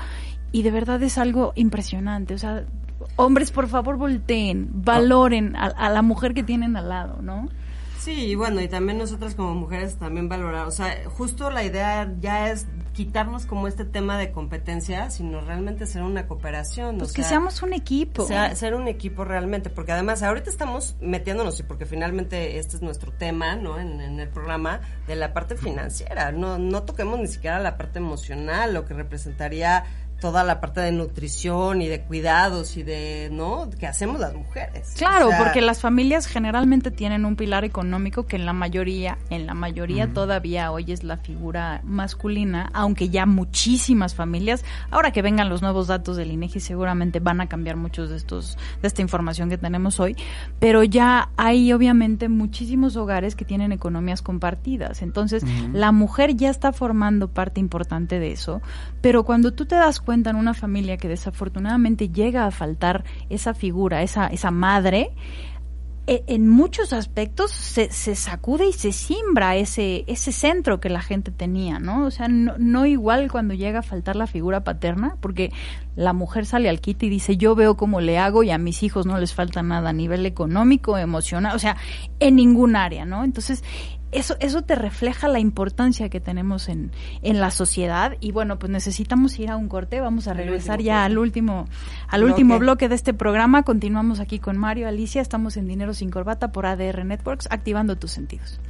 y 0.53 0.62
de 0.62 0.71
verdad 0.71 1.03
es 1.03 1.16
algo 1.16 1.53
impresionante. 1.55 2.35
O 2.35 2.38
sea, 2.38 2.64
hombres, 3.16 3.51
por 3.51 3.68
favor, 3.68 3.97
volteen, 3.97 4.68
valoren 4.73 5.57
a, 5.57 5.66
a 5.66 5.90
la 5.90 6.03
mujer 6.03 6.35
que 6.35 6.42
tienen 6.42 6.77
al 6.77 6.88
lado, 6.88 7.23
¿no? 7.23 7.49
Sí, 7.99 8.12
y 8.12 8.35
bueno, 8.35 8.61
y 8.61 8.68
también 8.68 8.99
nosotras 8.99 9.35
como 9.35 9.55
mujeres 9.55 9.97
también 9.97 10.29
valorar, 10.29 10.66
o 10.66 10.73
sea, 10.73 10.92
justo 11.09 11.51
la 11.51 11.62
idea 11.62 12.12
ya 12.21 12.51
es 12.51 12.66
quitarnos 12.93 13.47
como 13.47 13.69
este 13.69 13.85
tema 13.85 14.19
de 14.19 14.31
competencia, 14.33 15.11
sino 15.11 15.41
realmente 15.41 15.87
ser 15.87 16.03
una 16.03 16.27
cooperación. 16.27 16.99
Pues 16.99 17.13
que 17.13 17.23
seamos 17.23 17.63
un 17.63 17.73
equipo. 17.73 18.27
Sea, 18.27 18.55
ser 18.55 18.75
un 18.75 18.89
equipo 18.89 19.25
realmente, 19.25 19.71
porque 19.71 19.93
además 19.93 20.23
ahorita 20.23 20.51
estamos 20.51 20.97
metiéndonos, 21.01 21.59
y 21.61 21.63
porque 21.63 21.87
finalmente 21.87 22.59
este 22.59 22.77
es 22.77 22.83
nuestro 22.83 23.13
tema, 23.13 23.57
¿no? 23.57 23.79
En, 23.79 24.01
en, 24.01 24.21
el 24.21 24.29
programa, 24.29 24.81
de 25.07 25.17
la 25.17 25.33
parte 25.33 25.57
financiera. 25.57 26.33
No, 26.33 26.59
no 26.59 26.83
toquemos 26.83 27.19
ni 27.19 27.29
siquiera 27.29 27.59
la 27.59 27.77
parte 27.77 27.99
emocional, 27.99 28.75
lo 28.75 28.85
que 28.85 28.95
representaría 28.95 29.85
toda 30.23 30.45
la 30.45 30.61
parte 30.61 30.81
de 30.81 30.93
nutrición 30.93 31.83
y 31.83 31.89
de 31.89 32.03
cuidados 32.03 32.77
y 32.77 32.85
de, 32.85 33.29
¿no? 33.33 33.69
que 33.71 33.89
hacemos 33.89 34.21
las 34.21 34.33
mujeres. 34.33 34.95
Claro, 34.97 35.31
porque 35.37 35.61
las 35.61 35.81
familias 35.81 36.29
generalmente 36.29 36.93
tienen 36.93 37.25
un 37.25 37.35
pilar 37.35 37.65
económico 37.65 38.25
que 38.25 38.37
en 38.37 38.47
la 38.47 38.53
mayoría, 38.53 39.19
en 39.31 39.47
la 39.47 39.55
mayoría 39.55 40.13
todavía 40.13 40.71
hoy 40.71 40.93
es 40.93 41.03
la 41.03 41.17
figura 41.17 41.81
masculina, 41.83 42.71
aunque 42.73 43.09
ya 43.09 43.27
muchísimas 43.27 44.15
familias, 44.15 44.65
ahora 44.93 45.11
que 45.11 45.23
vengan 45.23 45.49
los 45.49 45.61
nuevos 45.61 45.89
datos 45.89 46.17
del 46.17 46.31
INEGI 46.31 46.61
seguramente 46.61 47.19
van 47.19 47.41
a 47.41 47.49
cambiar 47.49 47.75
muchos 47.75 48.09
de 48.09 48.17
estos 48.17 48.57
de 48.81 48.87
esta 48.87 49.03
información 49.03 49.51
que 49.51 49.59
tenemos 49.59 49.99
hoy, 49.99 50.15
pero 50.61 50.85
ya 50.85 51.31
hay 51.37 51.73
obviamente 51.73 52.29
muchísimos 52.29 52.95
hogares 52.95 53.35
que 53.35 53.45
tienen 53.45 53.73
economías 53.73 54.23
compartidas. 54.23 55.03
Entonces, 55.03 55.43
la 55.73 55.91
mujer 55.91 56.37
ya 56.37 56.49
está 56.49 56.73
formando 56.73 57.27
parte 57.27 57.59
importante 57.59 58.21
de 58.21 58.31
eso, 58.31 58.63
pero 59.01 59.25
cuando 59.25 59.53
tú 59.53 59.67
te 59.67 59.75
das 59.75 59.99
cuenta 59.99 60.12
en 60.12 60.37
una 60.37 60.55
familia 60.55 60.96
que 60.96 61.09
desafortunadamente 61.09 62.09
llega 62.09 62.46
a 62.46 62.51
faltar 62.51 63.05
esa 63.31 63.55
figura, 63.55 64.03
esa, 64.03 64.27
esa 64.29 64.51
madre, 64.51 65.11
e, 66.09 66.25
en 66.27 66.48
muchos 66.48 66.92
aspectos 66.92 67.53
se, 67.53 67.92
se, 67.92 68.16
sacude 68.16 68.66
y 68.66 68.72
se 68.72 68.90
simbra 68.90 69.55
ese, 69.55 70.02
ese 70.08 70.33
centro 70.33 70.81
que 70.81 70.88
la 70.88 71.00
gente 71.00 71.31
tenía, 71.31 71.79
¿no? 71.79 72.06
O 72.06 72.10
sea, 72.10 72.27
no, 72.27 72.54
no, 72.58 72.87
igual 72.87 73.31
cuando 73.31 73.54
llega 73.54 73.79
a 73.81 73.83
faltar 73.83 74.17
la 74.17 74.27
figura 74.27 74.65
paterna, 74.65 75.17
porque 75.21 75.52
la 75.94 76.13
mujer 76.13 76.44
sale 76.44 76.69
al 76.69 76.81
kit 76.81 77.04
y 77.04 77.08
dice, 77.08 77.37
yo 77.37 77.54
veo 77.54 77.77
cómo 77.77 78.00
le 78.00 78.19
hago 78.19 78.42
y 78.42 78.50
a 78.50 78.58
mis 78.58 78.83
hijos 78.83 79.06
no 79.06 79.17
les 79.19 79.33
falta 79.33 79.63
nada 79.63 79.90
a 79.90 79.92
nivel 79.92 80.27
económico, 80.27 80.98
emocional, 80.98 81.54
o 81.54 81.60
sea, 81.60 81.77
en 82.19 82.35
ningún 82.35 82.75
área, 82.75 83.04
¿no? 83.04 83.23
Entonces, 83.23 83.63
eso, 84.13 84.37
eso 84.40 84.63
te 84.63 84.75
refleja 84.75 85.27
la 85.27 85.40
importancia 85.40 86.08
que 86.08 86.21
tenemos 86.21 86.69
en, 86.69 86.92
en 87.23 87.40
la 87.40 87.50
sociedad. 87.50 88.17
Y 88.21 88.33
bueno, 88.33 88.58
pues 88.58 88.71
necesitamos 88.71 89.38
ir 89.38 89.50
a 89.50 89.56
un 89.56 89.69
corte, 89.69 90.00
vamos 90.00 90.29
a 90.29 90.35
regresar 90.35 90.81
ya 90.81 91.04
al 91.04 91.19
último, 91.19 91.67
al 92.08 92.25
último 92.25 92.58
bloque. 92.58 92.88
de 92.88 92.94
este 92.94 93.15
programa, 93.15 93.63
continuamos 93.63 94.21
aquí 94.21 94.38
con 94.38 94.58
Mario, 94.58 94.87
Alicia, 94.87 95.23
estamos 95.23 95.56
en 95.56 95.67
Dinero 95.67 95.94
sin 95.94 96.10
Corbata 96.10 96.52
por 96.52 96.67
ADR 96.67 97.04
Networks, 97.04 97.48
activando 97.50 97.96
tus 97.96 98.13
sentidos. 98.13 98.60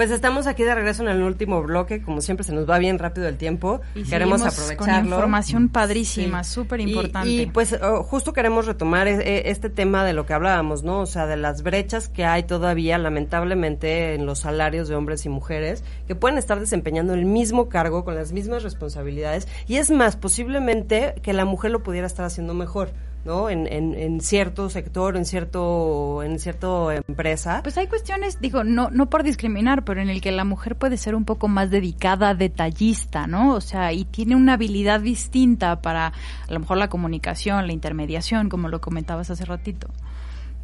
Pues 0.00 0.10
estamos 0.12 0.46
aquí 0.46 0.62
de 0.62 0.74
regreso 0.74 1.02
en 1.02 1.10
el 1.10 1.20
último 1.20 1.62
bloque, 1.62 2.00
como 2.00 2.22
siempre 2.22 2.42
se 2.42 2.54
nos 2.54 2.66
va 2.66 2.78
bien 2.78 2.98
rápido 2.98 3.28
el 3.28 3.36
tiempo, 3.36 3.82
Y 3.94 4.04
queremos 4.04 4.40
aprovecharlo. 4.40 4.96
Con 4.96 5.04
información 5.04 5.68
padrísima, 5.68 6.42
súper 6.42 6.80
importante. 6.80 7.28
Y, 7.28 7.44
pues 7.44 7.74
oh, 7.82 8.02
justo 8.02 8.32
queremos 8.32 8.64
retomar 8.64 9.08
e- 9.08 9.16
e- 9.16 9.50
este 9.50 9.68
tema 9.68 10.02
de 10.06 10.14
lo 10.14 10.24
que 10.24 10.32
hablábamos, 10.32 10.84
¿no? 10.84 11.00
O 11.00 11.06
sea, 11.06 11.26
de 11.26 11.36
las 11.36 11.62
brechas 11.62 12.08
que 12.08 12.24
hay 12.24 12.44
todavía, 12.44 12.96
lamentablemente, 12.96 14.14
en 14.14 14.24
los 14.24 14.38
salarios 14.38 14.88
de 14.88 14.94
hombres 14.94 15.26
y 15.26 15.28
mujeres, 15.28 15.84
que 16.06 16.14
pueden 16.14 16.38
estar 16.38 16.58
desempeñando 16.58 17.12
el 17.12 17.26
mismo 17.26 17.68
cargo 17.68 18.02
con 18.02 18.14
las 18.14 18.32
mismas 18.32 18.62
responsabilidades. 18.62 19.48
Y 19.68 19.76
es 19.76 19.90
más, 19.90 20.16
posiblemente 20.16 21.16
que 21.22 21.34
la 21.34 21.44
mujer 21.44 21.72
lo 21.72 21.82
pudiera 21.82 22.06
estar 22.06 22.24
haciendo 22.24 22.54
mejor. 22.54 22.88
¿No? 23.24 23.50
En, 23.50 23.66
en, 23.66 23.94
en 23.94 24.20
cierto 24.20 24.70
sector, 24.70 25.16
en 25.16 25.24
cierto, 25.24 26.22
en 26.22 26.38
cierta 26.38 26.94
empresa. 27.06 27.60
Pues 27.62 27.76
hay 27.76 27.86
cuestiones, 27.86 28.40
digo, 28.40 28.64
no, 28.64 28.88
no 28.90 29.10
por 29.10 29.22
discriminar, 29.22 29.84
pero 29.84 30.00
en 30.00 30.08
el 30.08 30.20
que 30.20 30.32
la 30.32 30.44
mujer 30.44 30.76
puede 30.76 30.96
ser 30.96 31.14
un 31.14 31.24
poco 31.24 31.46
más 31.46 31.70
dedicada, 31.70 32.34
detallista, 32.34 33.26
¿no? 33.26 33.54
O 33.54 33.60
sea, 33.60 33.92
y 33.92 34.04
tiene 34.04 34.36
una 34.36 34.54
habilidad 34.54 35.00
distinta 35.00 35.82
para 35.82 36.06
a 36.08 36.52
lo 36.52 36.60
mejor 36.60 36.78
la 36.78 36.88
comunicación, 36.88 37.66
la 37.66 37.72
intermediación, 37.72 38.48
como 38.48 38.68
lo 38.68 38.80
comentabas 38.80 39.30
hace 39.30 39.44
ratito. 39.44 39.88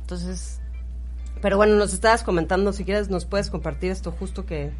Entonces, 0.02 0.60
Pero 1.42 1.56
bueno, 1.58 1.76
nos 1.76 1.92
estabas 1.92 2.22
comentando, 2.22 2.72
si 2.72 2.84
quieres 2.84 3.10
nos 3.10 3.24
puedes 3.26 3.50
compartir 3.50 3.90
esto 3.90 4.12
justo 4.12 4.46
que... 4.46 4.72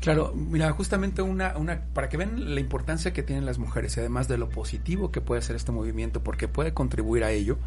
Claro, 0.00 0.32
mira, 0.34 0.70
justamente 0.72 1.22
una, 1.22 1.56
una, 1.56 1.80
para 1.92 2.08
que 2.08 2.16
vean 2.16 2.54
la 2.54 2.60
importancia 2.60 3.12
que 3.12 3.22
tienen 3.22 3.44
las 3.44 3.58
mujeres 3.58 3.96
y 3.96 4.00
además 4.00 4.28
de 4.28 4.38
lo 4.38 4.48
positivo 4.48 5.10
que 5.10 5.20
puede 5.20 5.40
hacer 5.40 5.56
este 5.56 5.72
movimiento, 5.72 6.22
porque 6.22 6.46
puede 6.46 6.72
contribuir 6.72 7.24
a 7.24 7.32
ello, 7.32 7.58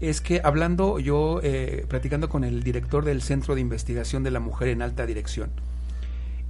es 0.00 0.20
que 0.20 0.40
hablando 0.44 0.98
yo, 0.98 1.40
eh, 1.42 1.84
platicando 1.88 2.28
con 2.28 2.44
el 2.44 2.62
director 2.62 3.04
del 3.04 3.22
Centro 3.22 3.54
de 3.54 3.60
Investigación 3.60 4.22
de 4.22 4.30
la 4.30 4.40
Mujer 4.40 4.68
en 4.68 4.82
Alta 4.82 5.04
Dirección, 5.04 5.50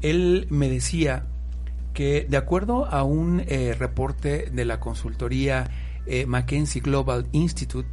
él 0.02 0.46
me 0.50 0.68
decía 0.68 1.24
que 1.94 2.26
de 2.28 2.36
acuerdo 2.36 2.86
a 2.86 3.04
un 3.04 3.42
eh, 3.46 3.74
reporte 3.78 4.50
de 4.52 4.64
la 4.64 4.80
consultoría 4.80 5.70
eh, 6.06 6.26
Global 6.82 7.26
Institute, 7.32 7.88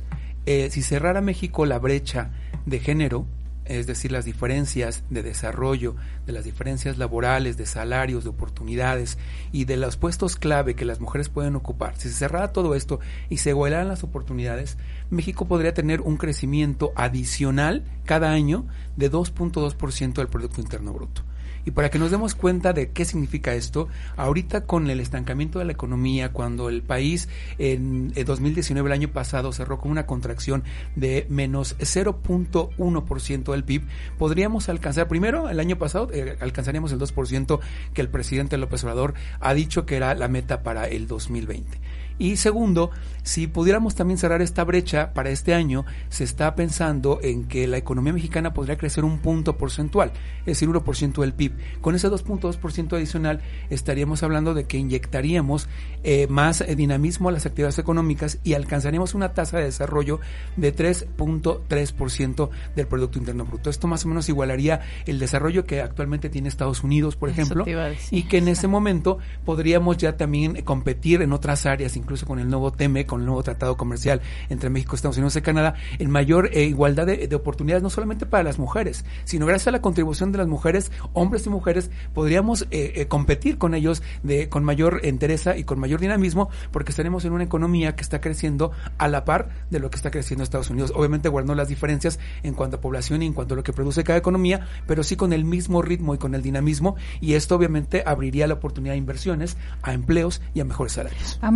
eh, 0.45 0.69
si 0.71 0.81
cerrara 0.81 1.21
México 1.21 1.65
la 1.65 1.79
brecha 1.79 2.31
de 2.65 2.79
género, 2.79 3.25
es 3.65 3.87
decir, 3.87 4.11
las 4.11 4.25
diferencias 4.25 5.03
de 5.09 5.23
desarrollo, 5.23 5.95
de 6.25 6.33
las 6.33 6.45
diferencias 6.45 6.97
laborales, 6.97 7.57
de 7.57 7.65
salarios, 7.65 8.23
de 8.23 8.31
oportunidades 8.31 9.17
y 9.51 9.65
de 9.65 9.77
los 9.77 9.97
puestos 9.97 10.35
clave 10.35 10.75
que 10.75 10.85
las 10.85 10.99
mujeres 10.99 11.29
pueden 11.29 11.55
ocupar, 11.55 11.95
si 11.97 12.09
se 12.09 12.15
cerrara 12.15 12.51
todo 12.51 12.75
esto 12.75 12.99
y 13.29 13.37
se 13.37 13.51
igualaran 13.51 13.87
las 13.87 14.03
oportunidades, 14.03 14.77
México 15.09 15.47
podría 15.47 15.73
tener 15.73 16.01
un 16.01 16.17
crecimiento 16.17 16.91
adicional 16.95 17.83
cada 18.05 18.31
año 18.31 18.65
de 18.97 19.11
2.2% 19.11 20.13
del 20.13 20.27
Producto 20.27 20.61
Interno 20.61 20.93
Bruto. 20.93 21.23
Y 21.65 21.71
para 21.71 21.89
que 21.89 21.99
nos 21.99 22.11
demos 22.11 22.35
cuenta 22.35 22.73
de 22.73 22.91
qué 22.91 23.05
significa 23.05 23.53
esto, 23.53 23.87
ahorita 24.17 24.65
con 24.65 24.89
el 24.89 24.99
estancamiento 24.99 25.59
de 25.59 25.65
la 25.65 25.71
economía, 25.71 26.31
cuando 26.31 26.69
el 26.69 26.81
país 26.81 27.29
en, 27.57 28.11
en 28.15 28.25
2019, 28.25 28.87
el 28.87 28.93
año 28.93 29.09
pasado, 29.09 29.51
cerró 29.51 29.79
con 29.79 29.91
una 29.91 30.05
contracción 30.05 30.63
de 30.95 31.25
menos 31.29 31.77
0.1% 31.79 33.51
del 33.51 33.63
PIB, 33.63 33.83
podríamos 34.17 34.69
alcanzar, 34.69 35.07
primero, 35.07 35.49
el 35.49 35.59
año 35.59 35.77
pasado 35.77 36.09
eh, 36.13 36.37
alcanzaríamos 36.39 36.91
el 36.91 36.99
2% 36.99 37.59
que 37.93 38.01
el 38.01 38.09
presidente 38.09 38.57
López 38.57 38.83
Obrador 38.83 39.13
ha 39.39 39.53
dicho 39.53 39.85
que 39.85 39.95
era 39.95 40.15
la 40.15 40.27
meta 40.27 40.63
para 40.63 40.87
el 40.87 41.07
2020. 41.07 41.79
Y 42.21 42.37
segundo, 42.37 42.91
si 43.23 43.47
pudiéramos 43.47 43.95
también 43.95 44.19
cerrar 44.19 44.43
esta 44.43 44.63
brecha 44.63 45.11
para 45.11 45.31
este 45.31 45.55
año, 45.55 45.85
se 46.09 46.23
está 46.23 46.53
pensando 46.53 47.17
en 47.23 47.45
que 47.45 47.65
la 47.65 47.77
economía 47.77 48.13
mexicana 48.13 48.53
podría 48.53 48.77
crecer 48.77 49.03
un 49.03 49.17
punto 49.17 49.57
porcentual, 49.57 50.11
es 50.41 50.45
decir, 50.45 50.69
1% 50.69 51.19
del 51.19 51.33
PIB. 51.33 51.53
Con 51.81 51.95
ese 51.95 52.09
2.2% 52.09 52.93
adicional 52.95 53.41
estaríamos 53.71 54.21
hablando 54.21 54.53
de 54.53 54.65
que 54.65 54.77
inyectaríamos 54.77 55.67
eh, 56.03 56.27
más 56.27 56.61
eh, 56.61 56.75
dinamismo 56.75 57.29
a 57.29 57.31
las 57.31 57.47
actividades 57.47 57.79
económicas 57.79 58.37
y 58.43 58.53
alcanzaríamos 58.53 59.15
una 59.15 59.33
tasa 59.33 59.57
de 59.57 59.63
desarrollo 59.63 60.19
de 60.57 60.75
3.3% 60.75 62.49
del 62.75 62.85
Producto 62.85 63.17
Interno 63.17 63.45
Bruto. 63.45 63.71
Esto 63.71 63.87
más 63.87 64.05
o 64.05 64.09
menos 64.09 64.29
igualaría 64.29 64.81
el 65.07 65.17
desarrollo 65.17 65.65
que 65.65 65.81
actualmente 65.81 66.29
tiene 66.29 66.49
Estados 66.49 66.83
Unidos, 66.83 67.15
por 67.15 67.29
ejemplo, 67.29 67.65
y 68.11 68.23
que 68.23 68.37
en 68.37 68.47
ese 68.47 68.67
momento 68.67 69.17
podríamos 69.43 69.97
ya 69.97 70.17
también 70.17 70.61
competir 70.61 71.23
en 71.23 71.33
otras 71.33 71.65
áreas, 71.65 71.97
incluso 71.97 72.10
con 72.25 72.39
el 72.39 72.49
nuevo 72.49 72.71
TEME, 72.71 73.05
con 73.05 73.21
el 73.21 73.25
nuevo 73.25 73.41
tratado 73.43 73.77
comercial 73.77 74.21
entre 74.49 74.69
México, 74.69 74.95
Estados 74.95 75.17
Unidos 75.17 75.35
y 75.37 75.41
Canadá, 75.41 75.75
en 75.97 76.09
mayor 76.09 76.49
eh, 76.53 76.65
igualdad 76.65 77.07
de, 77.07 77.27
de, 77.27 77.35
oportunidades, 77.35 77.81
no 77.81 77.89
solamente 77.89 78.25
para 78.25 78.43
las 78.43 78.59
mujeres, 78.59 79.05
sino 79.23 79.45
gracias 79.45 79.67
a 79.67 79.71
la 79.71 79.81
contribución 79.81 80.31
de 80.31 80.39
las 80.39 80.47
mujeres, 80.47 80.91
hombres 81.13 81.45
y 81.45 81.49
mujeres, 81.49 81.89
podríamos 82.13 82.63
eh, 82.71 82.93
eh, 82.95 83.07
competir 83.07 83.57
con 83.57 83.73
ellos 83.73 84.03
de, 84.23 84.49
con 84.49 84.63
mayor 84.63 84.99
entereza 85.03 85.57
y 85.57 85.63
con 85.63 85.79
mayor 85.79 85.99
dinamismo, 85.99 86.49
porque 86.71 86.91
estaremos 86.91 87.25
en 87.25 87.33
una 87.33 87.43
economía 87.43 87.95
que 87.95 88.03
está 88.03 88.21
creciendo 88.21 88.71
a 88.97 89.07
la 89.07 89.25
par 89.25 89.49
de 89.69 89.79
lo 89.79 89.89
que 89.89 89.95
está 89.95 90.11
creciendo 90.11 90.43
Estados 90.43 90.69
Unidos. 90.69 90.91
Obviamente 90.95 91.29
guardando 91.29 91.55
las 91.55 91.67
diferencias 91.67 92.19
en 92.43 92.53
cuanto 92.53 92.77
a 92.77 92.81
población 92.81 93.21
y 93.23 93.27
en 93.27 93.33
cuanto 93.33 93.53
a 93.53 93.57
lo 93.57 93.63
que 93.63 93.73
produce 93.73 94.03
cada 94.03 94.19
economía, 94.19 94.67
pero 94.87 95.03
sí 95.03 95.15
con 95.15 95.33
el 95.33 95.45
mismo 95.45 95.81
ritmo 95.81 96.15
y 96.15 96.17
con 96.17 96.35
el 96.35 96.41
dinamismo, 96.41 96.95
y 97.19 97.33
esto 97.33 97.55
obviamente 97.55 98.03
abriría 98.05 98.47
la 98.47 98.55
oportunidad 98.55 98.93
de 98.93 98.97
inversiones, 98.97 99.57
a 99.81 99.93
empleos 99.93 100.41
y 100.53 100.59
a 100.59 100.65
mejores 100.65 100.93
salarios. 100.93 101.39
A 101.41 101.51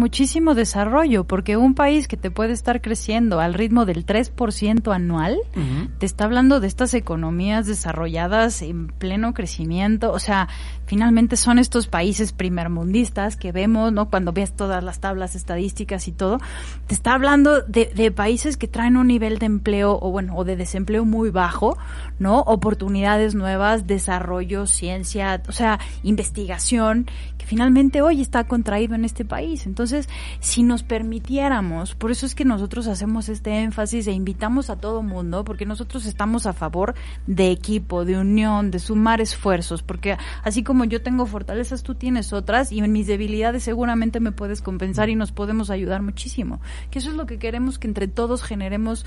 desarrollo, 0.54 1.24
porque 1.24 1.58
un 1.58 1.74
país 1.74 2.08
que 2.08 2.18
te 2.18 2.32
puede 2.32 2.54
estar 2.54 2.82
creciendo 2.82 3.39
al 3.39 3.54
ritmo 3.54 3.86
del 3.86 4.06
3% 4.06 4.93
anual, 4.93 5.38
uh 5.56 5.60
-huh. 5.60 5.89
te 5.98 6.06
está 6.06 6.26
hablando 6.26 6.60
de 6.60 6.68
estas 6.68 6.93
economías 6.93 7.66
desarrolladas 7.66 8.62
en 8.62 8.88
pleno 8.88 9.34
crecimiento, 9.34 10.12
o 10.12 10.20
sea, 10.20 10.48
finalmente 10.86 11.36
son 11.38 11.58
estos 11.60 11.88
países 11.88 12.32
primermundistas 12.32 13.36
que 13.36 13.52
vemos, 13.52 13.91
¿no? 13.91 14.10
Cuando 14.10 14.32
ves 14.32 14.56
todas 14.56 14.84
las 14.84 15.00
tablas 15.00 15.36
estadísticas 15.36 16.08
y 16.08 16.12
todo, 16.12 16.39
te 16.88 16.93
está 16.93 17.14
hablando 17.14 17.62
de, 17.62 17.91
de 17.96 18.12
países 18.12 18.58
que 18.58 18.68
traen 18.68 18.98
un 18.98 19.08
nivel 19.08 19.39
de 19.39 19.48
empleo 19.48 19.98
o 20.02 20.12
bueno, 20.12 20.36
o 20.36 20.43
de 20.43 20.56
desempleo 20.56 21.06
muy 21.06 21.30
bajo, 21.30 21.78
¿no? 22.20 22.39
Oportunidades 22.41 23.36
nuevas, 23.36 23.88
desarrollo, 23.88 24.68
ciencia, 24.68 25.41
o 25.48 25.52
sea, 25.52 25.80
investigación, 26.04 27.08
finalmente 27.46 28.02
hoy 28.02 28.22
está 28.22 28.46
contraído 28.46 28.96
en 28.96 29.06
este 29.06 29.24
país. 29.24 29.66
Entonces, 29.66 30.10
si 30.39 30.64
nos 30.64 30.84
permitiéramos, 30.84 31.96
por 31.96 32.12
eso 32.12 32.26
es 32.26 32.36
que 32.36 32.46
nosotros 32.46 32.88
hacemos 32.88 33.30
este 33.30 33.62
énfasis 33.62 34.08
e 34.08 34.12
invitamos 34.12 34.70
a 34.70 34.76
todo 34.76 35.04
mundo, 35.04 35.43
porque 35.46 35.66
nosotros 35.66 36.06
estamos 36.06 36.46
a 36.46 36.54
favor 36.54 36.96
de 37.28 37.52
equipo, 37.52 38.06
de 38.06 38.18
unión, 38.18 38.72
de 38.72 38.80
sumar 38.80 39.22
esfuerzos, 39.22 39.84
porque 39.84 40.18
así 40.43 40.64
como 40.64 40.86
yo 40.86 41.02
tengo 41.02 41.26
fortalezas, 41.26 41.84
tú 41.84 41.96
tienes 41.96 42.34
otras 42.34 42.72
y 42.72 42.80
en 42.80 42.91
mis 42.91 43.08
debilidades 43.08 43.64
seguramente 43.64 44.20
me 44.20 44.32
puedes 44.32 44.62
compensar 44.62 45.10
y 45.10 45.16
nos 45.16 45.32
podemos 45.32 45.70
ayudar 45.70 46.02
muchísimo. 46.02 46.60
Que 46.91 47.00
eso 47.00 47.10
es 47.10 47.16
lo 47.16 47.26
que 47.26 47.39
queremos 47.39 47.80
que 47.80 47.88
entre 47.88 48.08
todos 48.08 48.43
generemos, 48.43 49.06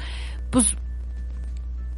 pues 0.51 0.77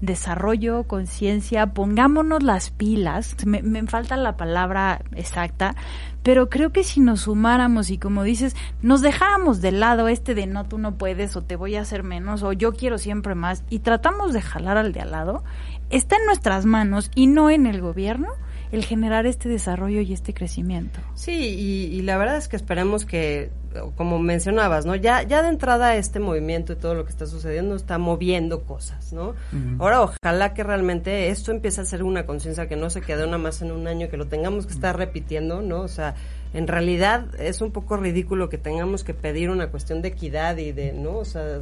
desarrollo, 0.00 0.84
conciencia, 0.84 1.68
pongámonos 1.68 2.42
las 2.42 2.70
pilas, 2.70 3.36
me, 3.44 3.86
falta 3.86 4.16
la 4.16 4.36
palabra 4.36 5.02
exacta, 5.14 5.76
pero 6.22 6.48
creo 6.48 6.70
que 6.70 6.84
si 6.84 7.00
nos 7.00 7.22
sumáramos 7.22 7.90
y 7.90 7.98
como 7.98 8.22
dices, 8.22 8.54
nos 8.82 9.00
dejáramos 9.00 9.60
de 9.60 9.72
lado 9.72 10.08
este 10.08 10.34
de 10.34 10.46
no, 10.46 10.64
tú 10.64 10.78
no 10.78 10.96
puedes 10.96 11.36
o 11.36 11.42
te 11.42 11.56
voy 11.56 11.76
a 11.76 11.82
hacer 11.82 12.02
menos 12.02 12.42
o 12.42 12.52
yo 12.52 12.72
quiero 12.72 12.98
siempre 12.98 13.34
más 13.34 13.64
y 13.70 13.80
tratamos 13.80 14.32
de 14.32 14.42
jalar 14.42 14.76
al 14.76 14.92
de 14.92 15.00
al 15.00 15.10
lado, 15.10 15.44
está 15.88 16.16
en 16.16 16.26
nuestras 16.26 16.66
manos 16.66 17.10
y 17.14 17.26
no 17.26 17.50
en 17.50 17.66
el 17.66 17.80
gobierno 17.80 18.28
el 18.72 18.84
generar 18.84 19.26
este 19.26 19.48
desarrollo 19.48 20.00
y 20.00 20.12
este 20.12 20.32
crecimiento. 20.34 21.00
Sí, 21.14 21.32
y, 21.32 21.96
y, 21.96 22.02
la 22.02 22.16
verdad 22.16 22.36
es 22.36 22.48
que 22.48 22.56
esperemos 22.56 23.04
que, 23.04 23.50
como 23.96 24.18
mencionabas, 24.18 24.86
¿no? 24.86 24.94
Ya, 24.94 25.22
ya 25.22 25.42
de 25.42 25.48
entrada 25.48 25.96
este 25.96 26.20
movimiento 26.20 26.72
y 26.72 26.76
todo 26.76 26.94
lo 26.94 27.04
que 27.04 27.10
está 27.10 27.26
sucediendo 27.26 27.74
está 27.74 27.98
moviendo 27.98 28.62
cosas, 28.64 29.12
¿no? 29.12 29.30
Uh 29.30 29.34
-huh. 29.52 29.76
Ahora 29.80 30.02
ojalá 30.02 30.54
que 30.54 30.62
realmente 30.62 31.28
esto 31.28 31.50
empiece 31.50 31.80
a 31.80 31.84
ser 31.84 32.02
una 32.02 32.26
conciencia 32.26 32.68
que 32.68 32.76
no 32.76 32.90
se 32.90 33.00
quede 33.00 33.24
nada 33.26 33.38
más 33.38 33.60
en 33.62 33.72
un 33.72 33.86
año, 33.86 34.08
que 34.08 34.16
lo 34.16 34.28
tengamos 34.28 34.66
que 34.66 34.72
estar 34.72 34.96
repitiendo, 34.96 35.62
¿no? 35.62 35.80
O 35.80 35.88
sea, 35.88 36.14
en 36.52 36.66
realidad 36.66 37.26
es 37.40 37.60
un 37.60 37.70
poco 37.70 37.96
ridículo 37.96 38.48
que 38.48 38.58
tengamos 38.58 39.04
que 39.04 39.14
pedir 39.14 39.50
una 39.50 39.68
cuestión 39.68 40.02
de 40.02 40.08
equidad 40.08 40.56
y 40.56 40.72
de, 40.72 40.92
¿no? 40.92 41.18
O 41.18 41.24
sea, 41.24 41.60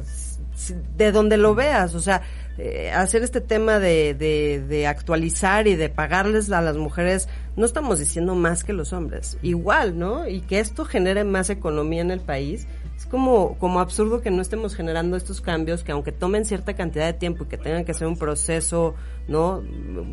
de 0.97 1.11
donde 1.11 1.37
lo 1.37 1.55
veas, 1.55 1.95
o 1.95 1.99
sea, 1.99 2.21
eh, 2.57 2.91
hacer 2.91 3.23
este 3.23 3.39
tema 3.39 3.79
de, 3.79 4.13
de, 4.13 4.61
de, 4.67 4.87
actualizar 4.87 5.67
y 5.67 5.75
de 5.75 5.87
pagarles 5.87 6.51
a 6.51 6.61
las 6.61 6.75
mujeres, 6.75 7.29
no 7.55 7.65
estamos 7.65 7.99
diciendo 7.99 8.35
más 8.35 8.63
que 8.63 8.73
los 8.73 8.91
hombres, 8.91 9.37
igual, 9.41 9.97
¿no? 9.97 10.27
Y 10.27 10.41
que 10.41 10.59
esto 10.59 10.83
genere 10.83 11.23
más 11.23 11.49
economía 11.49 12.01
en 12.01 12.11
el 12.11 12.19
país. 12.19 12.67
Es 12.97 13.05
como, 13.05 13.57
como 13.59 13.79
absurdo 13.79 14.19
que 14.19 14.29
no 14.29 14.41
estemos 14.41 14.75
generando 14.75 15.15
estos 15.15 15.39
cambios 15.39 15.85
que 15.85 15.93
aunque 15.93 16.11
tomen 16.11 16.43
cierta 16.43 16.73
cantidad 16.73 17.05
de 17.05 17.13
tiempo 17.13 17.45
y 17.45 17.47
que 17.47 17.57
tengan 17.57 17.85
que 17.85 17.93
ser 17.93 18.07
un 18.07 18.17
proceso, 18.17 18.93
¿no? 19.29 19.63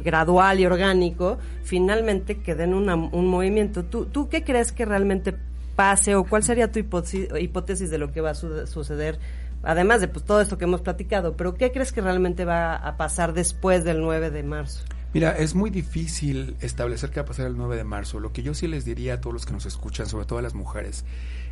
Gradual 0.04 0.60
y 0.60 0.66
orgánico, 0.66 1.38
finalmente 1.64 2.38
que 2.38 2.54
den 2.54 2.74
un 2.74 3.26
movimiento. 3.26 3.84
¿Tú, 3.84 4.06
¿Tú 4.06 4.28
qué 4.28 4.44
crees 4.44 4.70
que 4.70 4.84
realmente 4.84 5.34
pase 5.76 6.14
o 6.14 6.24
cuál 6.24 6.42
sería 6.42 6.72
tu 6.72 6.78
hipótesis, 6.78 7.90
de 7.90 7.98
lo 7.98 8.10
que 8.10 8.20
va 8.20 8.30
a 8.30 8.34
su 8.34 8.66
suceder 8.66 9.18
además 9.66 10.00
de 10.00 10.08
pues 10.08 10.24
todo 10.24 10.40
esto 10.40 10.56
que 10.58 10.64
hemos 10.64 10.80
platicado, 10.80 11.36
pero 11.36 11.54
¿qué 11.54 11.72
crees 11.72 11.92
que 11.92 12.00
realmente 12.00 12.44
va 12.44 12.76
a 12.76 12.96
pasar 12.96 13.32
después 13.32 13.84
del 13.84 14.00
9 14.00 14.30
de 14.30 14.42
marzo? 14.42 14.84
Mira, 15.12 15.36
es 15.36 15.54
muy 15.54 15.70
difícil 15.70 16.56
establecer 16.60 17.10
qué 17.10 17.20
va 17.20 17.24
a 17.24 17.26
pasar 17.26 17.46
el 17.46 17.56
9 17.56 17.76
de 17.76 17.84
marzo. 17.84 18.20
Lo 18.20 18.32
que 18.32 18.42
yo 18.42 18.54
sí 18.54 18.66
les 18.68 18.84
diría 18.84 19.14
a 19.14 19.20
todos 19.20 19.34
los 19.34 19.46
que 19.46 19.52
nos 19.52 19.66
escuchan, 19.66 20.06
sobre 20.06 20.26
todo 20.26 20.38
a 20.38 20.42
las 20.42 20.54
mujeres, 20.54 21.04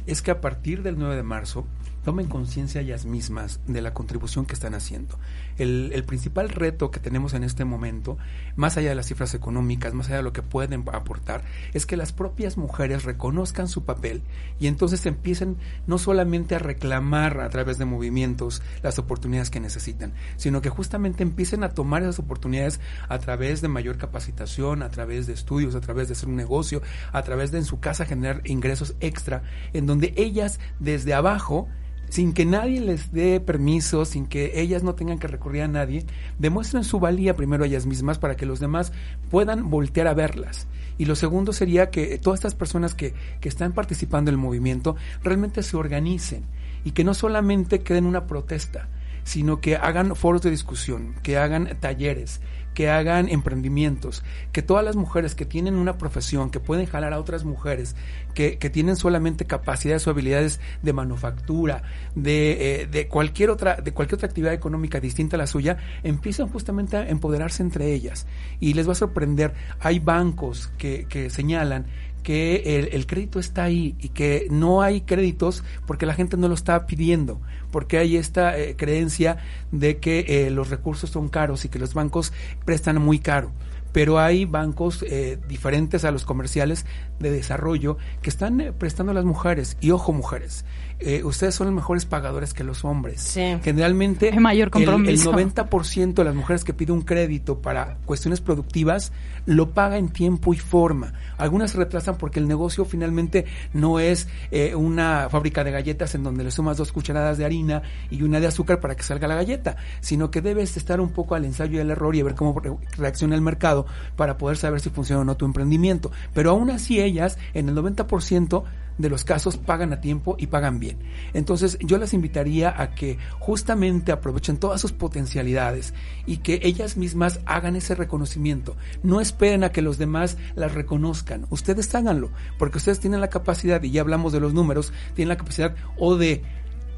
es 0.06 0.22
que 0.22 0.30
a 0.30 0.40
partir 0.40 0.82
del 0.82 0.98
9 0.98 1.16
de 1.16 1.22
marzo 1.22 1.66
tomen 2.04 2.28
conciencia 2.28 2.80
ellas 2.80 3.06
mismas 3.06 3.60
de 3.66 3.82
la 3.82 3.94
contribución 3.94 4.46
que 4.46 4.54
están 4.54 4.74
haciendo. 4.74 5.18
El, 5.58 5.90
el, 5.92 6.04
principal 6.04 6.50
reto 6.50 6.90
que 6.90 7.00
tenemos 7.00 7.34
en 7.34 7.44
este 7.44 7.64
momento, 7.64 8.18
más 8.56 8.76
allá 8.76 8.90
de 8.90 8.94
las 8.94 9.06
cifras 9.06 9.34
económicas, 9.34 9.94
más 9.94 10.06
allá 10.08 10.18
de 10.18 10.22
lo 10.22 10.32
que 10.32 10.42
pueden 10.42 10.84
aportar, 10.92 11.42
es 11.72 11.86
que 11.86 11.96
las 11.96 12.12
propias 12.12 12.56
mujeres 12.56 13.04
reconozcan 13.04 13.68
su 13.68 13.84
papel 13.84 14.22
y 14.60 14.66
entonces 14.66 15.04
empiecen 15.06 15.56
no 15.86 15.98
solamente 15.98 16.54
a 16.54 16.58
reclamar 16.58 17.40
a 17.40 17.48
través 17.48 17.78
de 17.78 17.86
movimientos 17.86 18.62
las 18.82 18.98
oportunidades 18.98 19.50
que 19.50 19.60
necesitan, 19.60 20.12
sino 20.36 20.60
que 20.60 20.70
justamente 20.70 21.22
empiecen 21.22 21.64
a 21.64 21.70
tomar 21.70 22.02
esas 22.02 22.18
oportunidades 22.18 22.80
a 23.08 23.18
través 23.18 23.62
de 23.62 23.68
mayor 23.68 23.96
capacitación, 23.96 24.82
a 24.82 24.90
través 24.90 25.26
de 25.26 25.32
estudios, 25.32 25.74
a 25.74 25.80
través 25.80 26.08
de 26.08 26.12
hacer 26.12 26.28
un 26.28 26.36
negocio, 26.36 26.82
a 27.12 27.22
través 27.22 27.50
de 27.50 27.58
en 27.58 27.64
su 27.64 27.80
casa 27.80 28.04
generar 28.04 28.42
ingresos 28.44 28.94
extra, 29.00 29.42
en 29.72 29.86
donde 29.86 30.12
ellas 30.16 30.60
desde 30.78 31.14
abajo 31.14 31.68
sin 32.14 32.32
que 32.32 32.46
nadie 32.46 32.80
les 32.80 33.10
dé 33.10 33.40
permiso, 33.40 34.04
sin 34.04 34.26
que 34.26 34.60
ellas 34.60 34.84
no 34.84 34.94
tengan 34.94 35.18
que 35.18 35.26
recurrir 35.26 35.62
a 35.62 35.66
nadie, 35.66 36.06
demuestren 36.38 36.84
su 36.84 37.00
valía 37.00 37.34
primero 37.34 37.64
ellas 37.64 37.86
mismas 37.86 38.20
para 38.20 38.36
que 38.36 38.46
los 38.46 38.60
demás 38.60 38.92
puedan 39.32 39.68
voltear 39.68 40.06
a 40.06 40.14
verlas. 40.14 40.68
Y 40.96 41.06
lo 41.06 41.16
segundo 41.16 41.52
sería 41.52 41.90
que 41.90 42.16
todas 42.18 42.38
estas 42.38 42.54
personas 42.54 42.94
que, 42.94 43.14
que 43.40 43.48
están 43.48 43.72
participando 43.72 44.30
en 44.30 44.36
el 44.36 44.40
movimiento 44.40 44.94
realmente 45.24 45.64
se 45.64 45.76
organicen 45.76 46.44
y 46.84 46.92
que 46.92 47.02
no 47.02 47.14
solamente 47.14 47.80
queden 47.80 48.06
una 48.06 48.28
protesta, 48.28 48.88
sino 49.24 49.60
que 49.60 49.74
hagan 49.74 50.14
foros 50.14 50.42
de 50.42 50.52
discusión, 50.52 51.16
que 51.24 51.36
hagan 51.36 51.68
talleres, 51.80 52.40
que 52.74 52.90
hagan 52.90 53.28
emprendimientos, 53.28 54.22
que 54.52 54.62
todas 54.62 54.84
las 54.84 54.96
mujeres 54.96 55.34
que 55.34 55.46
tienen 55.46 55.76
una 55.76 55.96
profesión, 55.96 56.50
que 56.50 56.60
pueden 56.60 56.86
jalar 56.86 57.12
a 57.12 57.20
otras 57.20 57.44
mujeres, 57.44 57.96
que, 58.34 58.58
que 58.58 58.68
tienen 58.68 58.96
solamente 58.96 59.46
capacidades 59.46 60.06
o 60.06 60.10
habilidades 60.10 60.60
de 60.82 60.92
manufactura, 60.92 61.82
de, 62.14 62.82
eh, 62.82 62.86
de, 62.86 63.08
cualquier 63.08 63.50
otra, 63.50 63.76
de 63.76 63.92
cualquier 63.92 64.16
otra 64.16 64.26
actividad 64.26 64.52
económica 64.52 65.00
distinta 65.00 65.36
a 65.36 65.38
la 65.38 65.46
suya, 65.46 65.78
empiezan 66.02 66.48
justamente 66.48 66.96
a 66.96 67.08
empoderarse 67.08 67.62
entre 67.62 67.92
ellas. 67.92 68.26
Y 68.60 68.74
les 68.74 68.88
va 68.88 68.92
a 68.92 68.96
sorprender, 68.96 69.54
hay 69.80 70.00
bancos 70.00 70.70
que, 70.76 71.06
que 71.08 71.30
señalan 71.30 71.86
que 72.24 72.78
el, 72.78 72.88
el, 72.92 73.06
crédito 73.06 73.38
está 73.38 73.62
ahí 73.62 73.94
y 74.00 74.08
que 74.08 74.48
no 74.50 74.82
hay 74.82 75.02
créditos 75.02 75.62
porque 75.86 76.06
la 76.06 76.14
gente 76.14 76.36
no 76.36 76.48
lo 76.48 76.54
está 76.54 76.86
pidiendo, 76.86 77.40
porque 77.70 77.98
hay 77.98 78.16
esta 78.16 78.58
eh, 78.58 78.74
creencia 78.76 79.36
de 79.70 79.98
que 79.98 80.24
eh, 80.26 80.50
los 80.50 80.70
recursos 80.70 81.10
son 81.10 81.28
caros 81.28 81.64
y 81.64 81.68
que 81.68 81.78
los 81.78 81.94
bancos 81.94 82.32
prestan 82.64 83.00
muy 83.00 83.20
caro 83.20 83.52
pero 83.94 84.18
hay 84.18 84.44
bancos 84.44 85.04
eh, 85.08 85.38
diferentes 85.46 86.04
a 86.04 86.10
los 86.10 86.24
comerciales 86.24 86.84
de 87.20 87.30
desarrollo 87.30 87.96
que 88.22 88.28
están 88.28 88.60
eh, 88.60 88.72
prestando 88.72 89.12
a 89.12 89.14
las 89.14 89.24
mujeres. 89.24 89.76
Y 89.80 89.92
ojo, 89.92 90.12
mujeres, 90.12 90.64
eh, 90.98 91.22
ustedes 91.22 91.54
son 91.54 91.68
los 91.68 91.76
mejores 91.76 92.04
pagadores 92.04 92.54
que 92.54 92.64
los 92.64 92.84
hombres. 92.84 93.20
Sí. 93.20 93.56
Generalmente, 93.62 94.30
el, 94.30 94.40
mayor 94.40 94.70
compromiso. 94.70 95.32
el, 95.32 95.38
el 95.38 95.54
90% 95.54 96.14
de 96.14 96.24
las 96.24 96.34
mujeres 96.34 96.64
que 96.64 96.74
pide 96.74 96.90
un 96.90 97.02
crédito 97.02 97.60
para 97.62 97.98
cuestiones 98.04 98.40
productivas 98.40 99.12
lo 99.46 99.70
paga 99.70 99.98
en 99.98 100.08
tiempo 100.08 100.54
y 100.54 100.58
forma. 100.58 101.12
Algunas 101.36 101.72
se 101.72 101.78
retrasan 101.78 102.16
porque 102.16 102.40
el 102.40 102.48
negocio 102.48 102.84
finalmente 102.84 103.44
no 103.72 103.98
es 103.98 104.28
eh, 104.50 104.74
una 104.74 105.28
fábrica 105.30 105.64
de 105.64 105.70
galletas 105.70 106.14
en 106.14 106.22
donde 106.22 106.44
le 106.44 106.50
sumas 106.50 106.76
dos 106.76 106.92
cucharadas 106.92 107.38
de 107.38 107.44
harina 107.44 107.82
y 108.10 108.22
una 108.22 108.40
de 108.40 108.46
azúcar 108.46 108.80
para 108.80 108.94
que 108.94 109.02
salga 109.02 109.28
la 109.28 109.34
galleta, 109.34 109.76
sino 110.00 110.30
que 110.30 110.40
debes 110.40 110.76
estar 110.76 111.00
un 111.00 111.10
poco 111.10 111.34
al 111.34 111.44
ensayo 111.44 111.78
y 111.78 111.80
al 111.80 111.90
error 111.90 112.16
y 112.16 112.20
a 112.20 112.24
ver 112.24 112.34
cómo 112.34 112.60
reacciona 112.96 113.34
el 113.34 113.40
mercado 113.40 113.83
para 114.16 114.38
poder 114.38 114.56
saber 114.56 114.80
si 114.80 114.90
funciona 114.90 115.22
o 115.22 115.24
no 115.24 115.36
tu 115.36 115.44
emprendimiento. 115.44 116.10
Pero 116.32 116.50
aún 116.50 116.70
así 116.70 117.00
ellas, 117.00 117.38
en 117.54 117.68
el 117.68 117.76
90%, 117.76 118.64
de 118.98 119.08
los 119.08 119.24
casos 119.24 119.56
pagan 119.56 119.92
a 119.92 120.00
tiempo 120.00 120.36
y 120.38 120.46
pagan 120.46 120.78
bien. 120.78 120.98
Entonces 121.32 121.78
yo 121.80 121.98
las 121.98 122.14
invitaría 122.14 122.80
a 122.80 122.94
que 122.94 123.18
justamente 123.38 124.12
aprovechen 124.12 124.56
todas 124.56 124.80
sus 124.80 124.92
potencialidades 124.92 125.94
y 126.26 126.38
que 126.38 126.60
ellas 126.62 126.96
mismas 126.96 127.40
hagan 127.46 127.76
ese 127.76 127.94
reconocimiento. 127.94 128.76
No 129.02 129.20
esperen 129.20 129.64
a 129.64 129.72
que 129.72 129.82
los 129.82 129.98
demás 129.98 130.36
las 130.54 130.74
reconozcan. 130.74 131.46
Ustedes 131.50 131.94
háganlo, 131.94 132.30
porque 132.58 132.78
ustedes 132.78 133.00
tienen 133.00 133.20
la 133.20 133.30
capacidad, 133.30 133.82
y 133.82 133.90
ya 133.90 134.00
hablamos 134.00 134.32
de 134.32 134.40
los 134.40 134.54
números, 134.54 134.92
tienen 135.14 135.30
la 135.30 135.36
capacidad 135.36 135.74
o 135.96 136.16
de 136.16 136.42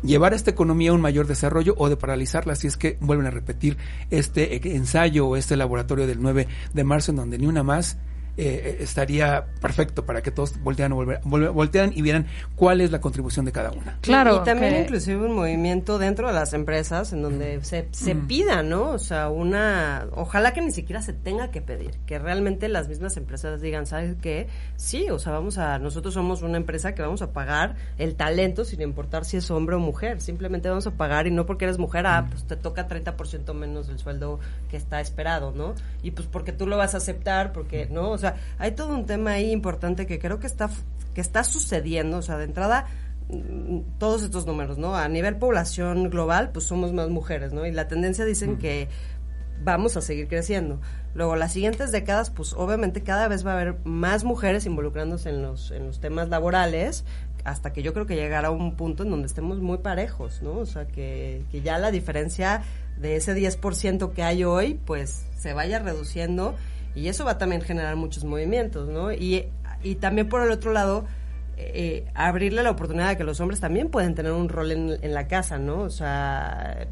llevar 0.06 0.32
a 0.32 0.36
esta 0.36 0.50
economía 0.50 0.90
a 0.90 0.94
un 0.94 1.00
mayor 1.00 1.26
desarrollo 1.26 1.74
o 1.78 1.88
de 1.88 1.96
paralizarla 1.96 2.54
si 2.54 2.66
es 2.66 2.76
que 2.76 2.96
vuelven 3.00 3.26
a 3.26 3.30
repetir 3.30 3.76
este 4.10 4.74
ensayo 4.76 5.26
o 5.26 5.36
este 5.36 5.56
laboratorio 5.56 6.06
del 6.06 6.22
9 6.22 6.48
de 6.72 6.84
marzo 6.84 7.12
en 7.12 7.16
donde 7.16 7.38
ni 7.38 7.46
una 7.46 7.62
más 7.62 7.98
eh, 8.36 8.78
estaría 8.80 9.46
perfecto 9.60 10.04
para 10.04 10.22
que 10.22 10.30
todos 10.30 10.60
voltean, 10.62 10.92
volver, 10.92 11.20
voltean 11.24 11.92
y 11.94 12.02
vieran 12.02 12.26
cuál 12.54 12.80
es 12.80 12.90
la 12.90 13.00
contribución 13.00 13.44
de 13.44 13.52
cada 13.52 13.70
una. 13.70 13.98
Claro. 14.02 14.40
Y, 14.42 14.44
también 14.44 14.74
que... 14.74 14.80
inclusive 14.82 15.24
un 15.24 15.34
movimiento 15.34 15.98
dentro 15.98 16.28
de 16.28 16.34
las 16.34 16.52
empresas 16.52 17.12
en 17.12 17.22
donde 17.22 17.62
se, 17.64 17.88
se 17.92 18.14
mm. 18.14 18.26
pida, 18.26 18.62
¿no? 18.62 18.90
O 18.90 18.98
sea, 18.98 19.30
una, 19.30 20.06
ojalá 20.12 20.52
que 20.52 20.60
ni 20.60 20.70
siquiera 20.70 21.00
se 21.00 21.12
tenga 21.12 21.50
que 21.50 21.62
pedir, 21.62 21.92
que 22.06 22.18
realmente 22.18 22.68
las 22.68 22.88
mismas 22.88 23.16
empresas 23.16 23.60
digan, 23.60 23.86
¿sabes 23.86 24.16
qué? 24.20 24.48
Sí, 24.76 25.08
o 25.10 25.18
sea, 25.18 25.32
vamos 25.32 25.58
a, 25.58 25.78
nosotros 25.78 26.14
somos 26.14 26.42
una 26.42 26.56
empresa 26.56 26.94
que 26.94 27.02
vamos 27.02 27.22
a 27.22 27.32
pagar 27.32 27.76
el 27.98 28.16
talento 28.16 28.64
sin 28.64 28.82
importar 28.82 29.24
si 29.24 29.36
es 29.36 29.50
hombre 29.50 29.76
o 29.76 29.78
mujer, 29.78 30.20
simplemente 30.20 30.68
vamos 30.68 30.86
a 30.86 30.92
pagar 30.92 31.26
y 31.26 31.30
no 31.30 31.46
porque 31.46 31.64
eres 31.64 31.78
mujer, 31.78 32.06
ah, 32.06 32.26
pues 32.28 32.44
te 32.44 32.56
toca 32.56 32.88
30% 32.88 33.54
menos 33.54 33.86
del 33.86 33.98
sueldo 33.98 34.40
que 34.70 34.76
está 34.76 35.00
esperado, 35.00 35.52
¿no? 35.52 35.74
Y 36.02 36.10
pues 36.10 36.28
porque 36.28 36.52
tú 36.52 36.66
lo 36.66 36.76
vas 36.76 36.94
a 36.94 36.98
aceptar, 36.98 37.52
porque, 37.52 37.88
¿no? 37.90 38.10
O 38.10 38.18
sea, 38.18 38.25
hay 38.58 38.72
todo 38.72 38.94
un 38.94 39.06
tema 39.06 39.32
ahí 39.32 39.50
importante 39.50 40.06
que 40.06 40.18
creo 40.18 40.40
que 40.40 40.46
está, 40.46 40.70
que 41.14 41.20
está 41.20 41.44
sucediendo, 41.44 42.18
o 42.18 42.22
sea, 42.22 42.36
de 42.36 42.44
entrada 42.44 42.86
mm, 43.28 43.98
todos 43.98 44.22
estos 44.22 44.46
números, 44.46 44.78
¿no? 44.78 44.96
A 44.96 45.08
nivel 45.08 45.36
población 45.36 46.10
global, 46.10 46.50
pues 46.52 46.66
somos 46.66 46.92
más 46.92 47.08
mujeres, 47.08 47.52
¿no? 47.52 47.66
Y 47.66 47.72
la 47.72 47.88
tendencia 47.88 48.24
dicen 48.24 48.54
mm. 48.54 48.58
que 48.58 48.88
vamos 49.62 49.96
a 49.96 50.00
seguir 50.00 50.28
creciendo. 50.28 50.80
Luego, 51.14 51.36
las 51.36 51.52
siguientes 51.52 51.92
décadas, 51.92 52.30
pues 52.30 52.52
obviamente 52.52 53.02
cada 53.02 53.28
vez 53.28 53.46
va 53.46 53.52
a 53.52 53.54
haber 53.54 53.76
más 53.84 54.24
mujeres 54.24 54.66
involucrándose 54.66 55.30
en 55.30 55.42
los, 55.42 55.70
en 55.70 55.86
los 55.86 56.00
temas 56.00 56.28
laborales, 56.28 57.04
hasta 57.44 57.72
que 57.72 57.82
yo 57.82 57.94
creo 57.94 58.06
que 58.06 58.16
llegará 58.16 58.48
a 58.48 58.50
un 58.50 58.76
punto 58.76 59.04
en 59.04 59.10
donde 59.10 59.26
estemos 59.26 59.60
muy 59.60 59.78
parejos, 59.78 60.42
¿no? 60.42 60.52
O 60.58 60.66
sea, 60.66 60.86
que, 60.86 61.44
que 61.50 61.62
ya 61.62 61.78
la 61.78 61.90
diferencia 61.90 62.62
de 62.98 63.16
ese 63.16 63.34
10% 63.34 64.12
que 64.12 64.22
hay 64.22 64.44
hoy, 64.44 64.80
pues 64.84 65.24
se 65.38 65.52
vaya 65.52 65.78
reduciendo 65.78 66.54
y 66.96 67.08
eso 67.08 67.24
va 67.24 67.32
a 67.32 67.38
también 67.38 67.60
generar 67.60 67.94
muchos 67.94 68.24
movimientos, 68.24 68.88
¿no? 68.88 69.12
Y, 69.12 69.44
y 69.82 69.96
también 69.96 70.28
por 70.28 70.42
el 70.42 70.50
otro 70.50 70.72
lado, 70.72 71.04
eh, 71.58 72.06
abrirle 72.14 72.62
la 72.62 72.70
oportunidad 72.70 73.10
de 73.10 73.16
que 73.18 73.24
los 73.24 73.38
hombres 73.40 73.60
también 73.60 73.90
pueden 73.90 74.14
tener 74.14 74.32
un 74.32 74.48
rol 74.48 74.72
en, 74.72 74.98
en 75.02 75.14
la 75.14 75.28
casa, 75.28 75.58
¿no? 75.58 75.80
O 75.80 75.90
sea, 75.90 76.88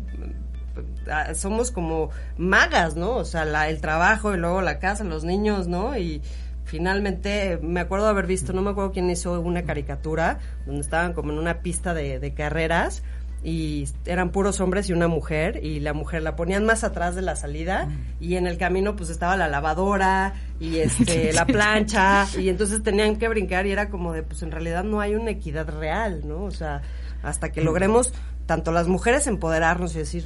ah, 1.11 1.35
somos 1.35 1.71
como 1.71 2.11
magas, 2.37 2.97
¿no? 2.97 3.17
O 3.17 3.25
sea, 3.25 3.47
la, 3.47 3.71
el 3.71 3.81
trabajo 3.81 4.35
y 4.35 4.37
luego 4.37 4.61
la 4.61 4.79
casa, 4.79 5.05
los 5.05 5.25
niños, 5.25 5.69
¿no? 5.69 5.97
Y 5.97 6.21
finalmente 6.65 7.59
me 7.63 7.81
acuerdo 7.81 8.07
haber 8.07 8.27
visto, 8.27 8.53
no 8.53 8.61
me 8.61 8.71
acuerdo 8.71 8.93
quién 8.93 9.09
hizo 9.09 9.41
una 9.41 9.65
caricatura 9.65 10.39
donde 10.67 10.83
estaban 10.83 11.15
como 11.15 11.33
en 11.33 11.39
una 11.39 11.61
pista 11.61 11.95
de, 11.95 12.19
de 12.19 12.35
carreras 12.35 13.03
y 13.45 13.87
eran 14.07 14.31
puros 14.31 14.59
hombres 14.61 14.89
y 14.89 14.95
una 14.95 15.07
mujer 15.07 15.63
y 15.63 15.79
la 15.81 15.93
mujer 15.93 16.23
la 16.23 16.35
ponían 16.35 16.65
más 16.65 16.83
atrás 16.83 17.15
de 17.15 17.21
la 17.21 17.37
salida 17.37 17.89
y 18.19 18.37
en 18.37 18.47
el 18.47 18.57
camino 18.57 18.97
pues 18.97 19.11
estaba 19.11 19.37
la 19.37 19.49
lavadora 19.49 20.33
y 20.59 20.79
este 20.79 21.31
la 21.35 21.45
plancha 21.45 22.27
y 22.39 22.49
entonces 22.49 22.83
tenían 22.83 23.17
que 23.17 23.29
brincar 23.29 23.67
y 23.67 23.73
era 23.73 23.91
como 23.91 24.15
de 24.15 24.23
pues 24.23 24.43
en 24.43 24.51
realidad 24.51 24.83
no 24.83 25.01
hay 25.01 25.15
una 25.15 25.31
equidad 25.31 25.69
real, 25.69 26.27
¿no? 26.27 26.45
O 26.45 26.51
sea, 26.51 26.81
hasta 27.23 27.53
que 27.53 27.61
logremos 27.61 28.15
tanto 28.47 28.73
las 28.73 28.89
mujeres 28.89 29.27
empoderarnos 29.27 29.95
y 29.95 29.99
decir 29.99 30.25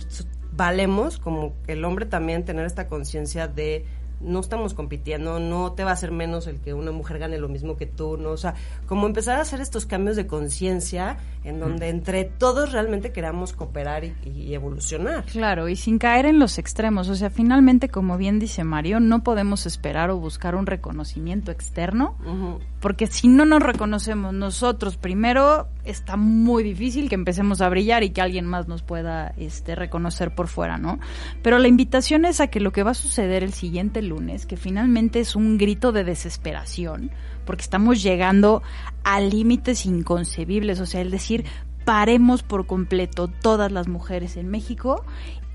valemos 0.53 1.19
como 1.19 1.55
el 1.67 1.85
hombre 1.85 2.07
también 2.07 2.45
tener 2.45 2.67
esta 2.67 2.87
conciencia 2.87 3.49
de 3.49 3.85
no 4.21 4.41
estamos 4.41 4.75
compitiendo, 4.75 5.39
no 5.39 5.73
te 5.73 5.85
va 5.85 5.91
a 5.91 5.95
hacer 5.95 6.11
menos 6.11 6.47
el 6.47 6.61
que 6.61 6.75
una 6.75 6.91
mujer 6.91 7.19
gane 7.19 7.39
lo 7.39 7.49
mismo 7.49 7.77
que 7.77 7.87
tú, 7.87 8.17
¿no? 8.17 8.31
O 8.31 8.37
sea, 8.37 8.55
como 8.87 9.07
empezar 9.07 9.39
a 9.39 9.43
hacer 9.43 9.61
estos 9.61 9.87
cambios 9.87 10.17
de 10.17 10.27
conciencia 10.27 11.19
en 11.45 11.61
donde 11.61 11.89
entre 11.89 12.25
todos 12.25 12.73
realmente 12.73 13.13
queramos 13.13 13.53
cooperar 13.53 14.05
y, 14.05 14.15
y, 14.25 14.55
evolucionar. 14.55 15.25
Claro, 15.25 15.69
y 15.69 15.77
sin 15.77 15.99
caer 15.99 16.27
en 16.27 16.39
los 16.39 16.59
extremos, 16.59 17.09
o 17.09 17.15
sea, 17.15 17.31
finalmente, 17.31 17.89
como 17.89 18.17
bien 18.17 18.39
dice 18.39 18.65
Mario, 18.65 19.01
no 19.01 19.23
podemos 19.23 19.67
esperar 19.67 20.11
o 20.11 20.19
buscar 20.19 20.55
un 20.55 20.67
reconocimiento 20.67 21.51
externo, 21.51 22.17
uh 22.25 22.29
-huh. 22.29 22.59
Porque 22.81 23.07
si 23.07 23.29
no 23.29 23.45
nos 23.45 23.63
reconocemos 23.63 24.33
nosotros 24.33 24.97
primero, 24.97 25.69
está 25.85 26.17
muy 26.17 26.63
difícil 26.63 27.09
que 27.09 27.15
empecemos 27.15 27.61
a 27.61 27.69
brillar 27.69 28.05
y 28.05 28.11
que 28.11 28.21
alguien 28.21 28.47
más 28.47 28.69
nos 28.69 28.83
pueda 28.83 29.35
este, 29.37 29.75
reconocer 29.75 30.35
por 30.35 30.49
fuera, 30.49 30.79
¿no? 30.79 30.99
Pero 31.43 31.59
la 31.59 31.69
invitación 31.69 32.25
es 32.25 32.41
a 32.41 32.47
que 32.47 32.61
lo 32.61 32.73
que 32.73 32.85
va 32.85 32.93
a 32.93 32.95
suceder 32.95 33.43
el 33.43 33.53
siguiente 33.53 34.03
lunes, 34.03 34.47
que 34.47 34.57
finalmente 34.57 35.21
es 35.21 35.35
un 35.35 35.59
grito 35.59 35.91
de 35.91 36.05
desesperación, 36.05 37.11
porque 37.45 37.63
estamos 37.63 38.03
llegando 38.03 38.63
a 39.03 39.21
límites 39.21 39.85
inconcebibles, 39.85 40.81
o 40.81 40.87
sea, 40.87 41.01
el 41.01 41.11
decir, 41.11 41.45
paremos 41.85 42.43
por 42.43 42.67
completo 42.67 43.29
todas 43.29 43.73
las 43.73 43.89
mujeres 43.89 44.37
en 44.37 44.49
México 44.49 45.05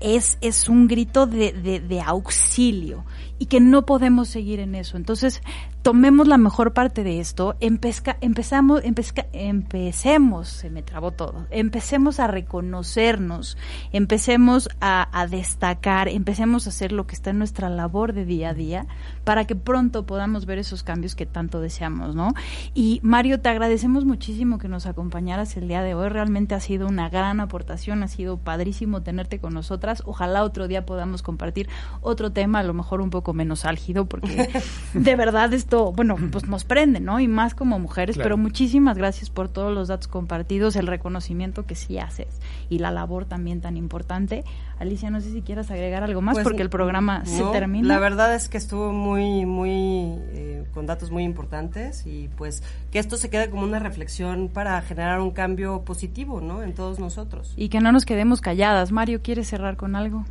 es, 0.00 0.36
es 0.40 0.68
un 0.68 0.88
grito 0.88 1.26
de, 1.26 1.52
de, 1.52 1.80
de, 1.80 2.00
auxilio 2.00 3.04
y 3.38 3.46
que 3.46 3.60
no 3.60 3.86
podemos 3.86 4.28
seguir 4.28 4.60
en 4.60 4.74
eso. 4.74 4.96
Entonces, 4.96 5.40
tomemos 5.84 6.26
la 6.26 6.38
mejor 6.38 6.72
parte 6.72 7.04
de 7.04 7.20
esto, 7.20 7.56
empezca, 7.60 8.16
empezamos, 8.22 8.82
empezca, 8.84 9.26
empecemos, 9.34 10.48
se 10.48 10.70
me 10.70 10.82
trabó 10.82 11.10
todo, 11.10 11.46
empecemos 11.50 12.20
a 12.20 12.26
reconocernos, 12.26 13.58
empecemos 13.92 14.70
a, 14.80 15.06
a, 15.12 15.26
destacar, 15.26 16.08
empecemos 16.08 16.66
a 16.66 16.70
hacer 16.70 16.90
lo 16.90 17.06
que 17.06 17.14
está 17.14 17.30
en 17.30 17.38
nuestra 17.38 17.68
labor 17.68 18.14
de 18.14 18.24
día 18.24 18.48
a 18.48 18.54
día 18.54 18.86
para 19.24 19.44
que 19.44 19.56
pronto 19.56 20.06
podamos 20.06 20.46
ver 20.46 20.56
esos 20.56 20.82
cambios 20.82 21.14
que 21.14 21.26
tanto 21.26 21.60
deseamos, 21.60 22.14
¿no? 22.14 22.32
Y 22.72 23.00
Mario, 23.02 23.40
te 23.40 23.50
agradecemos 23.50 24.06
muchísimo 24.06 24.56
que 24.56 24.68
nos 24.68 24.86
acompañaras 24.86 25.54
el 25.58 25.68
día 25.68 25.82
de 25.82 25.94
hoy, 25.94 26.08
realmente 26.08 26.54
ha 26.54 26.60
sido 26.60 26.86
una 26.86 27.10
gran 27.10 27.40
aportación, 27.40 28.02
ha 28.02 28.08
sido 28.08 28.38
padrísimo 28.38 29.02
tenerte 29.02 29.38
con 29.38 29.52
nosotras, 29.52 30.02
ojalá 30.06 30.44
otro 30.44 30.66
día 30.66 30.86
podamos 30.86 31.20
compartir 31.20 31.68
otro 32.00 32.32
tema, 32.32 32.60
a 32.60 32.62
lo 32.62 32.72
mejor 32.72 33.02
un 33.02 33.10
poco 33.10 33.34
menos 33.34 33.66
álgido, 33.66 34.06
porque 34.06 34.48
de 34.94 35.16
verdad 35.16 35.52
esto 35.74 35.92
bueno, 35.92 36.16
pues 36.30 36.46
nos 36.46 36.64
prende, 36.64 37.00
¿no? 37.00 37.20
Y 37.20 37.28
más 37.28 37.54
como 37.54 37.78
mujeres, 37.78 38.16
claro. 38.16 38.26
pero 38.26 38.36
muchísimas 38.36 38.96
gracias 38.96 39.30
por 39.30 39.48
todos 39.48 39.74
los 39.74 39.88
datos 39.88 40.08
compartidos, 40.08 40.76
el 40.76 40.86
reconocimiento 40.86 41.66
que 41.66 41.74
sí 41.74 41.98
haces 41.98 42.28
y 42.68 42.78
la 42.78 42.90
labor 42.90 43.24
también 43.24 43.60
tan 43.60 43.76
importante. 43.76 44.44
Alicia, 44.78 45.10
no 45.10 45.20
sé 45.20 45.32
si 45.32 45.42
quieras 45.42 45.70
agregar 45.70 46.02
algo 46.02 46.20
más 46.20 46.34
pues, 46.34 46.44
porque 46.44 46.62
el 46.62 46.70
programa 46.70 47.20
no, 47.20 47.26
se 47.26 47.44
termina. 47.52 47.88
La 47.88 47.98
verdad 47.98 48.34
es 48.34 48.48
que 48.48 48.58
estuvo 48.58 48.92
muy, 48.92 49.46
muy, 49.46 49.70
eh, 49.70 50.64
con 50.72 50.86
datos 50.86 51.10
muy 51.10 51.24
importantes 51.24 52.06
y 52.06 52.28
pues 52.36 52.62
que 52.90 52.98
esto 52.98 53.16
se 53.16 53.30
quede 53.30 53.50
como 53.50 53.62
una 53.62 53.78
reflexión 53.78 54.48
para 54.48 54.80
generar 54.82 55.20
un 55.20 55.30
cambio 55.30 55.82
positivo, 55.82 56.40
¿no? 56.40 56.62
En 56.62 56.74
todos 56.74 56.98
nosotros. 56.98 57.52
Y 57.56 57.68
que 57.68 57.80
no 57.80 57.92
nos 57.92 58.04
quedemos 58.04 58.40
calladas. 58.40 58.92
Mario, 58.92 59.22
¿quieres 59.22 59.48
cerrar 59.48 59.76
con 59.76 59.96
algo? 59.96 60.24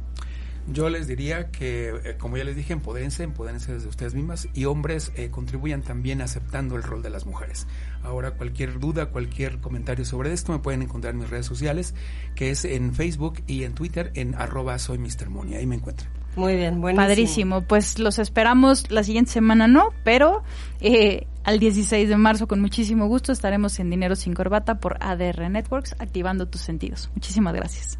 Yo 0.68 0.90
les 0.90 1.08
diría 1.08 1.52
que, 1.52 1.90
eh, 1.90 2.16
como 2.18 2.38
ya 2.38 2.46
les 2.46 2.56
dije, 2.56 2.74
empodérense, 2.74 3.24
empodérense 3.24 3.74
desde 3.74 3.90
ustedes 3.90 4.14
mismas 4.14 4.48
y 4.54 4.66
hombres 4.66 5.12
eh, 5.16 5.30
contribuyan 5.30 5.82
también 5.82 6.22
aceptando 6.22 6.78
el 6.78 6.84
rol 6.84 7.02
de 7.02 7.10
las 7.10 7.26
mujeres. 7.26 7.68
Ahora, 8.02 8.32
cualquier 8.32 8.80
duda, 8.80 9.08
cualquier 9.08 9.60
comentario 9.60 10.06
sobre 10.06 10.32
esto 10.32 10.54
me 10.54 10.60
pueden 10.60 10.82
encontrar 10.82 11.14
en 11.14 11.20
mis 11.20 11.30
redes 11.30 11.46
sociales, 11.46 11.94
que 12.36 12.50
es 12.50 12.64
en 12.64 12.94
Facebook 12.94 13.44
y 13.46 13.64
en 13.64 13.74
Twitter 13.74 14.12
en 14.16 14.36
arroba 14.36 14.80
soy 14.80 14.98
Mr. 15.00 15.30
Moni. 15.30 15.56
Ahí 15.56 15.66
me 15.66 15.76
encuentran. 15.76 16.10
Muy 16.36 16.56
bien, 16.56 16.82
buenísimo. 16.82 17.08
Padrísimo. 17.08 17.62
Pues 17.62 18.00
los 18.00 18.18
esperamos 18.18 18.90
la 18.90 19.04
siguiente 19.04 19.32
semana, 19.32 19.68
no, 19.68 19.90
pero 20.04 20.44
eh, 20.80 21.28
al 21.44 21.60
16 21.60 22.10
de 22.10 22.18
marzo 22.18 22.48
con 22.48 22.62
muchísimo 22.62 23.08
gusto 23.08 23.32
estaremos 23.32 23.80
en 23.80 23.90
Dinero 23.90 24.16
sin 24.16 24.34
Corbata 24.34 24.80
por 24.80 24.98
ADR 25.02 25.50
Networks, 25.50 25.96
activando 26.00 26.48
tus 26.48 26.62
sentidos. 26.62 27.12
Muchísimas 27.14 27.54
gracias. 27.54 28.00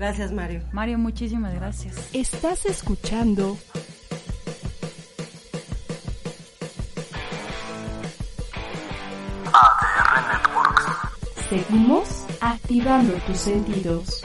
Gracias, 0.00 0.32
Mario. 0.32 0.62
Mario, 0.72 0.96
muchísimas 0.96 1.52
gracias. 1.52 1.94
Estás 2.14 2.64
escuchando 2.64 3.58
ADR 9.52 10.26
Networks. 10.32 10.84
Seguimos 11.50 12.24
activando 12.40 13.12
tus 13.26 13.36
sentidos. 13.36 14.24